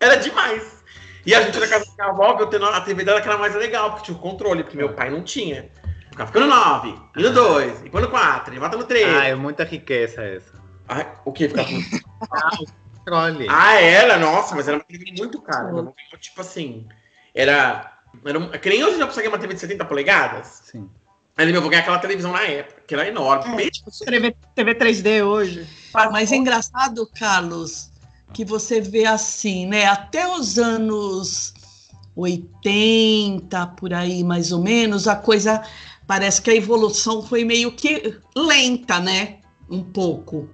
era 0.00 0.16
demais. 0.16 0.82
E 1.24 1.32
a 1.32 1.42
gente 1.42 1.60
na 1.60 1.68
casa 1.68 1.84
da 1.84 1.92
minha 1.92 2.08
avó, 2.08 2.36
eu 2.40 2.46
tendo 2.48 2.64
a 2.64 2.80
TV 2.80 3.04
dela 3.04 3.20
que 3.20 3.28
era 3.28 3.38
mais 3.38 3.54
legal, 3.54 3.90
porque 3.90 4.06
tinha 4.06 4.16
o 4.16 4.20
controle, 4.20 4.64
porque 4.64 4.76
meu 4.76 4.92
pai 4.92 5.08
não 5.08 5.22
tinha. 5.22 5.70
Ficava 6.10 6.26
ficando 6.26 6.46
9, 6.48 6.94
e 7.16 7.22
no 7.22 7.32
2, 7.32 7.82
e 7.84 7.90
quando 7.90 8.10
4, 8.10 8.54
e 8.54 8.58
bota 8.58 8.76
no 8.76 8.84
3. 8.84 9.06
Ah, 9.06 9.26
é 9.26 9.34
muita 9.36 9.62
riqueza 9.62 10.20
essa. 10.20 10.60
Ai, 10.88 11.06
o 11.24 11.32
que? 11.32 11.48
Ficava 11.48 11.68
Ah, 13.48 13.74
era? 13.80 14.18
Nossa, 14.18 14.54
mas 14.54 14.68
era 14.68 14.76
uma 14.76 14.84
TV 14.84 15.12
muito 15.18 15.40
cara. 15.40 15.64
Meu 15.72 15.78
avô 15.80 15.94
ganhou, 15.96 16.20
Tipo 16.20 16.40
assim, 16.40 16.86
era. 17.34 17.92
era 18.24 18.38
um... 18.38 18.48
Que 18.50 18.68
nem 18.68 18.84
hoje 18.84 18.98
já 18.98 19.06
consegue 19.06 19.28
uma 19.28 19.38
TV 19.38 19.54
de 19.54 19.60
70 19.60 19.84
polegadas. 19.84 20.62
Sim. 20.64 20.88
Aí 21.36 21.46
meu 21.46 21.60
avô 21.60 21.68
ganhou 21.68 21.82
aquela 21.82 21.98
televisão 21.98 22.32
na 22.32 22.42
época, 22.42 22.82
que 22.86 22.94
era 22.94 23.08
enorme. 23.08 23.52
É. 23.52 23.56
Bem- 23.56 23.70
TV, 24.04 24.36
TV 24.54 24.74
3D 24.74 25.24
hoje. 25.24 25.66
Mas 26.10 26.30
é 26.30 26.36
engraçado, 26.36 27.08
Carlos, 27.18 27.90
que 28.32 28.44
você 28.44 28.80
vê 28.80 29.06
assim, 29.06 29.66
né? 29.66 29.86
Até 29.86 30.28
os 30.28 30.58
anos 30.58 31.54
80, 32.14 33.66
por 33.78 33.92
aí 33.94 34.22
mais 34.22 34.52
ou 34.52 34.62
menos, 34.62 35.08
a 35.08 35.16
coisa 35.16 35.62
parece 36.06 36.42
que 36.42 36.50
a 36.50 36.54
evolução 36.54 37.22
foi 37.22 37.44
meio 37.44 37.72
que 37.72 38.18
lenta, 38.36 38.98
né? 39.00 39.38
Um 39.70 39.82
pouco. 39.82 40.50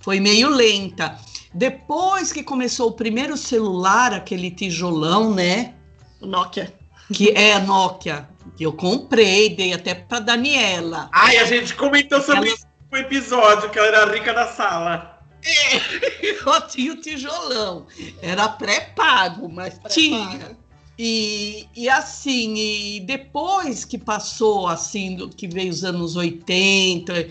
Foi 0.00 0.18
meio 0.18 0.48
lenta. 0.48 1.16
Depois 1.52 2.32
que 2.32 2.42
começou 2.42 2.88
o 2.90 2.92
primeiro 2.92 3.36
celular, 3.36 4.12
aquele 4.14 4.50
tijolão, 4.50 5.34
né? 5.34 5.74
O 6.20 6.26
Nokia. 6.26 6.72
Que 7.12 7.30
é 7.30 7.54
a 7.54 7.60
Nokia, 7.60 8.28
que 8.56 8.64
eu 8.64 8.72
comprei, 8.72 9.54
dei 9.54 9.72
até 9.72 9.94
para 9.94 10.20
Daniela. 10.20 11.08
Ai, 11.12 11.38
a 11.38 11.44
gente 11.44 11.74
comentou 11.74 12.20
sobre 12.20 12.48
Ela- 12.48 12.54
isso 12.54 12.66
no 12.90 12.98
episódio, 12.98 13.68
que 13.70 13.78
ela 13.78 13.88
era 13.88 14.12
rica 14.12 14.32
da 14.32 14.46
sala. 14.46 15.18
Eu 16.22 16.68
tinha 16.68 16.92
o 16.92 16.96
tijolão. 16.96 17.86
Era 18.20 18.48
pré-pago, 18.48 19.48
mas 19.48 19.80
tinha. 19.88 20.56
E, 20.98 21.66
e 21.74 21.88
assim, 21.88 22.54
e 22.56 23.00
depois 23.00 23.86
que 23.86 23.96
passou, 23.96 24.68
assim, 24.68 25.16
do, 25.16 25.30
que 25.30 25.48
veio 25.48 25.70
os 25.70 25.82
anos 25.82 26.14
80, 26.14 27.26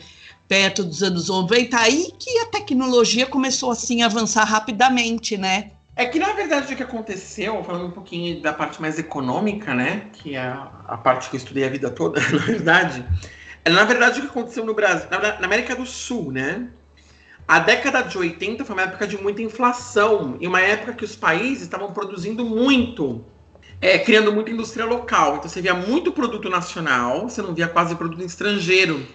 perto 0.50 0.84
dos 0.84 1.04
anos 1.04 1.30
90, 1.30 1.78
aí 1.80 2.12
que 2.18 2.40
a 2.40 2.48
tecnologia 2.48 3.28
começou, 3.28 3.70
assim, 3.70 4.02
a 4.02 4.08
avançar 4.08 4.44
rapidamente, 4.44 5.38
né? 5.38 5.72
É 5.96 6.06
que, 6.06 6.18
na 6.18 6.34
verdade, 6.34 6.74
o 6.74 6.76
que 6.76 6.82
aconteceu, 6.82 7.64
falando 7.64 7.86
um 7.86 7.92
pouquinho 7.92 8.42
da 8.42 8.52
parte 8.52 8.82
mais 8.82 8.98
econômica, 8.98 9.76
né? 9.76 10.08
Que 10.12 10.36
é 10.36 10.42
a, 10.42 10.98
parte 10.98 11.30
que 11.30 11.36
eu 11.36 11.38
estudei 11.38 11.66
a 11.66 11.70
vida 11.70 11.92
toda, 11.92 12.20
na 12.34 12.38
verdade. 12.40 13.06
É, 13.64 13.70
na 13.70 13.84
verdade, 13.84 14.20
o 14.20 14.24
que 14.24 14.30
aconteceu 14.30 14.66
no 14.66 14.74
Brasil, 14.74 15.08
na, 15.12 15.20
na 15.40 15.46
América 15.46 15.76
do 15.76 15.86
Sul, 15.86 16.32
né? 16.32 16.68
A 17.48 17.60
década 17.60 18.02
de 18.02 18.18
80 18.18 18.66
foi 18.66 18.76
uma 18.76 18.84
época 18.84 19.06
de 19.06 19.22
muita 19.22 19.44
inflação 19.44 20.36
e 20.40 20.48
uma 20.48 20.62
época 20.62 20.94
que 20.94 21.06
os 21.06 21.16
países 21.16 21.64
estavam 21.64 21.92
produzindo 21.94 22.44
muito, 22.44 23.24
é, 23.80 24.00
criando 24.00 24.32
muita 24.32 24.50
indústria 24.50 24.86
local. 24.86 25.38
Então 25.38 25.50
você 25.50 25.62
via 25.62 25.76
muito 25.76 26.12
produto 26.12 26.50
nacional, 26.50 27.30
você 27.30 27.42
não 27.42 27.54
via 27.54 27.68
quase 27.68 27.96
produto 27.96 28.24
estrangeiro. 28.24 29.06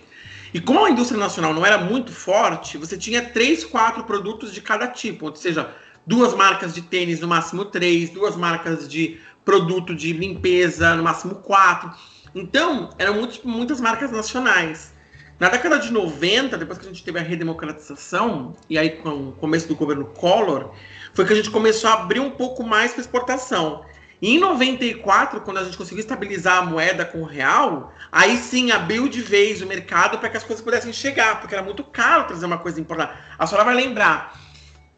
E 0.55 0.61
como 0.61 0.85
a 0.85 0.91
indústria 0.91 1.19
nacional 1.19 1.53
não 1.53 1.67
era 1.67 1.77
muito 1.77 2.13
forte, 2.13 2.79
você 2.79 2.97
tinha 2.97 3.21
três, 3.21 3.65
quatro 3.65 4.05
produtos 4.05 4.55
de 4.55 4.63
cada 4.63 4.87
tipo, 4.87 5.27
ou 5.27 5.35
seja, 5.35 5.75
duas 6.07 6.33
marcas 6.33 6.73
de 6.73 6.81
tênis, 6.81 7.19
no 7.19 7.27
máximo 7.27 7.65
três, 7.65 8.09
duas 8.11 8.37
marcas 8.37 8.89
de 8.89 9.19
produto 9.45 9.93
de 9.93 10.13
limpeza, 10.13 10.95
no 10.95 11.03
máximo 11.03 11.35
quatro. 11.35 11.93
Então, 12.33 12.91
eram 12.99 13.29
muitas 13.43 13.81
marcas 13.81 14.13
nacionais. 14.13 14.95
Na 15.41 15.49
década 15.49 15.81
de 15.81 15.93
90, 15.93 16.57
depois 16.57 16.79
que 16.79 16.85
a 16.85 16.89
gente 16.89 17.03
teve 17.03 17.19
a 17.19 17.23
redemocratização, 17.23 18.55
e 18.71 18.79
aí 18.79 18.91
com 18.91 19.31
o 19.31 19.33
começo 19.33 19.67
do 19.67 19.75
governo 19.75 20.05
Collor, 20.05 20.71
foi 21.13 21.25
que 21.25 21.33
a 21.33 21.37
gente 21.37 21.51
começou 21.51 21.91
a 21.91 21.95
abrir 21.95 22.21
um 22.21 22.31
pouco 22.31 22.63
mais 22.63 22.93
para 22.93 23.01
exportação. 23.01 23.85
Em 24.27 24.39
94, 24.39 25.43
quando 25.43 25.59
a 25.59 25.65
gente 25.65 25.77
conseguiu 25.77 26.01
estabilizar 26.01 26.57
a 26.57 26.63
moeda 26.63 27.05
com 27.05 27.21
o 27.21 27.27
real, 27.27 27.93
aí 28.11 28.39
sim 28.39 28.71
abriu 28.71 29.07
de 29.07 29.21
vez 29.21 29.61
o 29.61 29.67
mercado 29.67 30.17
para 30.17 30.31
que 30.31 30.39
as 30.39 30.43
coisas 30.43 30.65
pudessem 30.65 30.95
chegar, 30.95 31.43
porque 31.43 31.55
era 31.55 31.63
muito 31.63 31.85
caro 31.85 32.25
trazer 32.25 32.47
uma 32.47 32.57
coisa 32.57 32.81
importante. 32.81 33.13
A 33.39 33.47
senhora 33.47 33.67
vai 33.67 33.75
lembrar, 33.75 34.41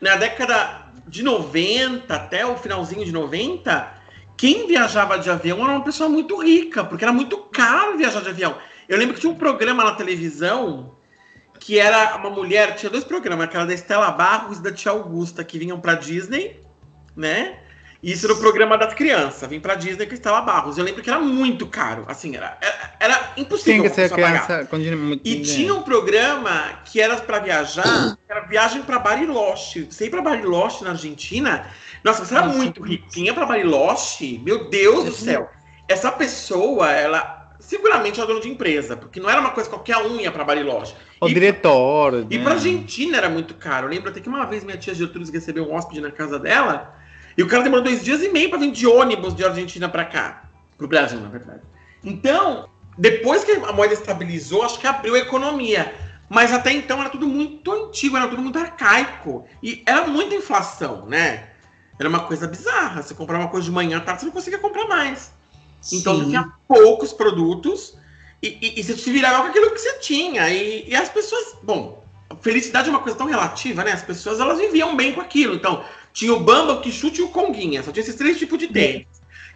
na 0.01 0.14
década 0.14 0.93
de 1.09 1.24
90 1.24 2.14
até 2.14 2.47
o 2.47 2.57
finalzinho 2.57 3.05
de 3.05 3.11
90, 3.11 3.95
quem 4.37 4.68
viajava 4.68 5.18
de 5.18 5.29
avião 5.29 5.59
era 5.64 5.72
uma 5.72 5.83
pessoa 5.83 6.09
muito 6.09 6.41
rica, 6.41 6.85
porque 6.85 7.03
era 7.03 7.12
muito 7.12 7.37
caro 7.39 7.99
viajar 7.99 8.20
de 8.20 8.29
avião. 8.29 8.57
Eu 8.89 8.97
lembro 8.97 9.16
que 9.16 9.20
tinha 9.22 9.33
um 9.33 9.37
programa 9.37 9.83
na 9.83 9.97
televisão 9.97 10.95
que 11.59 11.81
era 11.81 12.14
uma 12.14 12.31
mulher, 12.31 12.77
tinha 12.77 12.91
dois 12.91 13.03
programas, 13.03 13.47
aquela 13.47 13.66
da 13.66 13.74
Estela 13.74 14.12
Barros 14.12 14.59
e 14.59 14.62
da 14.62 14.70
Tia 14.70 14.93
Augusta, 14.93 15.43
que 15.43 15.59
vinham 15.59 15.81
pra 15.81 15.95
Disney, 15.95 16.61
né? 17.16 17.65
E 18.03 18.12
isso 18.12 18.26
era 18.26 18.34
o 18.34 18.38
programa 18.38 18.76
das 18.76 18.92
crianças, 18.94 19.49
vim 19.49 19.59
pra 19.59 19.74
Disney 19.74 20.07
com 20.07 20.12
a 20.12 20.14
Estela 20.14 20.40
Barros. 20.42 20.76
Eu 20.78 20.84
lembro 20.84 21.03
que 21.03 21.09
era 21.11 21.18
muito 21.18 21.66
caro, 21.66 22.05
assim, 22.07 22.36
era, 22.36 22.57
era, 22.61 22.97
era 23.01 23.32
impossível. 23.36 23.82
Tem 23.82 23.90
que 23.90 23.94
ser 23.94 24.11
criança 24.11 24.68
muito 24.97 25.26
E 25.26 25.42
tinha 25.42 25.74
um 25.74 25.82
programa 25.82 26.80
que 26.84 27.01
era 27.01 27.16
pra 27.16 27.38
viajar, 27.38 28.16
que 28.16 28.32
era 28.32 28.40
viagem 28.42 28.82
pra 28.82 28.99
Bariloche. 28.99 29.88
Você 29.90 30.07
ir 30.07 30.11
pra 30.11 30.20
Bariloche 30.22 30.84
na 30.84 30.90
Argentina, 30.90 31.66
nossa, 32.05 32.24
você 32.24 32.34
era 32.34 32.47
Nossa. 32.47 32.59
muito 32.59 32.82
riquinha 32.82 33.32
pra 33.34 33.47
Bariloche, 33.47 34.38
meu 34.44 34.68
Deus 34.68 35.05
do 35.05 35.12
céu. 35.12 35.51
Essa 35.88 36.12
pessoa, 36.12 36.90
ela 36.92 37.55
seguramente 37.59 38.20
era 38.20 38.26
dona 38.28 38.40
de 38.40 38.49
empresa, 38.49 38.97
porque 38.97 39.18
não 39.18 39.28
era 39.30 39.40
uma 39.40 39.51
coisa 39.51 39.68
que 39.68 39.74
qualquer 39.74 39.97
um 39.99 40.20
ia 40.20 40.30
pra 40.30 40.44
Bariloche. 40.44 40.94
O 41.20 41.28
E- 41.28 41.34
diretor. 41.34 42.26
E 42.30 42.36
né? 42.38 42.44
pra 42.44 42.53
Argentina 42.55 43.16
era 43.16 43.28
muito 43.28 43.55
caro. 43.55 43.86
Eu 43.86 43.90
lembro 43.90 44.11
até 44.11 44.20
que 44.20 44.28
uma 44.28 44.44
vez 44.44 44.62
minha 44.62 44.76
tia 44.76 44.94
Gertrudes 44.94 45.30
recebeu 45.30 45.64
um 45.64 45.74
hóspede 45.74 46.01
na 46.01 46.11
casa 46.11 46.38
dela, 46.38 46.94
e 47.37 47.43
o 47.43 47.49
cara 47.49 47.62
demorou 47.62 47.84
dois 47.84 48.03
dias 48.05 48.22
e 48.22 48.28
meio 48.28 48.49
pra 48.49 48.59
vir 48.59 48.70
de 48.70 48.87
ônibus 48.87 49.34
de 49.34 49.45
Argentina 49.45 49.89
pra 49.89 50.05
cá. 50.05 50.45
Pro 50.78 50.89
Brasil, 50.89 51.20
na 51.20 51.28
verdade. 51.28 51.62
Então, 52.03 52.68
depois 52.97 53.45
que 53.45 53.53
a 53.53 53.72
moeda 53.72 53.95
estabilizou, 53.95 54.62
acho 54.62 54.78
que 54.78 54.87
abriu 54.87 55.14
a 55.14 55.18
economia. 55.18 55.95
Mas 56.28 56.53
até 56.53 56.72
então 56.72 57.01
era 57.01 57.09
tudo 57.11 57.26
muito 57.26 57.70
antigo, 57.72 58.16
era 58.16 58.26
tudo 58.28 58.43
muito 58.43 58.59
arcaico. 58.59 59.47
E 59.62 59.82
era 59.87 60.07
muita 60.07 60.34
inflação, 60.34 61.07
né? 61.07 61.51
Era 61.99 62.09
uma 62.09 62.20
coisa 62.20 62.47
bizarra. 62.47 63.03
Você 63.03 63.14
comprava 63.14 63.45
uma 63.45 63.51
coisa 63.51 63.64
de 63.64 63.72
manhã 63.72 63.99
à 63.99 64.01
tarde, 64.01 64.20
você 64.20 64.26
não 64.26 64.32
conseguia 64.32 64.59
comprar 64.59 64.87
mais. 64.87 65.32
Então 65.93 66.14
você 66.16 66.24
Sim. 66.24 66.30
tinha 66.30 66.53
poucos 66.66 67.12
produtos 67.12 67.97
e, 68.43 68.49
e- 68.61 68.80
e 68.80 68.82
você 68.82 68.97
se 68.97 69.11
virava 69.12 69.43
com 69.43 69.49
aquilo 69.49 69.70
que 69.70 69.78
você 69.78 69.99
tinha. 69.99 70.51
E, 70.51 70.89
e 70.89 70.97
as 70.97 71.09
pessoas, 71.09 71.57
bom, 71.62 72.05
felicidade 72.41 72.89
é 72.89 72.91
uma 72.91 73.01
coisa 73.01 73.16
tão 73.16 73.26
relativa, 73.28 73.84
né? 73.84 73.93
As 73.93 74.03
pessoas 74.03 74.41
elas 74.41 74.59
viviam 74.59 74.97
bem 74.97 75.12
com 75.12 75.20
aquilo. 75.20 75.55
Então, 75.55 75.84
tinha 76.16 76.32
o 76.32 76.40
Bamba, 76.40 76.72
o 76.72 76.80
Quixute 76.80 77.20
e 77.20 77.24
o 77.24 77.28
Conguinha. 77.28 77.82
Só 77.82 77.92
tinha 77.92 78.02
esses 78.02 78.14
três 78.14 78.38
tipos 78.38 78.58
de 78.58 78.68
tênis. 78.68 79.06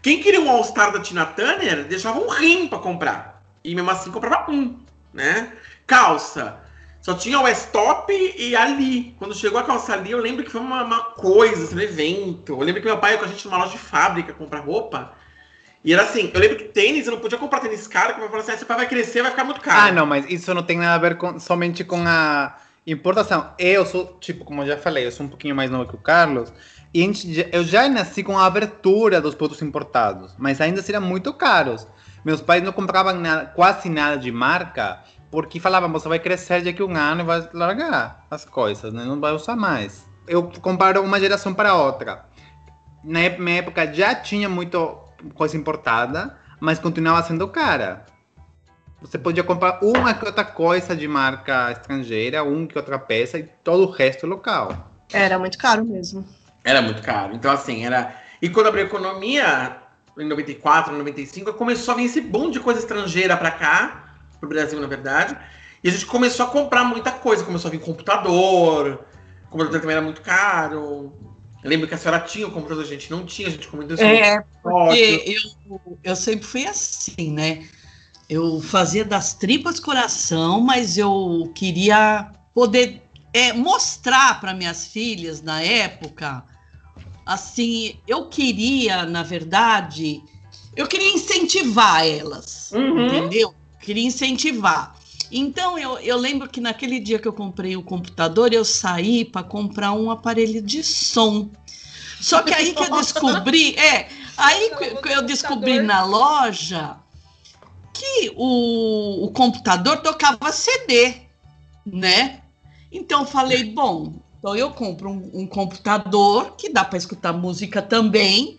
Quem 0.02 0.22
queria 0.22 0.42
um 0.42 0.50
All-Star 0.50 0.92
da 0.92 1.00
Tina 1.00 1.24
Turner, 1.24 1.84
deixava 1.84 2.20
um 2.20 2.28
rim 2.28 2.68
pra 2.68 2.78
comprar. 2.78 3.42
E 3.64 3.74
mesmo 3.74 3.90
assim 3.90 4.10
comprava 4.10 4.50
um, 4.50 4.78
né? 5.10 5.54
Calça. 5.86 6.60
Só 7.00 7.14
tinha 7.14 7.40
o 7.40 7.48
Stop 7.48 8.12
e 8.12 8.54
a 8.54 8.66
Lee. 8.66 9.14
Quando 9.18 9.34
chegou 9.34 9.58
a 9.58 9.62
calça 9.64 9.94
ali, 9.94 10.10
eu 10.10 10.18
lembro 10.18 10.44
que 10.44 10.50
foi 10.50 10.60
uma, 10.60 10.84
uma 10.84 11.00
coisa, 11.00 11.64
assim, 11.64 11.76
um 11.76 11.80
evento. 11.80 12.52
Eu 12.52 12.60
lembro 12.60 12.82
que 12.82 12.88
meu 12.88 12.98
pai 12.98 13.12
ia 13.12 13.18
com 13.18 13.24
a 13.24 13.28
gente 13.28 13.46
numa 13.46 13.56
loja 13.56 13.72
de 13.72 13.78
fábrica 13.78 14.34
comprar 14.34 14.60
roupa. 14.60 15.14
E 15.82 15.94
era 15.94 16.02
assim, 16.02 16.30
eu 16.34 16.38
lembro 16.38 16.58
que 16.58 16.64
tênis, 16.64 17.06
eu 17.06 17.12
não 17.12 17.20
podia 17.20 17.38
comprar 17.38 17.60
tênis 17.60 17.86
caro, 17.86 18.08
porque 18.08 18.20
meu 18.20 18.28
pai 18.28 18.38
falou 18.38 18.42
assim, 18.42 18.52
ah, 18.52 18.58
seu 18.58 18.66
pai 18.66 18.76
vai 18.76 18.86
crescer, 18.86 19.22
vai 19.22 19.30
ficar 19.30 19.44
muito 19.44 19.62
caro. 19.62 19.88
Ah, 19.88 19.92
não, 19.92 20.04
mas 20.04 20.26
isso 20.28 20.52
não 20.52 20.62
tem 20.62 20.76
nada 20.76 20.94
a 20.94 21.08
ver 21.08 21.16
com, 21.16 21.40
somente 21.40 21.82
com 21.84 22.06
a 22.06 22.54
importação. 22.92 23.52
Eu 23.58 23.84
sou, 23.86 24.16
tipo, 24.20 24.44
como 24.44 24.62
eu 24.62 24.66
já 24.66 24.76
falei, 24.76 25.06
eu 25.06 25.12
sou 25.12 25.26
um 25.26 25.28
pouquinho 25.28 25.54
mais 25.54 25.70
novo 25.70 25.88
que 25.88 25.94
o 25.94 25.98
Carlos. 25.98 26.52
E 26.92 27.00
gente 27.02 27.48
eu 27.52 27.62
já 27.62 27.88
nasci 27.88 28.22
com 28.22 28.36
a 28.36 28.46
abertura 28.46 29.20
dos 29.20 29.34
produtos 29.34 29.62
importados, 29.62 30.34
mas 30.36 30.60
ainda 30.60 30.82
seriam 30.82 31.02
muito 31.02 31.32
caros. 31.32 31.86
Meus 32.24 32.40
pais 32.40 32.62
não 32.62 32.72
compravam 32.72 33.14
nada, 33.14 33.46
quase 33.46 33.88
nada 33.88 34.18
de 34.18 34.30
marca, 34.32 35.02
porque 35.30 35.60
falavam, 35.60 35.90
você 35.92 36.08
vai 36.08 36.18
crescer 36.18 36.62
daqui 36.64 36.82
a 36.82 36.84
um 36.84 36.96
ano 36.96 37.20
e 37.20 37.24
vai 37.24 37.48
largar 37.54 38.26
as 38.30 38.44
coisas, 38.44 38.92
né? 38.92 39.04
não 39.04 39.20
vai 39.20 39.32
usar 39.32 39.54
mais. 39.54 40.04
Eu 40.26 40.50
comparo 40.60 41.02
uma 41.02 41.20
geração 41.20 41.54
para 41.54 41.74
outra. 41.74 42.24
Na 43.02 43.20
minha 43.30 43.58
época 43.58 43.92
já 43.92 44.14
tinha 44.14 44.48
muito 44.48 44.98
coisa 45.34 45.56
importada, 45.56 46.36
mas 46.58 46.78
continuava 46.78 47.22
sendo 47.22 47.46
cara. 47.48 48.04
Você 49.00 49.18
podia 49.18 49.42
comprar 49.42 49.80
uma 49.82 50.12
que 50.12 50.24
outra 50.24 50.44
coisa 50.44 50.94
de 50.94 51.08
marca 51.08 51.72
estrangeira, 51.72 52.44
uma 52.44 52.66
que 52.66 52.76
outra 52.76 52.98
peça 52.98 53.38
e 53.38 53.44
todo 53.64 53.84
o 53.84 53.90
resto 53.90 54.26
local. 54.26 54.90
Era 55.12 55.38
muito 55.38 55.56
caro 55.56 55.84
mesmo. 55.84 56.24
Era 56.64 56.82
muito 56.82 57.02
caro. 57.02 57.34
Então, 57.34 57.50
assim, 57.50 57.84
era. 57.84 58.14
E 58.42 58.48
quando 58.48 58.66
abriu 58.66 58.84
a 58.84 58.86
economia, 58.86 59.76
em 60.18 60.28
94, 60.28 60.96
95, 60.96 61.52
começou 61.54 61.94
a 61.94 61.96
vir 61.96 62.04
esse 62.04 62.20
boom 62.20 62.50
de 62.50 62.60
coisa 62.60 62.80
estrangeira 62.80 63.36
para 63.36 63.50
cá, 63.50 64.16
pro 64.38 64.48
Brasil, 64.48 64.78
na 64.80 64.86
verdade. 64.86 65.36
E 65.82 65.88
a 65.88 65.92
gente 65.92 66.04
começou 66.04 66.46
a 66.46 66.50
comprar 66.50 66.84
muita 66.84 67.10
coisa. 67.10 67.44
Começou 67.44 67.68
a 67.68 67.72
vir 67.72 67.80
computador. 67.80 69.04
O 69.46 69.50
computador 69.50 69.80
também 69.80 69.96
era 69.96 70.04
muito 70.04 70.20
caro. 70.20 71.12
Eu 71.62 71.68
lembro 71.68 71.88
que 71.88 71.94
a 71.94 71.98
senhora 71.98 72.20
tinha 72.20 72.46
o 72.46 72.50
computador, 72.50 72.84
a 72.84 72.86
gente 72.86 73.10
não 73.10 73.24
tinha, 73.24 73.48
a 73.48 73.50
gente 73.50 73.68
comentou 73.68 73.94
isso. 73.94 74.04
É, 74.04 74.42
porque 74.62 75.24
eu, 75.66 75.98
eu 76.02 76.16
sempre 76.16 76.46
fui 76.46 76.66
assim, 76.66 77.32
né? 77.32 77.66
Eu 78.30 78.60
fazia 78.60 79.04
das 79.04 79.34
tripas 79.34 79.80
coração, 79.80 80.60
mas 80.60 80.96
eu 80.96 81.50
queria 81.52 82.30
poder 82.54 83.02
é, 83.32 83.52
mostrar 83.52 84.40
para 84.40 84.54
minhas 84.54 84.86
filhas 84.86 85.42
na 85.42 85.60
época, 85.60 86.44
assim, 87.26 87.96
eu 88.06 88.26
queria, 88.26 89.04
na 89.04 89.24
verdade, 89.24 90.22
eu 90.76 90.86
queria 90.86 91.12
incentivar 91.12 92.06
elas, 92.06 92.70
Uhum. 92.70 93.04
entendeu? 93.04 93.52
Queria 93.80 94.06
incentivar. 94.06 94.94
Então, 95.32 95.76
eu, 95.76 95.98
eu 95.98 96.16
lembro 96.16 96.48
que 96.48 96.60
naquele 96.60 97.00
dia 97.00 97.18
que 97.18 97.26
eu 97.26 97.32
comprei 97.32 97.76
o 97.76 97.82
computador, 97.82 98.52
eu 98.52 98.64
saí 98.64 99.24
para 99.24 99.42
comprar 99.42 99.90
um 99.90 100.08
aparelho 100.08 100.62
de 100.62 100.84
som. 100.84 101.50
Só 102.20 102.42
que 102.42 102.54
aí 102.54 102.74
que 102.74 102.82
eu 102.84 102.90
descobri, 102.94 103.74
é, 103.74 104.08
aí 104.36 104.70
que 105.02 105.08
eu 105.08 105.22
descobri 105.22 105.82
na 105.82 106.04
loja 106.04 106.96
que 108.00 108.32
o, 108.34 109.26
o 109.26 109.30
computador 109.30 109.98
tocava 109.98 110.50
CD, 110.50 111.16
né? 111.84 112.40
Então, 112.90 113.20
eu 113.20 113.26
falei, 113.26 113.64
bom, 113.74 114.14
então 114.38 114.56
eu 114.56 114.70
compro 114.70 115.10
um, 115.10 115.30
um 115.42 115.46
computador 115.46 116.56
que 116.56 116.70
dá 116.70 116.82
para 116.82 116.96
escutar 116.96 117.34
música 117.34 117.82
também, 117.82 118.58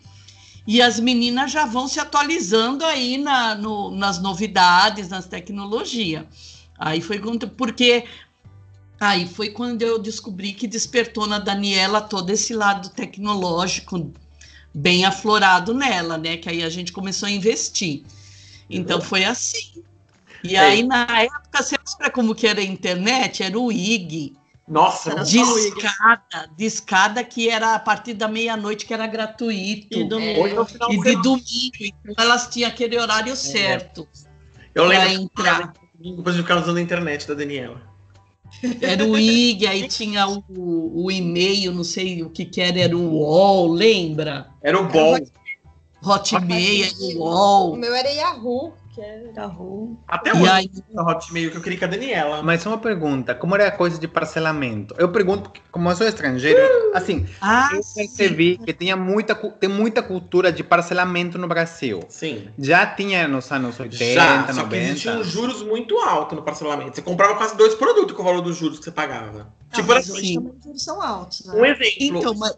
e 0.67 0.79
as 0.79 0.99
meninas 0.99 1.51
já 1.51 1.65
vão 1.65 1.87
se 1.87 1.99
atualizando 1.99 2.85
aí 2.85 3.17
na, 3.17 3.55
no- 3.55 3.89
nas 3.89 4.21
novidades, 4.21 5.09
nas 5.09 5.25
tecnologias. 5.25 6.23
Aí 6.77 7.01
foi 7.01 7.17
quando, 7.17 7.49
porque 7.49 8.05
aí 8.99 9.27
foi 9.27 9.49
quando 9.49 9.81
eu 9.81 9.97
descobri 9.97 10.53
que 10.53 10.67
despertou 10.67 11.25
na 11.25 11.39
Daniela 11.39 11.99
todo 11.99 12.29
esse 12.29 12.53
lado 12.53 12.89
tecnológico 12.89 14.13
bem 14.71 15.03
aflorado 15.03 15.73
nela, 15.73 16.15
né? 16.15 16.37
Que 16.37 16.47
aí 16.47 16.61
a 16.61 16.69
gente 16.69 16.91
começou 16.91 17.27
a 17.27 17.31
investir. 17.31 18.03
Então 18.71 19.01
foi 19.01 19.23
assim. 19.25 19.83
E 20.43 20.55
É. 20.55 20.59
aí 20.59 20.83
na 20.83 21.05
época, 21.21 21.61
você 21.61 21.75
lembra 21.89 22.09
como 22.11 22.33
que 22.33 22.47
era 22.47 22.59
a 22.59 22.63
internet? 22.63 23.43
Era 23.43 23.59
o 23.59 23.71
IG. 23.71 24.33
Nossa, 24.67 25.11
Era 25.11 25.19
não 25.19 25.25
só 25.25 25.41
o 25.41 25.45
fala 25.45 25.59
IG. 25.59 25.75
Discada, 25.75 26.49
discada 26.57 27.23
que 27.23 27.49
era 27.49 27.75
a 27.75 27.79
partir 27.79 28.13
da 28.13 28.27
meia-noite 28.27 28.85
que 28.85 28.93
era 28.93 29.05
gratuito. 29.05 29.97
E 29.99 30.01
É. 30.03 30.53
No 30.53 30.65
final 30.65 30.93
E 30.93 31.01
de 31.01 31.15
domingo, 31.21 31.71
então 31.79 32.15
elas 32.17 32.47
tinham 32.47 32.69
aquele 32.69 32.97
horário 32.97 33.35
certo 33.35 34.07
eu 34.73 34.85
para 34.87 35.03
lembro 35.05 35.23
entrar. 35.23 35.73
depois 35.99 36.35
de 36.35 36.41
ficar 36.41 36.57
usando 36.61 36.77
a 36.77 36.81
internet 36.81 37.27
da 37.27 37.33
Daniela. 37.33 37.81
Era 38.81 39.05
o 39.05 39.17
IG, 39.17 39.65
aí 39.65 39.87
tinha 39.87 40.27
o, 40.27 40.43
o 40.49 41.11
e-mail, 41.11 41.73
não 41.73 41.83
sei 41.83 42.21
o 42.21 42.29
que 42.29 42.45
que 42.45 42.61
era, 42.61 42.79
era 42.79 42.97
o 42.97 43.13
UOL, 43.13 43.71
lembra? 43.71 44.49
Era 44.61 44.79
o 44.79 44.87
bom. 44.87 45.17
Hotmail, 46.03 46.85
era 46.85 46.93
o 46.95 47.19
O 47.19 47.19
UOL. 47.19 47.75
meu 47.77 47.93
era 47.93 48.09
Yahoo, 48.09 48.73
que 48.93 48.99
era... 49.01 49.31
Da 49.31 49.45
rua. 49.45 49.95
Até 50.07 50.31
E 50.31 50.33
hoje, 50.33 50.49
aí, 50.49 50.69
a 50.97 51.03
Hotmail 51.03 51.51
que 51.51 51.57
eu 51.57 51.61
queria 51.61 51.79
com 51.79 51.85
a 51.85 51.87
Daniela. 51.87 52.43
Mas 52.43 52.65
uma 52.65 52.77
pergunta, 52.77 53.33
como 53.35 53.55
era 53.55 53.67
a 53.67 53.71
coisa 53.71 53.97
de 53.99 54.07
parcelamento? 54.07 54.93
Eu 54.97 55.09
pergunto, 55.11 55.43
porque, 55.43 55.61
como 55.71 55.89
eu 55.89 55.95
sou 55.95 56.07
estrangeiro, 56.07 56.59
assim, 56.93 57.25
ah, 57.39 57.69
eu 57.73 57.83
sim. 57.83 58.01
percebi 58.07 58.57
que 58.57 58.73
tinha 58.73 58.97
muita, 58.97 59.33
tem 59.35 59.69
muita 59.69 60.01
cultura 60.03 60.51
de 60.51 60.63
parcelamento 60.63 61.37
no 61.37 61.47
Brasil. 61.47 62.03
Sim. 62.09 62.49
Já 62.59 62.85
tinha 62.85 63.27
nos 63.27 63.49
anos 63.51 63.79
80, 63.79 64.13
Já, 64.13 64.39
só 64.47 64.53
que 64.53 64.75
90. 64.75 64.77
existiam 64.77 65.23
juros 65.23 65.61
muito 65.63 65.97
altos 65.99 66.35
no 66.35 66.43
parcelamento. 66.43 66.95
Você 66.95 67.01
comprava 67.01 67.35
quase 67.35 67.55
dois 67.55 67.75
produtos 67.75 68.15
com 68.15 68.21
o 68.23 68.25
valor 68.25 68.41
dos 68.41 68.57
juros 68.57 68.79
que 68.79 68.85
você 68.85 68.91
pagava. 68.91 69.53
tipo, 69.73 69.91
ah, 69.91 69.95
era 69.95 70.03
mas 70.03 70.09
assim, 70.09 70.13
hoje 70.17 70.27
sim. 70.27 70.59
juros 70.63 70.83
são 70.83 71.01
altos, 71.01 71.45
né? 71.45 71.53
um 71.55 71.65
exemplo. 71.65 71.93
Então, 71.99 72.33
mas, 72.35 72.53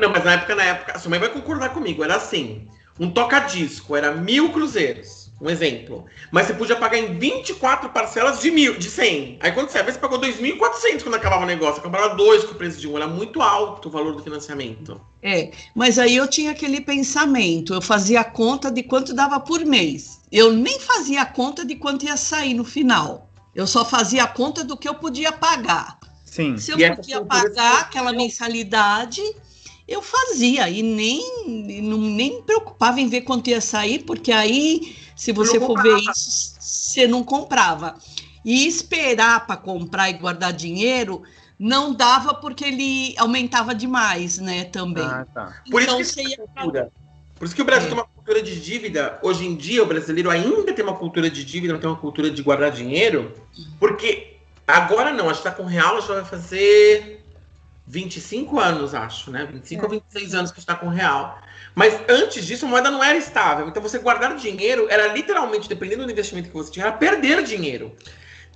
Não, 0.00 0.10
mas 0.10 0.24
na 0.24 0.32
época, 0.32 0.54
na 0.56 0.64
época, 0.64 0.92
a 0.96 0.98
sua 0.98 1.10
mãe 1.10 1.20
vai 1.20 1.28
concordar 1.28 1.68
comigo. 1.72 2.02
Era 2.02 2.16
assim: 2.16 2.66
um 2.98 3.10
toca-disco 3.10 3.94
era 3.96 4.12
mil 4.12 4.52
cruzeiros. 4.52 5.26
Um 5.38 5.50
exemplo. 5.50 6.06
Mas 6.30 6.46
você 6.46 6.54
podia 6.54 6.76
pagar 6.76 6.96
em 6.96 7.18
24 7.18 7.90
parcelas 7.90 8.40
de 8.40 8.50
mil, 8.50 8.78
de 8.78 8.88
100. 8.88 9.36
Aí 9.40 9.52
quando 9.52 9.68
você 9.68 9.82
vê, 9.82 9.92
você 9.92 9.98
pagou 9.98 10.18
2.400 10.18 11.02
quando 11.02 11.14
acabava 11.14 11.42
o 11.44 11.46
negócio. 11.46 11.82
Comprava 11.82 12.14
dois 12.14 12.42
com 12.44 12.52
o 12.52 12.54
preço 12.54 12.80
de 12.80 12.88
um. 12.88 12.96
Era 12.96 13.06
muito 13.06 13.42
alto 13.42 13.88
o 13.88 13.90
valor 13.90 14.16
do 14.16 14.22
financiamento. 14.22 14.98
é, 15.22 15.50
mas 15.74 15.98
aí 15.98 16.16
eu 16.16 16.26
tinha 16.28 16.52
aquele 16.52 16.80
pensamento, 16.80 17.74
eu 17.74 17.82
fazia 17.82 18.20
a 18.20 18.24
conta 18.24 18.70
de 18.70 18.82
quanto 18.82 19.12
dava 19.12 19.38
por 19.40 19.64
mês. 19.64 20.20
Eu 20.32 20.52
nem 20.52 20.78
fazia 20.80 21.22
a 21.22 21.26
conta 21.26 21.64
de 21.66 21.74
quanto 21.76 22.06
ia 22.06 22.16
sair 22.16 22.54
no 22.54 22.64
final. 22.64 23.30
Eu 23.54 23.66
só 23.66 23.84
fazia 23.84 24.24
a 24.24 24.28
conta 24.28 24.64
do 24.64 24.76
que 24.76 24.88
eu 24.88 24.94
podia 24.94 25.32
pagar. 25.32 25.98
Sim. 26.24 26.56
Se 26.58 26.70
eu 26.70 26.78
E 26.78 26.94
podia 26.94 27.24
pagar 27.24 27.80
aquela 27.80 28.12
mensalidade, 28.12 29.22
eu 29.88 30.02
fazia 30.02 30.68
e 30.68 30.82
nem 30.82 31.82
não, 31.82 31.98
nem 31.98 32.36
me 32.36 32.42
preocupava 32.42 33.00
em 33.00 33.08
ver 33.08 33.22
quanto 33.22 33.50
ia 33.50 33.60
sair, 33.60 34.00
porque 34.00 34.32
aí, 34.32 34.96
se 35.14 35.32
você 35.32 35.60
for 35.60 35.80
ver 35.80 35.96
isso, 35.98 36.56
você 36.58 37.06
não 37.06 37.22
comprava. 37.22 37.96
E 38.44 38.66
esperar 38.66 39.46
para 39.46 39.56
comprar 39.56 40.10
e 40.10 40.14
guardar 40.14 40.52
dinheiro 40.52 41.22
não 41.58 41.94
dava 41.94 42.34
porque 42.34 42.64
ele 42.64 43.14
aumentava 43.18 43.74
demais, 43.74 44.38
né, 44.38 44.64
também. 44.64 45.04
Ah, 45.04 45.26
tá. 45.32 45.62
Por 45.70 45.82
então 45.82 46.00
isso 46.00 46.14
que 46.14 46.22
você 46.22 46.28
ia 46.28 46.36
Cultura. 46.36 46.92
Por 47.38 47.44
isso 47.44 47.54
que 47.54 47.62
o 47.62 47.64
Brasil 47.64 47.86
É. 47.86 47.90
tem 47.90 47.98
uma 47.98 48.06
cultura 48.06 48.42
de 48.42 48.60
dívida. 48.60 49.18
Hoje 49.22 49.44
em 49.46 49.54
dia, 49.54 49.82
o 49.82 49.86
brasileiro 49.86 50.30
ainda 50.30 50.72
tem 50.72 50.84
uma 50.84 50.96
cultura 50.96 51.28
de 51.30 51.44
dívida, 51.44 51.72
não 51.72 51.80
tem 51.80 51.88
uma 51.88 51.98
cultura 51.98 52.30
de 52.30 52.42
guardar 52.42 52.70
dinheiro. 52.70 53.32
Porque 53.78 54.36
agora 54.66 55.12
não, 55.12 55.28
a 55.28 55.32
gente 55.32 55.42
tá 55.42 55.50
com 55.50 55.64
real, 55.64 56.00
já 56.00 56.14
vai 56.14 56.24
fazer 56.24 57.25
25 57.86 58.58
anos, 58.58 58.94
acho, 58.94 59.30
né? 59.30 59.48
25 59.50 59.84
ou 59.84 59.90
26 59.90 60.34
anos 60.34 60.50
que 60.50 60.58
a 60.58 60.60
gente 60.60 60.66
tá 60.66 60.74
com 60.74 60.88
real. 60.88 61.38
Mas 61.74 62.00
antes 62.08 62.44
disso, 62.44 62.66
a 62.66 62.68
moeda 62.68 62.90
não 62.90 63.02
era 63.02 63.16
estável. 63.16 63.68
Então, 63.68 63.82
você 63.82 63.98
guardar 63.98 64.34
dinheiro 64.34 64.88
era 64.90 65.06
literalmente, 65.08 65.68
dependendo 65.68 66.04
do 66.04 66.10
investimento 66.10 66.48
que 66.48 66.54
você 66.54 66.72
tinha, 66.72 66.86
era 66.86 66.96
perder 66.96 67.42
dinheiro. 67.42 67.94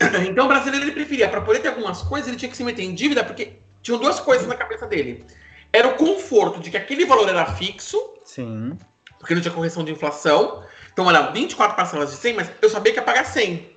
Então, 0.27 0.47
o 0.47 0.49
brasileiro 0.49 0.87
ele 0.87 0.93
preferia, 0.93 1.29
para 1.29 1.43
poder 1.43 1.61
ter 1.61 1.69
algumas 1.69 2.01
coisas, 2.01 2.27
ele 2.27 2.39
tinha 2.39 2.51
que 2.51 2.57
se 2.57 2.65
meter 2.65 2.83
em 2.83 2.95
dívida, 2.95 3.23
porque 3.23 3.59
tinham 3.83 4.01
duas 4.01 4.19
coisas 4.19 4.47
na 4.47 4.55
cabeça 4.55 4.87
dele. 4.87 5.27
Era 5.71 5.89
o 5.89 5.95
conforto 5.95 6.59
de 6.59 6.71
que 6.71 6.77
aquele 6.79 7.05
valor 7.05 7.29
era 7.29 7.45
fixo, 7.53 8.15
Sim. 8.25 8.79
porque 9.19 9.35
não 9.35 9.43
tinha 9.43 9.53
correção 9.53 9.85
de 9.85 9.93
inflação. 9.93 10.65
Então, 10.91 11.09
era 11.09 11.31
24 11.31 11.77
parcelas 11.77 12.13
de 12.13 12.17
100, 12.17 12.33
mas 12.33 12.51
eu 12.63 12.71
sabia 12.71 12.95
que 12.95 12.99
ia 12.99 13.05
pagar 13.05 13.25
100. 13.25 13.77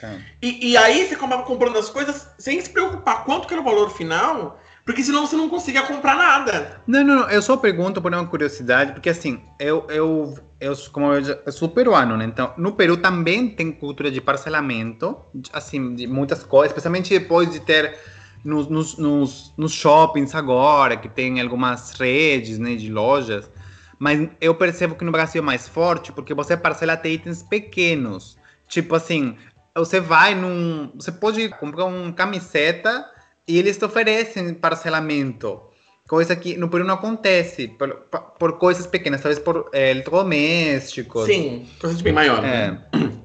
Tá. 0.00 0.18
E, 0.40 0.70
e 0.70 0.76
aí 0.76 1.06
você 1.06 1.14
acabava 1.14 1.42
comprando 1.42 1.78
as 1.78 1.90
coisas 1.90 2.28
sem 2.38 2.60
se 2.60 2.70
preocupar 2.70 3.24
quanto 3.24 3.48
que 3.48 3.54
era 3.54 3.60
o 3.60 3.64
valor 3.64 3.90
final, 3.90 4.60
porque 4.86 5.02
senão 5.02 5.26
você 5.26 5.34
não 5.36 5.48
conseguia 5.48 5.82
comprar 5.82 6.16
nada. 6.16 6.80
Não, 6.86 7.02
não, 7.02 7.16
não, 7.16 7.28
eu 7.30 7.42
só 7.42 7.56
pergunto 7.56 8.00
por 8.00 8.14
uma 8.14 8.24
curiosidade, 8.24 8.92
porque 8.92 9.10
assim, 9.10 9.40
eu, 9.58 9.84
eu, 9.90 10.38
eu 10.60 10.74
como 10.92 11.12
eu, 11.12 11.24
já- 11.24 11.38
eu 11.44 11.50
sou 11.52 11.68
peruano, 11.68 12.16
né? 12.16 12.24
Então, 12.24 12.54
no 12.56 12.70
Peru 12.72 12.96
também 12.96 13.48
tem 13.48 13.72
cultura 13.72 14.12
de 14.12 14.20
parcelamento, 14.20 15.18
assim, 15.52 15.92
de 15.96 16.06
muitas 16.06 16.44
coisas, 16.44 16.70
especialmente 16.70 17.10
depois 17.18 17.50
de 17.50 17.58
ter 17.58 17.98
nos, 18.44 18.68
nos, 18.68 18.96
nos, 18.96 19.52
nos 19.56 19.72
shoppings 19.72 20.36
agora, 20.36 20.96
que 20.96 21.08
tem 21.08 21.40
algumas 21.40 21.90
redes, 21.98 22.56
né, 22.58 22.76
de 22.76 22.88
lojas, 22.88 23.50
mas 23.98 24.28
eu 24.40 24.54
percebo 24.54 24.94
que 24.94 25.04
no 25.04 25.10
Brasil 25.10 25.42
é 25.42 25.44
mais 25.44 25.66
forte, 25.66 26.12
porque 26.12 26.32
você 26.32 26.56
parcela 26.56 26.92
até 26.92 27.08
itens 27.08 27.42
pequenos, 27.42 28.38
tipo 28.68 28.94
assim, 28.94 29.36
você 29.74 30.00
vai 30.00 30.34
num, 30.34 30.92
você 30.94 31.10
pode 31.10 31.48
comprar 31.58 31.86
uma 31.86 32.12
camiseta 32.12 33.04
e 33.46 33.58
eles 33.58 33.76
te 33.76 33.84
oferecem 33.84 34.54
parcelamento. 34.54 35.60
Coisa 36.08 36.36
que 36.36 36.56
no 36.56 36.68
Peru 36.68 36.84
não 36.84 36.94
acontece, 36.94 37.68
por, 37.68 38.06
por 38.38 38.58
coisas 38.58 38.86
pequenas, 38.86 39.20
talvez 39.20 39.40
por 39.40 39.68
é, 39.72 39.90
eletrodomésticos. 39.90 41.26
Sim, 41.26 41.66
coisa 41.80 41.96
de 41.96 42.02
bem 42.02 42.12
maior. 42.12 42.44
É. 42.44 42.70
né? 42.70 42.82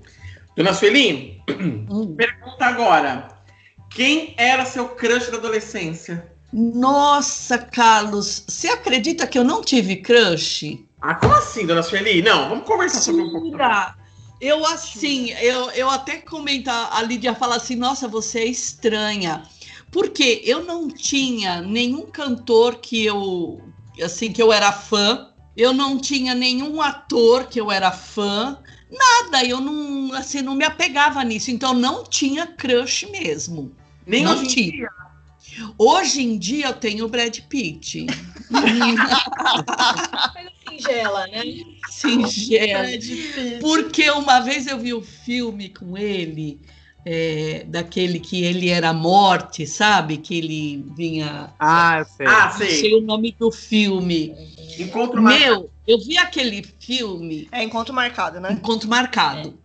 Dona 0.57 0.73
Sueli, 0.73 1.41
pergunta 2.17 2.65
agora. 2.65 3.27
Quem 3.89 4.33
era 4.37 4.65
seu 4.65 4.89
crush 4.89 5.29
da 5.29 5.37
adolescência? 5.37 6.31
Nossa, 6.51 7.57
Carlos, 7.57 8.43
você 8.47 8.67
acredita 8.67 9.27
que 9.27 9.37
eu 9.37 9.43
não 9.43 9.61
tive 9.61 9.97
crush? 9.97 10.83
Ah, 11.01 11.15
como 11.15 11.33
assim, 11.33 11.65
Dona 11.65 11.83
Sueli? 11.83 12.21
Não, 12.21 12.49
vamos 12.49 12.65
conversar 12.65 12.99
sobre 12.99 13.21
um 13.21 13.31
pouco. 13.31 13.57
Eu 14.39 14.65
assim, 14.65 15.31
eu, 15.33 15.69
eu 15.71 15.89
até 15.89 16.17
comento, 16.17 16.69
a 16.69 17.01
Lídia 17.03 17.35
fala 17.35 17.57
assim, 17.57 17.75
nossa, 17.75 18.07
você 18.07 18.39
é 18.39 18.45
estranha. 18.45 19.43
Porque 19.91 20.41
eu 20.45 20.63
não 20.63 20.87
tinha 20.87 21.61
nenhum 21.61 22.05
cantor 22.05 22.77
que 22.77 23.05
eu, 23.05 23.61
assim, 24.01 24.31
que 24.31 24.41
eu 24.41 24.51
era 24.51 24.71
fã, 24.71 25.27
Eu 25.55 25.73
não 25.73 25.99
tinha 25.99 26.33
nenhum 26.33 26.81
ator 26.81 27.47
que 27.47 27.59
eu 27.59 27.69
era 27.69 27.91
fã, 27.91 28.57
nada. 28.89 29.43
Eu 29.45 29.59
não, 29.59 30.13
assim, 30.13 30.41
não 30.41 30.55
me 30.55 30.63
apegava 30.63 31.23
nisso. 31.23 31.51
Então 31.51 31.73
não 31.73 32.05
tinha 32.05 32.47
crush 32.47 33.05
mesmo. 33.11 33.75
Nem 34.07 34.23
não 34.23 34.31
hoje 34.31 34.43
em 34.43 34.47
tinha. 34.47 34.71
dia. 34.71 34.89
Hoje 35.77 36.21
em 36.21 36.37
dia 36.37 36.67
eu 36.67 36.73
tenho 36.73 37.05
o 37.05 37.09
Brad 37.09 37.37
Pitt. 37.49 38.05
Coisa 38.49 40.51
singela, 40.69 41.27
né? 41.27 41.43
Singela. 41.89 42.87
Porque 43.59 44.09
uma 44.09 44.39
vez 44.39 44.67
eu 44.67 44.79
vi 44.79 44.93
o 44.93 45.01
filme 45.01 45.69
com 45.69 45.97
ele, 45.97 46.59
é, 47.05 47.65
daquele 47.67 48.19
que 48.19 48.43
ele 48.43 48.69
era 48.69 48.93
morte, 48.93 49.65
sabe? 49.65 50.17
Que 50.17 50.37
ele 50.37 50.85
vinha. 50.95 51.53
Ah, 51.59 51.99
eu 51.99 52.05
sei. 52.05 52.27
Ah, 52.27 52.45
Não 52.45 52.57
sei. 52.57 52.69
sei 52.69 52.95
o 52.95 53.01
nome 53.01 53.35
do 53.39 53.51
filme. 53.51 54.35
Encontro 54.79 55.21
mais. 55.21 55.39
Meu, 55.39 55.69
eu 55.87 55.99
vi 55.99 56.17
aquele 56.17 56.63
filme, 56.79 57.47
É 57.51 57.63
encontro 57.63 57.93
marcado, 57.93 58.39
né? 58.39 58.51
Encontro 58.53 58.87
Marcado. 58.87 59.59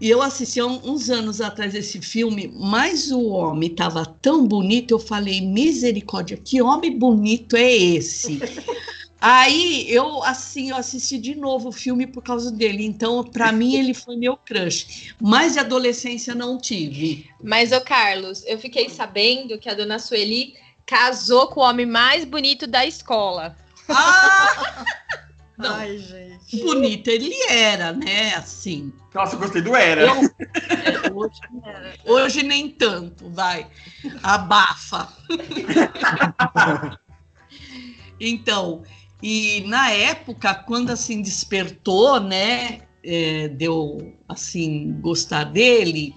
E 0.00 0.10
eu 0.10 0.20
assisti 0.20 0.58
há 0.58 0.66
uns 0.66 1.08
anos 1.10 1.40
atrás 1.40 1.76
esse 1.76 2.00
filme, 2.00 2.52
mas 2.56 3.12
o 3.12 3.28
homem 3.28 3.70
estava 3.70 4.04
tão 4.04 4.48
bonito, 4.48 4.90
eu 4.90 4.98
falei, 4.98 5.40
misericórdia, 5.40 6.36
que 6.36 6.60
homem 6.60 6.98
bonito 6.98 7.54
é 7.54 7.72
esse? 7.72 8.40
Aí 9.24 9.86
eu 9.88 10.20
assim, 10.24 10.70
eu 10.70 10.76
assisti 10.76 11.16
de 11.16 11.36
novo 11.36 11.68
o 11.68 11.72
filme 11.72 12.08
por 12.08 12.24
causa 12.24 12.50
dele. 12.50 12.84
Então, 12.84 13.22
para 13.22 13.52
mim, 13.52 13.76
ele 13.76 13.94
foi 13.94 14.16
meu 14.16 14.36
crush. 14.36 15.14
Mas 15.20 15.52
de 15.52 15.60
adolescência 15.60 16.34
não 16.34 16.58
tive. 16.58 17.30
Mas, 17.40 17.70
ô 17.70 17.80
Carlos, 17.80 18.44
eu 18.46 18.58
fiquei 18.58 18.88
sabendo 18.88 19.60
que 19.60 19.68
a 19.68 19.74
dona 19.74 20.00
Sueli 20.00 20.54
casou 20.84 21.46
com 21.46 21.60
o 21.60 21.62
homem 21.62 21.86
mais 21.86 22.24
bonito 22.24 22.66
da 22.66 22.84
escola. 22.84 23.56
Ah! 23.88 24.84
Não. 25.56 25.76
Ai, 25.76 25.98
gente. 25.98 26.60
Bonito 26.60 27.08
ele 27.08 27.32
era, 27.48 27.92
né? 27.92 28.34
Assim. 28.34 28.92
Nossa, 29.14 29.36
eu 29.36 29.38
gostei 29.38 29.62
do 29.62 29.76
Era. 29.76 30.02
Eu- 30.02 30.14
é, 30.16 31.12
hoje, 31.14 31.40
hoje 32.04 32.42
nem 32.42 32.68
tanto, 32.68 33.30
vai. 33.30 33.68
Abafa. 34.24 35.06
então, 38.18 38.82
e 39.22 39.64
na 39.66 39.90
época, 39.90 40.54
quando 40.54 40.90
assim 40.90 41.22
despertou, 41.22 42.20
né? 42.20 42.82
é, 43.04 43.48
deu 43.48 44.14
assim 44.28 44.92
gostar 45.00 45.44
dele, 45.44 46.14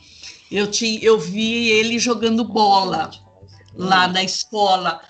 eu, 0.51 0.69
tinha, 0.69 0.99
eu 1.01 1.19
vi 1.19 1.69
ele 1.69 1.97
jogando 1.97 2.43
bola 2.43 3.09
lá 3.73 4.07
na 4.07 4.23
escola. 4.23 5.01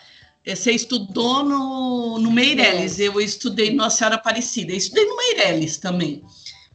Eh, 0.45 0.55
Você 0.55 0.71
estudou 0.71 1.43
no, 1.43 2.19
no 2.19 2.31
Meirelles, 2.31 2.99
eu 2.99 3.19
estudei 3.19 3.71
no 3.71 3.77
Nossa 3.77 3.97
Senhora 3.97 4.15
Aparecida. 4.15 4.71
Eu 4.71 4.77
estudei 4.77 5.05
no 5.05 5.17
Meirelles 5.17 5.77
também. 5.77 6.23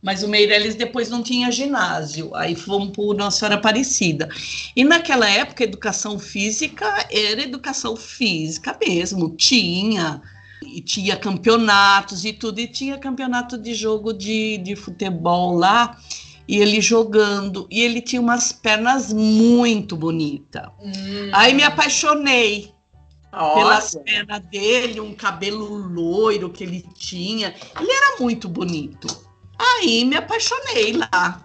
Mas 0.03 0.23
o 0.23 0.29
Meirelles 0.29 0.75
depois 0.75 1.11
não 1.11 1.23
tinha 1.23 1.51
ginásio, 1.51 2.35
aí 2.35 2.55
fomos 2.55 2.91
para 2.91 3.19
Nossa 3.19 3.39
Senhora 3.41 3.57
Aparecida. 3.57 4.29
E 4.75 4.83
naquela 4.83 5.29
época, 5.29 5.65
educação 5.65 6.19
física 6.19 7.07
era 7.11 7.43
educação 7.43 7.97
física 7.97 8.77
mesmo, 8.81 9.37
tinha. 9.37 10.23
E 10.73 10.81
tinha 10.81 11.17
campeonatos 11.17 12.25
e 12.25 12.33
tudo, 12.33 12.61
e 12.61 12.69
tinha 12.69 12.99
campeonato 12.99 13.59
de 13.59 13.75
jogo 13.75 14.13
de, 14.13 14.59
de 14.59 14.77
futebol 14.77 15.57
lá, 15.57 15.99
e 16.47 16.59
ele 16.59 16.81
jogando, 16.81 17.67
e 17.71 17.81
ele 17.81 18.01
tinha 18.01 18.21
umas 18.21 18.53
pernas 18.53 19.13
muito 19.13 19.97
bonitas. 19.97 20.69
Hum. 20.81 21.31
Aí 21.33 21.55
me 21.55 21.63
apaixonei 21.63 22.73
pelas 23.31 23.95
Olha. 23.95 24.05
pernas 24.05 24.41
dele, 24.51 25.01
um 25.01 25.15
cabelo 25.15 25.67
loiro 25.67 26.51
que 26.51 26.65
ele 26.65 26.85
tinha. 26.95 27.55
Ele 27.79 27.93
era 27.93 28.21
muito 28.21 28.49
bonito. 28.49 29.07
Aí 29.59 30.05
me 30.05 30.17
apaixonei 30.17 30.93
lá 30.93 31.45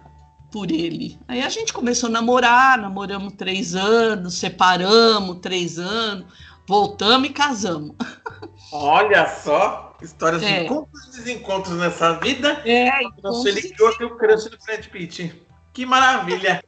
por 0.50 0.70
ele. 0.70 1.18
Aí 1.28 1.42
a 1.42 1.48
gente 1.48 1.72
começou 1.72 2.08
a 2.08 2.12
namorar, 2.12 2.78
namoramos 2.78 3.34
três 3.36 3.74
anos, 3.74 4.34
separamos 4.34 5.38
três 5.40 5.78
anos, 5.78 6.26
voltamos 6.66 7.28
e 7.28 7.32
casamos. 7.32 7.94
Olha 8.72 9.28
só, 9.28 9.96
histórias 10.02 10.42
É. 10.42 10.60
de 10.60 10.64
encontros 10.66 11.06
e 11.06 11.10
desencontros 11.18 11.76
nessa 11.76 12.14
vida. 12.14 12.62
É, 12.64 12.90
Nossa, 13.22 13.48
ele 13.48 13.62
criou 13.62 13.90
aqui 13.90 14.04
o 14.04 14.16
crush 14.16 14.44
do 14.44 14.58
Brad 14.64 14.84
Pitt. 14.86 15.42
Que 15.72 15.86
maravilha. 15.86 16.62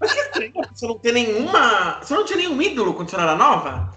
Mas 0.00 0.12
que 0.12 0.20
estranho, 0.20 0.52
você 0.72 0.86
não 0.86 0.98
tem 0.98 1.12
nenhuma. 1.12 2.00
Você 2.02 2.14
não 2.14 2.24
tinha 2.24 2.38
nenhum 2.38 2.60
ídolo 2.60 2.94
quando 2.94 3.10
você 3.10 3.16
era 3.16 3.34
nova? 3.34 3.94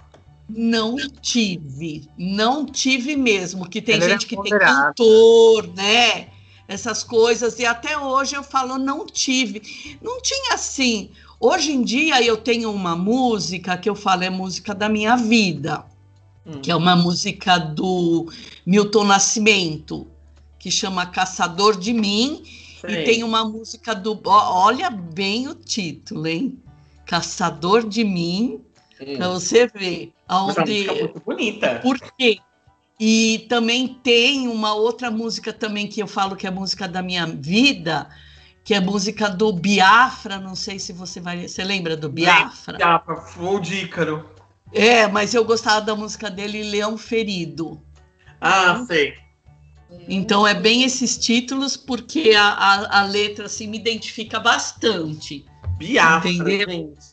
Não 0.50 0.98
tive, 1.22 2.08
não 2.18 2.66
tive 2.66 3.16
mesmo, 3.16 3.68
que 3.68 3.82
tem 3.82 3.96
Ele 3.96 4.04
era 4.04 4.14
gente 4.14 4.28
que 4.28 4.42
tem 4.42 4.60
cantor, 4.60 5.68
né? 5.76 6.28
Essas 6.68 7.04
coisas, 7.04 7.58
e 7.60 7.66
até 7.66 7.98
hoje 7.98 8.36
eu 8.36 8.44
falo, 8.44 8.78
não 8.78 9.06
tive. 9.06 9.98
Não 10.02 10.22
tinha 10.22 10.54
assim. 10.54 11.12
Hoje 11.40 11.72
em 11.72 11.82
dia 11.82 12.22
eu 12.24 12.38
tenho 12.38 12.72
uma 12.72 12.96
música 12.96 13.78
que 13.78 13.90
eu 13.90 13.96
falo, 13.96 14.24
é 14.24 14.30
música 14.30 14.74
da 14.74 14.88
minha 14.88 15.16
vida, 15.16 15.86
Hum. 16.46 16.60
que 16.62 16.70
é 16.70 16.76
uma 16.76 16.96
música 16.96 17.58
do 17.58 18.30
Milton 18.66 19.06
Nascimento, 19.06 20.08
que 20.60 20.70
chama 20.70 21.06
Caçador 21.06 21.78
de 21.80 21.94
Mim, 21.94 22.44
Sei. 22.82 23.02
e 23.02 23.06
tem 23.06 23.24
uma 23.24 23.46
música 23.46 23.96
do. 23.96 24.20
Olha 24.26 24.90
bem 24.90 25.48
o 25.48 25.56
título, 25.56 26.28
hein? 26.28 26.60
Caçador 27.06 27.88
de 27.88 28.04
Mim, 28.04 28.62
Hum. 29.02 29.18
Pra 29.18 29.30
você 29.30 29.68
ver 29.68 30.06
é 30.06 30.10
aonde. 30.28 30.60
música 30.60 30.94
muito 30.94 31.20
bonita. 31.26 31.80
Por 31.82 32.00
quê? 32.18 32.38
E 33.00 33.46
também 33.50 33.88
tem 34.02 34.48
uma 34.48 34.74
outra 34.74 35.12
música 35.12 35.52
também 35.52 35.88
que 35.88 36.02
eu 36.02 36.08
falo 36.08 36.36
que 36.36 36.46
é 36.46 36.50
a 36.50 36.54
música 36.54 36.88
da 36.88 37.02
minha 37.02 37.26
vida, 37.26 38.08
que 38.64 38.74
é 38.74 38.78
a 38.78 38.82
música 38.82 39.30
do 39.30 39.52
Biafra. 39.52 40.38
Não 40.40 40.56
sei 40.56 40.80
se 40.80 40.94
você 40.94 41.20
vai. 41.20 41.48
Você 41.48 41.64
lembra 41.64 41.98
do 41.98 42.08
Biafra? 42.08 42.78
Biafra, 42.78 43.16
Flow 43.18 43.60
de 43.60 43.76
Ícaro. 43.84 44.26
É, 44.74 45.08
mas 45.08 45.34
eu 45.34 45.46
gostava 45.46 45.82
da 45.82 45.96
música 45.96 46.30
dele, 46.30 46.64
Leão 46.64 46.98
Ferido. 46.98 47.80
Ah, 48.42 48.84
sei. 48.88 49.14
Então 50.08 50.46
é 50.46 50.54
bem 50.54 50.84
esses 50.84 51.18
títulos, 51.18 51.78
porque 51.78 52.32
a, 52.32 52.48
a, 52.48 53.00
a 53.02 53.04
letra 53.06 53.46
assim, 53.46 53.68
me 53.68 53.78
identifica 53.78 54.40
bastante. 54.40 55.46
Biafra. 55.78 56.30
Entendeu? 56.30 56.70
gente. 56.70 57.13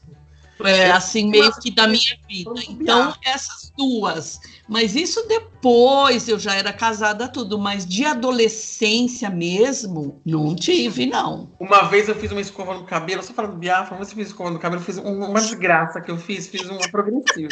É, 0.65 0.91
assim, 0.91 1.31
meio 1.31 1.53
que 1.61 1.71
da 1.71 1.87
minha 1.87 2.19
vida. 2.29 2.53
Então, 2.69 3.15
essas 3.25 3.73
duas. 3.77 4.41
Mas 4.69 4.95
isso 4.95 5.27
depois 5.27 6.29
eu 6.29 6.39
já 6.39 6.55
era 6.55 6.73
casada, 6.73 7.29
tudo. 7.29 7.59
Mas 7.59 7.87
de 7.87 8.05
adolescência 8.05 9.31
mesmo, 9.31 10.21
não 10.25 10.55
tive, 10.55 11.07
não. 11.07 11.51
Uma 11.59 11.83
vez 11.83 12.09
eu 12.09 12.15
fiz 12.15 12.31
uma 12.31 12.41
escova 12.41 12.75
no 12.75 12.85
cabelo, 12.85 13.23
só 13.23 13.33
falando 13.33 13.57
Biafra, 13.57 13.93
uma 13.95 13.99
vez 13.99 14.11
eu 14.11 14.17
fiz 14.17 14.29
escova 14.29 14.51
no 14.51 14.59
cabelo, 14.59 14.81
eu 14.83 14.85
fiz 14.87 14.99
um- 14.99 15.25
uma 15.25 15.41
desgraça 15.41 16.01
que 16.01 16.11
eu 16.11 16.19
fiz, 16.19 16.49
fiz 16.49 16.69
uma 16.69 16.89
progressiva. 16.89 17.49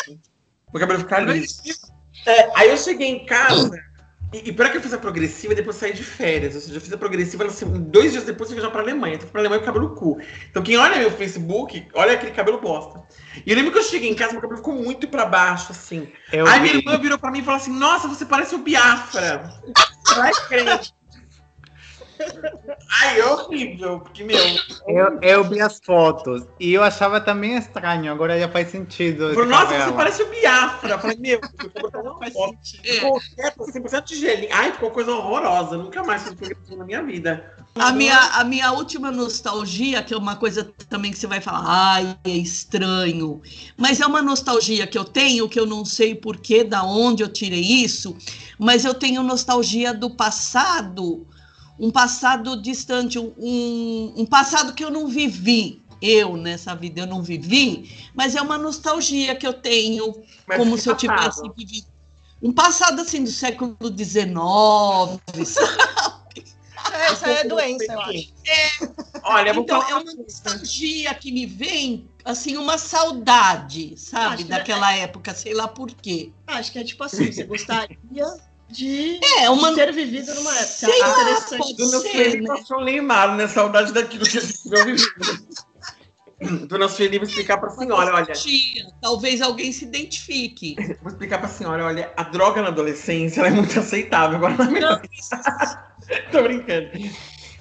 O 0.73 0.79
cabelo 0.79 1.01
ficar 1.01 1.21
liso. 1.21 1.63
É, 2.27 2.51
aí 2.59 2.69
eu 2.71 2.77
cheguei 2.77 3.09
em 3.09 3.25
casa, 3.27 3.71
e, 4.33 4.49
e 4.49 4.53
pior 4.53 4.71
que 4.71 4.77
eu 4.77 4.81
fiz 4.81 4.93
a 4.93 4.99
progressiva, 4.99 5.55
depois 5.55 5.77
eu 5.77 5.81
saí 5.81 5.93
de 5.93 6.05
férias. 6.05 6.55
Ou 6.55 6.61
seja, 6.61 6.77
eu 6.77 6.81
fiz 6.81 6.93
a 6.93 6.99
progressiva, 6.99 7.45
assim, 7.47 7.67
dois 7.67 8.13
dias 8.13 8.25
depois 8.25 8.51
eu 8.51 8.57
fui 8.57 8.65
já 8.65 8.71
pra 8.71 8.83
Alemanha. 8.83 9.15
Eu 9.15 9.21
fui 9.21 9.31
pra 9.31 9.41
Alemanha 9.41 9.61
com 9.61 9.65
o 9.65 9.73
cabelo 9.73 9.95
cu. 9.95 10.21
Então 10.51 10.63
quem 10.63 10.77
olha 10.77 10.99
meu 10.99 11.11
Facebook, 11.11 11.87
olha 11.95 12.13
aquele 12.13 12.33
cabelo 12.33 12.61
bosta. 12.61 13.03
E 13.45 13.51
eu 13.51 13.57
lembro 13.57 13.73
que 13.73 13.79
eu 13.79 13.83
cheguei 13.83 14.11
em 14.11 14.15
casa, 14.15 14.33
meu 14.33 14.43
cabelo 14.43 14.59
ficou 14.59 14.75
muito 14.75 15.09
pra 15.09 15.25
baixo, 15.25 15.73
assim. 15.73 16.13
Eu 16.33 16.47
Aí 16.47 16.61
minha 16.61 16.75
vi. 16.75 16.79
irmã 16.81 16.99
virou 16.99 17.19
pra 17.19 17.31
mim 17.31 17.39
e 17.41 17.43
falou 17.43 17.61
assim: 17.61 17.73
Nossa, 17.73 18.07
você 18.07 18.27
parece 18.27 18.55
o 18.55 18.59
Biafra. 18.59 19.51
Vai 20.15 20.33
crente. 20.49 20.93
Ai, 23.01 23.21
é 23.21 23.27
horrível, 23.27 24.01
porque, 24.01 24.25
meu. 24.25 24.39
Eu, 24.87 25.19
eu 25.21 25.45
vi 25.45 25.61
as 25.61 25.81
fotos 25.85 26.45
e 26.59 26.73
eu 26.73 26.83
achava 26.83 27.21
também 27.21 27.57
estranho, 27.57 28.11
agora 28.11 28.39
já 28.39 28.49
faz 28.49 28.71
sentido. 28.71 29.35
Falei, 29.35 29.49
Nossa, 29.49 29.67
cabelo. 29.67 29.85
você 29.85 29.97
parece 29.97 30.23
o 30.23 30.31
Biafra. 30.31 30.91
Eu 30.91 30.99
falei, 30.99 31.17
meu, 31.19 31.41
cabelo 31.41 31.91
tá 31.91 32.01
uma 32.01 32.31
bosta. 32.31 32.57
Ficou 32.83 33.21
quieto, 33.21 33.63
assim, 33.63 33.81
parecendo 33.81 34.03
tigelinho. 34.03 34.51
Ai, 34.53 34.73
ficou 34.73 34.91
coisa 34.91 35.13
horrorosa. 35.13 35.77
Nunca 35.77 36.03
mais 36.03 36.23
fiz 36.23 36.35
progressivo 36.35 36.77
na 36.77 36.85
minha 36.85 37.03
vida. 37.03 37.55
A 37.75 37.93
minha, 37.93 38.19
a 38.19 38.43
minha 38.43 38.73
última 38.73 39.11
nostalgia, 39.13 40.03
que 40.03 40.13
é 40.13 40.17
uma 40.17 40.35
coisa 40.35 40.73
também 40.89 41.13
que 41.13 41.19
você 41.19 41.29
vai 41.29 41.41
falar, 41.41 41.63
ai, 41.65 42.19
é 42.25 42.31
estranho. 42.31 43.41
Mas 43.77 44.01
é 44.01 44.07
uma 44.07 44.21
nostalgia 44.21 44.87
que 44.87 44.99
eu 44.99 45.05
tenho, 45.05 45.49
que 45.49 45.61
eu 45.61 45.67
não 45.67 45.85
sei 45.85 46.15
porquê, 46.15 46.65
da 46.65 46.83
onde 46.83 47.23
eu 47.23 47.29
tirei 47.29 47.61
isso, 47.61 48.17
mas 48.59 48.85
eu 48.85 48.95
tenho 48.95 49.23
nostalgia 49.23 49.95
do 49.95 50.11
passado, 50.11 51.25
um 51.79 51.91
passado 51.91 52.61
distante, 52.61 53.19
um, 53.19 54.13
um 54.17 54.27
passado 54.27 54.73
que 54.75 54.85
eu 54.85 54.91
não 54.91 55.07
vivi. 55.09 55.83
Eu, 56.01 56.37
nessa 56.37 56.77
vida, 56.77 57.01
eu 57.01 57.07
não 57.07 57.23
vivi, 57.25 57.91
mas 58.15 58.37
é 58.37 58.41
uma 58.41 58.57
nostalgia 58.57 59.35
que 59.35 59.45
eu 59.45 59.53
tenho, 59.53 60.23
Mas 60.47 60.57
como 60.57 60.79
se 60.79 60.89
eu 60.89 60.95
passado. 60.95 61.31
tivesse 61.33 61.51
vivido. 61.57 61.87
Um 62.41 62.53
passado 62.53 63.01
assim 63.01 63.25
do 63.25 63.31
século 63.31 63.77
XIX, 63.83 65.49
sabe? 65.49 65.79
É, 66.93 67.13
isso 67.13 67.25
aí 67.27 67.35
é 67.37 67.45
doença, 67.45 67.93
eu 67.93 68.01
acho. 68.01 68.33
Olha, 69.25 69.51
eu 69.51 69.55
vou 69.55 69.63
Então, 69.65 69.83
falar 69.83 69.91
é 70.01 70.03
uma 70.03 70.15
nostalgia 70.15 71.15
que 71.15 71.31
me 71.33 71.45
vem, 71.45 72.09
assim, 72.25 72.57
uma 72.57 72.79
saudade, 72.79 73.95
sabe? 73.97 74.27
Acho 74.27 74.37
que 74.45 74.45
Daquela 74.45 74.95
época, 74.95 75.35
sei 75.35 75.53
lá 75.53 75.69
por 75.69 75.91
quê. 75.91 76.33
Acho 76.47 76.73
que 76.73 76.79
é 76.79 76.85
tipo 76.85 77.03
assim, 77.05 77.31
você 77.31 77.45
gostaria 77.45 77.99
de, 78.71 79.21
É, 79.39 79.49
uma- 79.51 79.71
de 79.71 79.77
ter 79.77 79.93
vivido 79.93 80.35
numa 80.35 80.51
época. 80.55 80.67
Sei 80.67 80.99
lá, 81.01 81.11
interessante. 81.11 81.59
pode 81.59 81.75
Do 81.77 82.01
ser, 82.01 82.09
Felipe 82.11 82.43
né? 82.43 82.57
passou 82.57 82.85
Neymar, 82.85 83.35
né? 83.37 83.49
Saudade 83.49 83.93
daquilo 83.93 84.25
que 84.25 84.39
a 84.39 84.41
gente 84.41 84.59
não 84.69 84.85
viveu. 84.85 85.07
Do 86.69 86.79
nosso 86.79 86.95
Felipe 86.97 87.25
explicar 87.25 87.59
pra 87.59 87.69
senhora, 87.71 88.15
olha. 88.15 88.33
Tia, 88.33 88.87
talvez 89.03 89.43
alguém 89.43 89.73
se 89.73 89.85
identifique. 89.85 90.77
Vou 91.03 91.09
explicar 91.11 91.39
pra 91.39 91.49
senhora, 91.49 91.85
olha, 91.85 92.13
a 92.17 92.23
droga 92.23 92.63
na 92.63 92.69
adolescência 92.69 93.41
ela 93.41 93.49
é 93.49 93.51
muito 93.51 93.77
aceitável. 93.77 94.37
Agora 94.37 94.55
na 94.57 94.71
melhor. 94.71 95.03
Tô 96.31 96.43
brincando. 96.45 96.91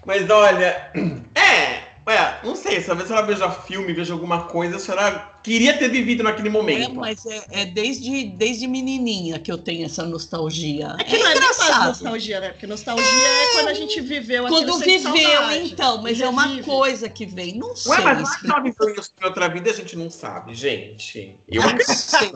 Mas 0.06 0.30
olha, 0.30 0.92
é, 1.34 1.82
ué, 2.08 2.40
não 2.44 2.56
sei, 2.56 2.82
talvez 2.84 3.10
ela 3.10 3.24
veja 3.24 3.50
filme, 3.50 3.94
veja 3.94 4.14
alguma 4.14 4.44
coisa, 4.44 4.76
a 4.78 4.80
senhora 4.80 5.28
queria 5.48 5.78
ter 5.78 5.88
vivido 5.90 6.24
naquele 6.24 6.50
É, 6.50 6.52
momento. 6.52 6.96
mas 6.96 7.26
é, 7.26 7.46
é 7.62 7.66
desde, 7.66 8.26
desde 8.26 8.68
menininha 8.68 9.40
que 9.40 9.50
eu 9.50 9.58
tenho 9.58 9.86
essa 9.86 10.04
nostalgia. 10.04 10.96
É 11.00 11.04
que 11.06 11.18
não 11.18 11.26
é 11.28 11.34
nem 11.34 11.42
mais 11.42 11.56
engraçado. 11.58 11.88
nostalgia, 11.88 12.40
né? 12.42 12.50
Porque 12.50 12.68
nostalgia 12.68 13.06
é, 13.06 13.54
quando 13.54 13.68
a 13.70 13.74
gente 13.74 14.02
viveu 14.02 14.46
aquilo 14.46 14.62
Quando 14.66 14.80
viveu, 14.80 15.02
saudade. 15.02 15.58
então, 15.72 16.02
mas 16.02 16.20
é 16.20 16.28
uma 16.28 16.62
coisa 16.64 17.08
que 17.08 17.26
vem. 17.26 17.58
Não 17.58 17.76
sei. 17.76 17.94
Ué, 17.94 18.02
mas 18.02 18.18
não 18.18 18.22
é 18.22 18.24
que 18.26 18.30
explicar. 18.30 18.54
ela 18.56 18.64
viveu 18.64 19.02
isso 19.02 19.12
em 19.22 19.26
outra 19.26 19.48
vida, 19.48 19.70
a 19.72 19.74
gente 19.74 19.96
não 19.96 20.10
sabe, 20.10 20.54
gente. 20.54 21.40
Eu 21.48 21.62
Não 21.62 21.70
acredito. 21.70 21.96
sei. 21.98 22.32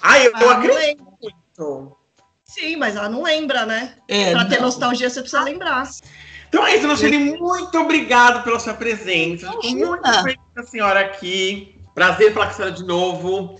Ah, 0.00 0.18
eu, 0.18 0.32
eu 0.32 0.40
não 0.40 0.50
acredito 0.50 1.04
muito. 1.22 1.96
Sim, 2.44 2.76
mas 2.76 2.96
ela 2.96 3.08
não 3.10 3.22
lembra, 3.22 3.66
né? 3.66 3.94
É, 4.08 4.32
pra 4.32 4.46
ter 4.46 4.56
não. 4.56 4.62
nostalgia, 4.62 5.10
você 5.10 5.20
precisa 5.20 5.42
lembrar. 5.42 5.86
Então 6.48 6.66
é 6.66 6.76
isso, 6.76 6.86
Nocheli, 6.86 7.18
muito 7.38 7.78
obrigado 7.78 8.42
pela 8.42 8.58
sua 8.58 8.72
presença. 8.72 9.50
Muito 9.62 10.22
feliz 10.22 10.38
com 10.54 10.60
a 10.60 10.62
senhora 10.62 11.00
aqui. 11.00 11.77
Prazer 11.98 12.32
falar 12.32 12.46
com 12.46 12.52
a 12.52 12.54
senhora 12.54 12.74
de 12.76 12.84
novo. 12.84 13.58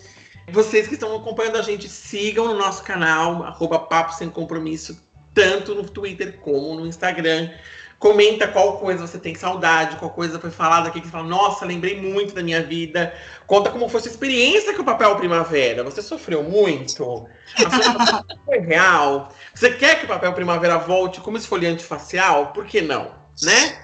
Vocês 0.52 0.86
que 0.86 0.94
estão 0.94 1.12
acompanhando 1.16 1.56
a 1.56 1.62
gente, 1.62 1.88
sigam 1.88 2.46
no 2.46 2.54
nosso 2.54 2.84
canal, 2.84 3.42
arroba 3.42 3.80
Papo 3.80 4.14
Sem 4.14 4.30
Compromisso, 4.30 5.02
tanto 5.34 5.74
no 5.74 5.82
Twitter 5.82 6.38
como 6.38 6.76
no 6.76 6.86
Instagram. 6.86 7.50
Comenta 7.98 8.46
qual 8.46 8.78
coisa 8.78 9.04
você 9.04 9.18
tem 9.18 9.34
saudade, 9.34 9.96
qual 9.96 10.12
coisa 10.12 10.38
foi 10.38 10.52
falada 10.52 10.88
aqui 10.88 11.00
que 11.00 11.08
você 11.08 11.10
fala, 11.10 11.26
nossa, 11.26 11.66
lembrei 11.66 12.00
muito 12.00 12.32
da 12.32 12.40
minha 12.40 12.62
vida. 12.62 13.12
Conta 13.44 13.70
como 13.70 13.88
foi 13.88 14.02
sua 14.02 14.12
experiência 14.12 14.72
com 14.72 14.82
o 14.82 14.84
papel 14.84 15.16
primavera. 15.16 15.82
Você 15.82 16.00
sofreu 16.00 16.44
muito? 16.44 17.26
A 17.56 18.24
foi 18.44 18.60
real? 18.60 19.32
Você 19.52 19.72
quer 19.72 19.98
que 19.98 20.04
o 20.04 20.08
papel 20.08 20.32
primavera 20.32 20.78
volte 20.78 21.20
como 21.20 21.38
esfoliante 21.38 21.82
facial? 21.82 22.52
Por 22.52 22.66
que 22.66 22.80
não? 22.80 23.10
Né? 23.42 23.82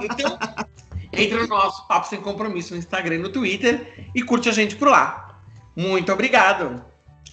Então, 0.00 0.38
entra 1.12 1.40
no 1.40 1.46
nosso 1.46 1.86
Papo 1.86 2.08
Sem 2.08 2.20
Compromisso 2.20 2.72
no 2.72 2.78
Instagram 2.78 3.16
e 3.16 3.18
no 3.18 3.28
Twitter 3.28 4.10
e 4.14 4.22
curte 4.22 4.48
a 4.48 4.52
gente 4.52 4.76
por 4.76 4.88
lá. 4.88 5.40
Muito 5.76 6.12
obrigado. 6.12 6.84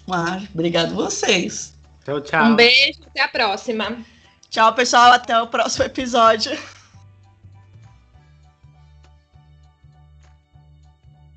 Ah, 0.10 0.42
obrigado 0.54 0.96
vocês. 0.96 1.78
Tchau, 2.06 2.22
tchau. 2.22 2.46
Um 2.46 2.56
beijo, 2.56 3.00
até 3.08 3.22
a 3.22 3.28
próxima. 3.28 3.98
Tchau, 4.50 4.74
pessoal. 4.74 5.12
Até 5.12 5.40
o 5.42 5.48
próximo 5.48 5.86
episódio. 5.86 6.58